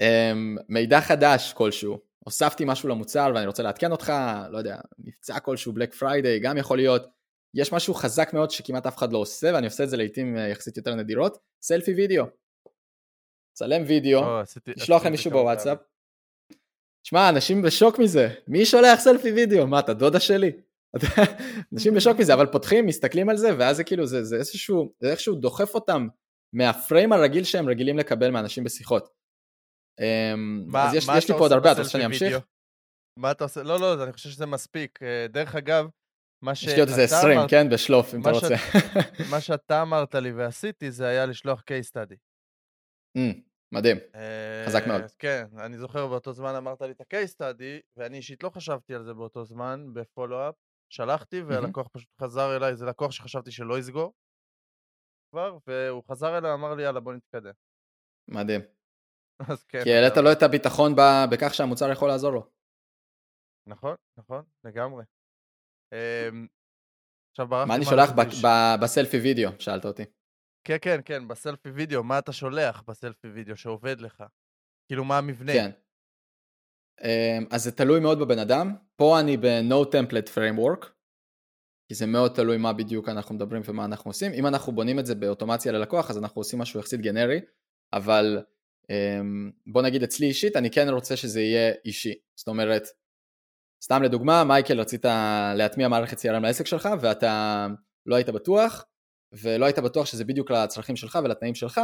[0.00, 4.12] אמ, מידע חדש כלשהו, הוספתי משהו למוצר ואני רוצה לעדכן אותך,
[4.50, 7.06] לא יודע, מבצע כלשהו, בלק פריידיי, גם יכול להיות,
[7.54, 10.48] יש משהו חזק מאוד שכמעט אף אחד לא עושה, ואני עושה את זה לעיתים אה,
[10.48, 12.24] יחסית יותר נדירות, סלפי וידאו.
[13.52, 14.20] צלם וידאו,
[14.66, 15.78] לשלוח למישהו בוואטסאפ.
[17.02, 19.66] שמע, אנשים בשוק מזה, מי שולח סלפי וידאו?
[19.66, 20.52] מה, אתה דודה שלי?
[21.72, 25.10] אנשים בשוק מזה, אבל פותחים, מסתכלים על זה, ואז זה כאילו, זה, זה איזשהו, זה
[25.10, 26.08] איכשהו דוחף אותם
[26.52, 29.08] מהפריים הרגיל שהם רגילים לקבל מאנשים בשיחות.
[30.00, 32.36] אמ, מה, אז יש, יש לי פה עוד הרבה, אתה רוצה שאני אמשיך?
[33.18, 33.62] מה אתה עושה?
[33.62, 35.02] לא, לא, אני חושב שזה מספיק.
[35.02, 35.88] אה, דרך אגב,
[36.44, 38.54] מה יש לי עוד איזה 20, אמרת, כן, בשלוף, אם אתה רוצה.
[39.32, 42.16] מה שאתה אמרת לי ועשיתי, זה היה לשלוח case study.
[43.18, 43.40] Mm,
[43.74, 43.96] מדהים,
[44.66, 45.02] חזק מאוד.
[45.18, 49.04] כן, אני זוכר באותו זמן אמרת לי את ה-case study, ואני אישית לא חשבתי על
[49.04, 50.54] זה באותו זמן, בפולו-אפ,
[50.92, 54.12] שלחתי, והלקוח פשוט חזר אליי, זה לקוח שחשבתי שלא יסגור
[55.30, 57.52] כבר, והוא חזר אליי, אמר לי, יאללה, בוא נתקדם.
[58.28, 58.60] מדהים.
[59.50, 59.84] אז כן.
[59.84, 60.94] כי העלית לו את הביטחון
[61.30, 62.50] בכך שהמוצר יכול לעזור לו.
[63.68, 65.04] נכון, נכון, לגמרי.
[65.92, 66.46] אמ,
[67.30, 67.68] עכשיו ברחתי...
[67.68, 68.10] מה אני שולח
[68.82, 69.50] בסלפי וידאו?
[69.58, 70.02] שאלת אותי.
[70.64, 74.24] כן, כן, כן, בסלפי וידאו, מה אתה שולח בסלפי וידאו שעובד לך?
[74.86, 75.52] כאילו, מה המבנה?
[75.52, 75.70] כן.
[77.04, 78.76] אמ, אז זה תלוי מאוד בבן אדם.
[78.96, 80.86] פה אני ב-No Template Framework,
[81.88, 84.32] כי זה מאוד תלוי מה בדיוק אנחנו מדברים ומה אנחנו עושים.
[84.32, 87.40] אם אנחנו בונים את זה באוטומציה ללקוח, אז אנחנו עושים משהו יחסית גנרי,
[87.92, 88.44] אבל
[89.66, 92.14] בוא נגיד אצלי אישית, אני כן רוצה שזה יהיה אישי.
[92.36, 92.82] זאת אומרת,
[93.84, 95.04] סתם לדוגמה, מייקל רצית
[95.56, 97.66] להטמיע מערכת CRM לעסק שלך ואתה
[98.06, 98.84] לא היית בטוח,
[99.32, 101.80] ולא היית בטוח שזה בדיוק לצרכים שלך ולתנאים שלך,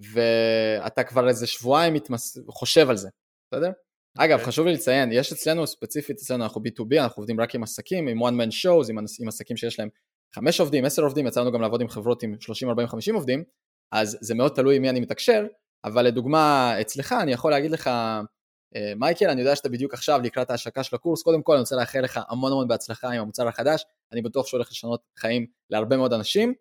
[0.00, 2.38] ואתה כבר איזה שבועיים מתמס...
[2.48, 3.08] חושב על זה,
[3.52, 3.68] בסדר?
[3.68, 4.24] Okay.
[4.24, 4.46] אגב, אוקיי.
[4.46, 8.22] חשוב לי לציין, יש אצלנו, ספציפית אצלנו, אנחנו B2B, אנחנו עובדים רק עם עסקים, עם
[8.22, 9.88] one man shows, עם, עם עסקים שיש להם
[10.34, 13.44] 5 עובדים, 10 עובדים, יצא לנו גם לעבוד עם חברות עם 30, 40, 50 עובדים,
[13.92, 15.46] אז זה מאוד תלוי עם מי אני מתקשר,
[15.84, 17.86] אבל לדוגמה, אצלך אני יכול להגיד לך,
[18.76, 21.76] אה, מייקל, אני יודע שאתה בדיוק עכשיו לקראת ההשקה של הקורס, קודם כל אני רוצה
[21.76, 25.96] לאחל לך המון המון בהצלחה עם המוצר החדש, אני בטוח שהוא הולך לשנות חיים להרבה
[25.96, 26.54] מאוד אנשים,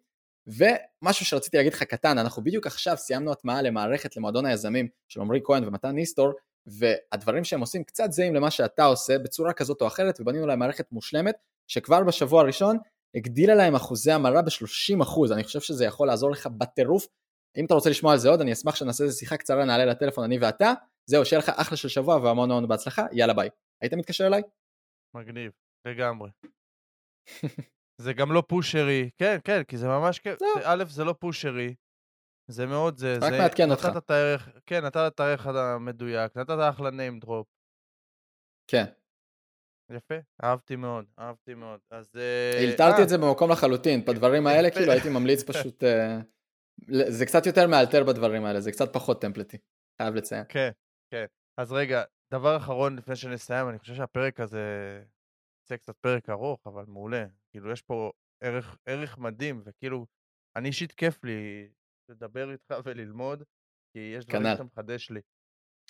[0.47, 5.39] ומשהו שרציתי להגיד לך קטן, אנחנו בדיוק עכשיו סיימנו הטמעה למערכת למועדון היזמים של עמרי
[5.43, 6.33] כהן ומתן ניסטור,
[6.67, 10.91] והדברים שהם עושים קצת זהים למה שאתה עושה בצורה כזאת או אחרת, ובנינו להם מערכת
[10.91, 11.35] מושלמת,
[11.67, 12.77] שכבר בשבוע הראשון
[13.15, 17.07] הגדילה להם אחוזי המרה ב-30%, אני חושב שזה יכול לעזור לך בטירוף.
[17.57, 20.23] אם אתה רוצה לשמוע על זה עוד, אני אשמח שנעשה איזה שיחה קצרה, נעלה לטלפון
[20.23, 20.73] אני ואתה,
[21.09, 23.49] זהו, שיהיה לך אחלה של שבוע והמון המון בהצלחה, יאללה ביי.
[23.81, 24.41] היית מתקשר אליי?
[25.15, 25.51] מגניב,
[25.87, 26.29] לגמרי.
[28.01, 30.41] זה גם לא פושרי, כן, כן, כי זה ממש כיף.
[30.41, 30.47] לא.
[30.63, 31.75] א', זה לא פושרי,
[32.51, 33.17] זה מאוד, זה...
[33.21, 33.85] רק מעדכן אותך.
[33.85, 37.45] נתת את הערך, כן, נתת את הערך המדויק, נתת אחלה name drop.
[38.71, 38.85] כן.
[39.91, 41.79] יפה, אהבתי מאוד, אהבתי מאוד.
[41.91, 42.11] אז...
[42.63, 45.83] הלתרתי אה, את זה במקום לחלוטין, בדברים האלה כאילו הייתי ממליץ פשוט...
[47.07, 49.57] זה קצת יותר מאלתר בדברים האלה, זה קצת פחות טמפלטי,
[50.01, 50.43] חייב לציין.
[50.49, 50.69] כן,
[51.11, 51.25] כן.
[51.57, 54.63] אז רגע, דבר אחרון לפני שנסיים, אני חושב שהפרק הזה
[55.65, 57.25] יצא קצת פרק ארוך, אבל מעולה.
[57.51, 58.11] כאילו, יש פה
[58.43, 60.05] ערך, ערך מדהים, וכאילו,
[60.55, 61.69] אני אישית כיף לי
[62.09, 63.43] לדבר איתך וללמוד,
[63.93, 65.21] כי יש דברים שאתה מחדש לי.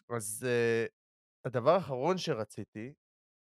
[0.09, 0.89] אז uh,
[1.45, 2.93] הדבר האחרון שרציתי,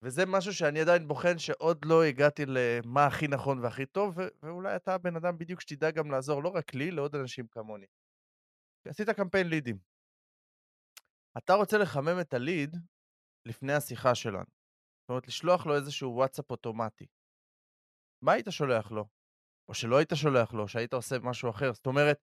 [0.02, 4.94] וזה משהו שאני עדיין בוחן שעוד לא הגעתי למה הכי נכון והכי טוב, ואולי אתה
[4.94, 7.86] הבן אדם בדיוק שתדע גם לעזור לא רק לי, לעוד אנשים כמוני.
[8.88, 9.78] עשית קמפיין לידים.
[11.38, 12.76] אתה רוצה לחמם את הליד
[13.46, 14.50] לפני השיחה שלנו.
[15.00, 17.06] זאת אומרת, לשלוח לו איזשהו וואטסאפ אוטומטי.
[18.22, 19.08] מה היית שולח לו?
[19.68, 21.72] או שלא היית שולח לו, שהיית עושה משהו אחר.
[21.72, 22.20] זאת אומרת,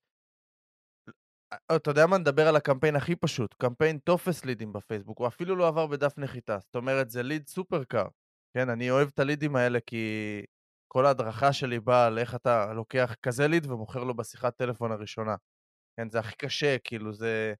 [1.75, 2.17] אתה יודע מה?
[2.17, 3.53] נדבר על הקמפיין הכי פשוט.
[3.53, 5.19] קמפיין טופס לידים בפייסבוק.
[5.19, 6.59] הוא אפילו לא עבר בדף נחיתה.
[6.59, 8.07] זאת אומרת, זה ליד סופר קר.
[8.57, 10.05] כן, אני אוהב את הלידים האלה כי
[10.87, 15.35] כל ההדרכה שלי באה על איך אתה לוקח כזה ליד ומוכר לו בשיחת טלפון הראשונה.
[15.99, 17.53] כן, זה הכי קשה, כאילו, זה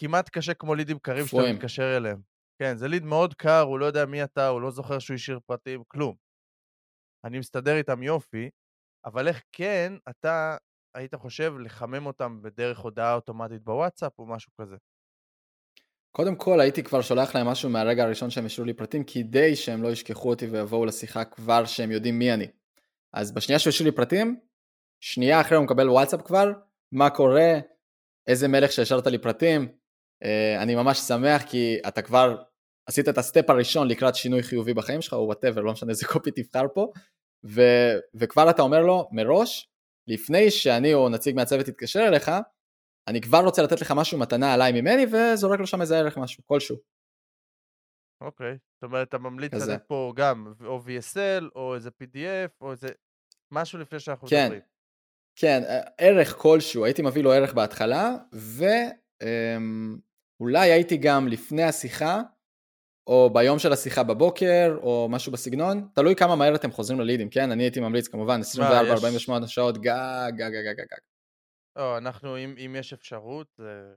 [0.00, 2.20] כמעט קשה כמו לידים קרים שאתה מתקשר אליהם.
[2.62, 5.40] כן, זה ליד מאוד קר, הוא לא יודע מי אתה, הוא לא זוכר שהוא השאיר
[5.46, 6.16] פרטים, כלום.
[7.24, 8.50] אני מסתדר איתם יופי,
[9.04, 10.56] אבל איך כן אתה
[10.94, 14.76] היית חושב לחמם אותם בדרך הודעה אוטומטית בוואטסאפ או משהו כזה?
[16.16, 19.82] קודם כל הייתי כבר שולח להם משהו מהרגע הראשון שהם השאירו לי פרטים כדי שהם
[19.82, 22.46] לא ישכחו אותי ויבואו לשיחה כבר שהם יודעים מי אני.
[23.12, 24.40] אז בשנייה שהוא השאיר לי פרטים,
[25.00, 26.52] שנייה אחרי הוא מקבל וואטסאפ כבר,
[26.92, 27.58] מה קורה,
[28.26, 29.68] איזה מלך שהשארת לי פרטים,
[30.24, 32.42] אה, אני ממש שמח כי אתה כבר
[32.86, 36.06] עשית את ה step הראשון לקראת שינוי חיובי בחיים שלך או whatever, לא משנה איזה
[36.06, 36.92] copy תבחר פה,
[37.44, 37.62] ו,
[38.14, 39.71] וכבר אתה אומר לו מראש,
[40.08, 42.30] לפני שאני או נציג מהצוות יתקשר אליך,
[43.08, 46.42] אני כבר רוצה לתת לך משהו מתנה עליי ממני וזורק לו שם איזה ערך משהו,
[46.46, 46.76] כלשהו.
[48.20, 52.88] אוקיי, זאת אומרת אתה ממליץ לתת פה גם או VSL או איזה PDF או איזה
[53.52, 54.60] משהו לפני שאנחנו כן, מדברים.
[55.36, 55.62] כן,
[55.98, 62.22] ערך כלשהו, הייתי מביא לו ערך בהתחלה ואולי אמ, הייתי גם לפני השיחה
[63.06, 67.50] או ביום של השיחה בבוקר, או משהו בסגנון, תלוי כמה מהר אתם חוזרים ללידים, כן?
[67.50, 68.40] אני הייתי ממליץ כמובן
[69.42, 70.98] 24-48 שעות גג, גג, גג, גג, גג.
[71.76, 73.92] לא, אנחנו, אם, אם יש אפשרות, זה...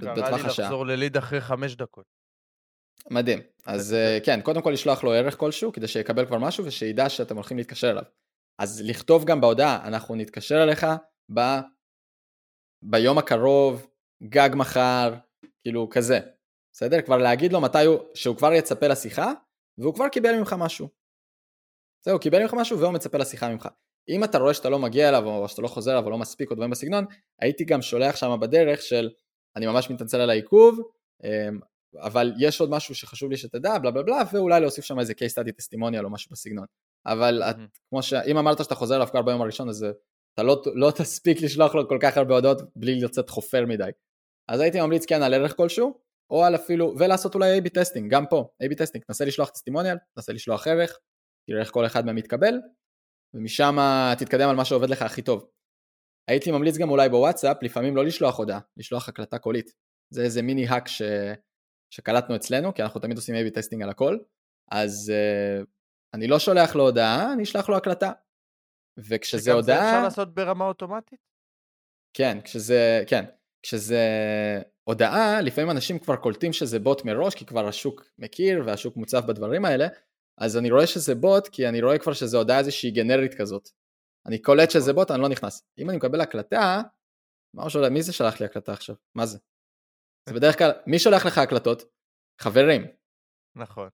[0.00, 2.04] קרה לי לחזור לליד אחרי חמש דקות.
[3.10, 3.40] מדהים.
[3.66, 7.34] אז uh, כן, קודם כל לשלוח לו ערך כלשהו, כדי שיקבל כבר משהו ושידע שאתם
[7.34, 8.02] הולכים להתקשר אליו.
[8.58, 10.86] אז לכתוב גם בהודעה, אנחנו נתקשר אליך
[11.34, 11.40] ב...
[12.82, 13.86] ביום הקרוב,
[14.22, 15.14] גג מחר,
[15.62, 16.20] כאילו כזה.
[16.74, 17.02] בסדר?
[17.02, 19.32] כבר להגיד לו מתי הוא, שהוא כבר יצפה לשיחה,
[19.78, 20.88] והוא כבר קיבל ממך משהו.
[22.04, 23.68] זהו, קיבל ממך משהו והוא מצפה לשיחה ממך.
[24.08, 26.50] אם אתה רואה שאתה לא מגיע אליו, או שאתה לא חוזר אליו, או לא מספיק,
[26.50, 27.04] או דברים בסגנון,
[27.40, 29.10] הייתי גם שולח שם בדרך של
[29.56, 30.80] אני ממש מתנצל על העיכוב,
[31.24, 31.60] אמ,
[31.98, 35.32] אבל יש עוד משהו שחשוב לי שתדע, בלה בלה בלה, ואולי להוסיף שם איזה case
[35.32, 36.66] study testimonial או משהו בסגנון.
[37.06, 37.56] אבל את,
[37.90, 39.86] כמו שאם אמרת שאתה חוזר אליו כבר ביום הראשון, אז
[40.34, 43.90] אתה לא, לא תספיק לשלוח לו כל כך הרבה הודעות בלי לצאת חופר מדי.
[44.48, 48.26] אז הייתי ממליץ כן על ערך כלשהו, או על אפילו, ולעשות אולי A-B testing, גם
[48.30, 50.98] פה, A-B testing, תנסה לשלוח testimonial, תנסה לשלוח ערך,
[51.46, 52.54] תראה איך כל אחד מהם מתקבל,
[53.34, 53.76] ומשם
[54.18, 55.50] תתקדם על מה שעובד לך הכי טוב.
[56.30, 59.70] הייתי ממליץ גם אולי בוואטסאפ, לפעמים לא לשלוח הודעה, לשלוח הקלטה קולית.
[60.14, 61.02] זה איזה mini hack ש...
[61.94, 64.18] שקלטנו אצלנו, כי אנחנו תמיד עושים A-B testing על הכל,
[64.70, 65.66] אז uh,
[66.14, 68.12] אני לא שולח לו הודעה, אני אשלח לו הקלטה.
[68.98, 69.76] וכשזה הודעה...
[69.76, 71.18] זה אפשר לעשות ברמה אוטומטית?
[72.16, 73.24] כן, כשזה, כן,
[73.62, 74.02] כשזה
[74.84, 79.64] הודעה, לפעמים אנשים כבר קולטים שזה בוט מראש, כי כבר השוק מכיר והשוק מוצף בדברים
[79.64, 79.86] האלה,
[80.38, 83.68] אז אני רואה שזה בוט, כי אני רואה כבר שזה הודעה איזושהי גנרית כזאת.
[84.26, 85.62] אני קולט שזה בוט, אני לא נכנס.
[85.78, 86.82] אם אני מקבל הקלטה,
[87.54, 88.96] מה שולח, מי זה שלח לי הקלטה עכשיו?
[89.14, 89.38] מה זה?
[90.28, 91.82] זה בדרך כלל, מי שולח לך הקלטות?
[92.40, 92.82] חברים.
[93.56, 93.88] נכון.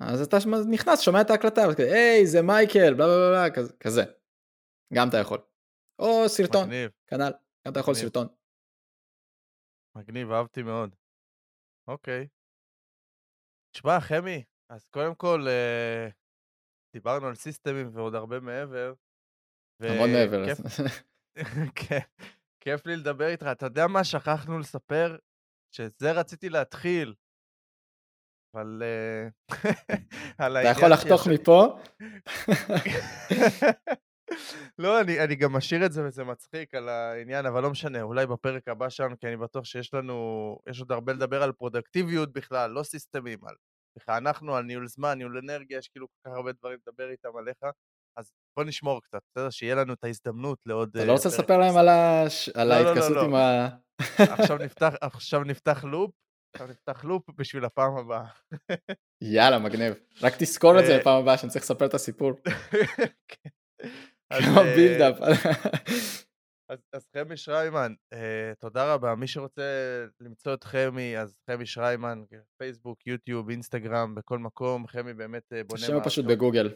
[0.00, 0.36] אז אתה
[0.70, 4.02] נכנס, שומע את ההקלטה, היי, זה מייקל, בלה בלה בלה, כזה.
[4.94, 5.38] גם אתה יכול.
[5.98, 6.70] או סרטון.
[7.06, 7.32] כנ"ל,
[7.66, 7.94] גם אתה יכול.
[7.94, 8.26] סרטון.
[9.96, 10.94] מגניב, אהבתי מאוד.
[11.88, 12.28] אוקיי.
[13.72, 16.08] תשמע, חמי, אז קודם כל, אה,
[16.92, 18.94] דיברנו על סיסטמים ועוד הרבה מעבר.
[19.80, 20.44] המון מעבר.
[21.80, 21.98] כן,
[22.60, 23.46] כיף לי לדבר איתך.
[23.52, 25.16] אתה יודע מה שכחנו לספר?
[25.74, 27.14] שזה רציתי להתחיל.
[28.54, 28.82] אבל...
[28.82, 29.28] אה,
[30.60, 31.78] אתה יכול לחתוך מפה?
[34.78, 38.26] לא, אני, אני גם משאיר את זה וזה מצחיק על העניין, אבל לא משנה, אולי
[38.26, 42.70] בפרק הבא שלנו, כי אני בטוח שיש לנו, יש עוד הרבה לדבר על פרודקטיביות בכלל,
[42.70, 43.54] לא סיסטמים, על
[43.98, 47.36] בכלל אנחנו, על ניהול זמן, ניהול אנרגיה, יש כאילו כל כך הרבה דברים לדבר איתם
[47.36, 47.58] עליך,
[48.18, 49.50] אז בוא נשמור קצת, בסדר?
[49.50, 50.96] שיהיה לנו את ההזדמנות לעוד...
[50.96, 52.48] אתה לא רוצה לספר להם על, הש...
[52.48, 53.68] על לא, לא, לא, ההתכנסות עם ה...
[54.18, 56.10] עכשיו נפתח, עכשיו נפתח לופ,
[56.54, 58.26] עכשיו נפתח לופ בשביל הפעם הבאה.
[59.20, 59.94] יאללה, מגניב.
[60.22, 62.32] רק תזכור את זה לפעם הבאה, שאני צריך לספר את הסיפור.
[64.32, 65.20] כמו בילדאפ.
[66.68, 68.16] אז, אז חמי שריימן, uh,
[68.58, 69.14] תודה רבה.
[69.14, 69.62] מי שרוצה
[70.20, 72.24] למצוא את חמי, אז חמי שריימן,
[72.58, 74.86] פייסבוק, יוטיוב, אינסטגרם, בכל מקום.
[74.86, 75.82] חמי באמת uh, בונה...
[75.82, 76.74] השם פשוט בגוגל.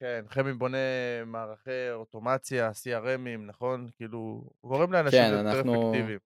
[0.00, 0.78] כן, חמי בונה
[1.26, 3.88] מערכי אוטומציה, CRMים, נכון?
[3.96, 5.90] כאילו, גורם לאנשים כן, יותר אנחנו...
[5.90, 6.18] אפקטיביים.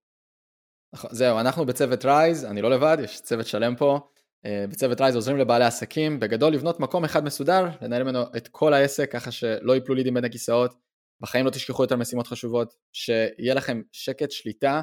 [0.95, 4.09] נכון, זהו, אנחנו בצוות רייז, אני לא לבד, יש צוות שלם פה.
[4.45, 8.73] אה, בצוות רייז עוזרים לבעלי עסקים, בגדול לבנות מקום אחד מסודר, לנהל ממנו את כל
[8.73, 10.75] העסק ככה שלא יפלו לידים בין הכיסאות,
[11.21, 14.81] בחיים לא תשכחו יותר משימות חשובות, שיהיה לכם שקט, שליטה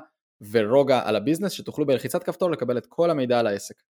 [0.50, 3.82] ורוגע על ה business, שתוכלו בלחיצת כפתור לקבל את כל המידע על העסק.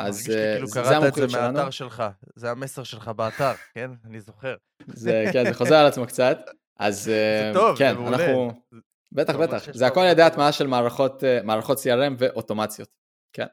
[0.00, 1.14] אז אה, כאילו זה המומחיות שלנו.
[1.14, 2.02] קראת את זה מהאתר שלך,
[2.36, 3.90] זה המסר שלך באתר, כן?
[4.04, 4.56] אני זוכר.
[4.86, 6.38] זה, כן, זה חוזר על עצמו קצת.
[6.80, 8.16] אז זה אה, טוב, כן, זה מעולה.
[8.16, 8.52] אנחנו...
[9.12, 9.72] בטח, בטח.
[9.72, 12.88] זה הכל על ידי הטמעה של מערכות, מערכות CRM ואוטומציות.
[13.32, 13.46] כן.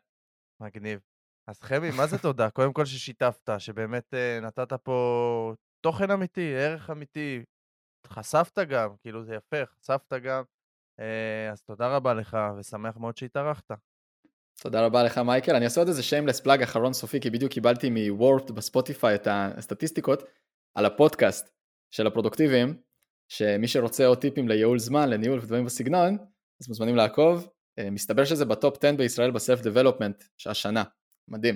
[0.61, 0.99] מגניב.
[1.47, 2.49] אז חמי, מה זה תודה?
[2.49, 7.43] קודם כל ששיתפת, שבאמת uh, נתת פה תוכן אמיתי, ערך אמיתי,
[8.07, 10.43] חשפת גם, כאילו זה יפה, חשפת גם.
[11.01, 13.71] Uh, אז תודה רבה לך, ושמח מאוד שהתארחת.
[14.61, 17.89] תודה רבה לך מייקל, אני אעשה עוד איזה shameless plug אחרון סופי, כי בדיוק קיבלתי
[17.89, 20.23] מ Wrapped בספוטיפיי את הסטטיסטיקות
[20.75, 21.49] על הפודקאסט
[21.91, 22.81] של הפרודוקטיביים,
[23.31, 26.17] שמי שרוצה עוד טיפים לייעול זמן, לניהול ודברים בסגנון,
[26.61, 27.47] אז מוזמנים לעקוב.
[27.79, 30.83] Uh, מסתבר שזה ב top 10 בישראל ב self development, שהשנה.
[31.27, 31.55] מדהים.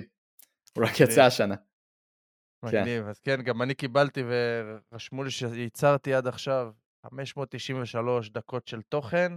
[0.76, 1.54] הוא רק יצא השנה.
[2.64, 6.72] מגניב, אז כן, גם אני קיבלתי ורשמו לי שייצרתי עד עכשיו
[7.06, 9.32] 593 דקות של תוכן,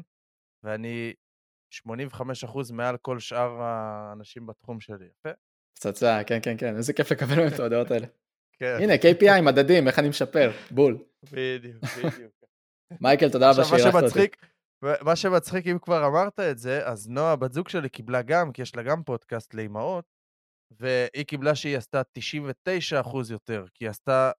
[0.64, 1.14] ואני
[1.74, 5.06] 85% מעל כל שאר האנשים בתחום שלי.
[5.06, 5.30] יפה?
[5.76, 8.08] פצצה, כן, כן, כן, איזה כיף לקבל מהם את ההודעות האלה.
[8.60, 8.78] כן.
[8.80, 10.98] הנה, KPI, מדדים, איך אני משפר, בול.
[11.24, 12.34] בדיוק, בדיוק.
[13.02, 14.28] מייקל, תודה רבה שאירחת אותי.
[15.02, 18.62] מה שמצחיק, אם כבר אמרת את זה, אז נועה, בת זוג שלי, קיבלה גם, כי
[18.62, 20.06] יש לה גם פודקאסט לאימהות,
[20.72, 24.32] והיא קיבלה שהיא עשתה 99% יותר, כי היא עשתה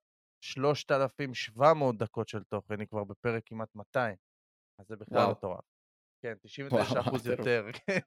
[0.43, 4.15] 3,700 דקות של תוכן, היא כבר בפרק כמעט 200,
[4.79, 5.65] אז זה בכלל מטורף.
[6.23, 7.99] כן, 99% יותר, כן.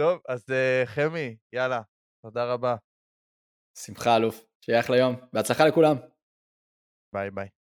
[0.00, 1.82] טוב, אז uh, חמי, יאללה,
[2.24, 2.76] תודה רבה.
[3.78, 5.96] שמחה אלוף, שיהיה אחלה יום, בהצלחה לכולם.
[7.14, 7.57] ביי ביי.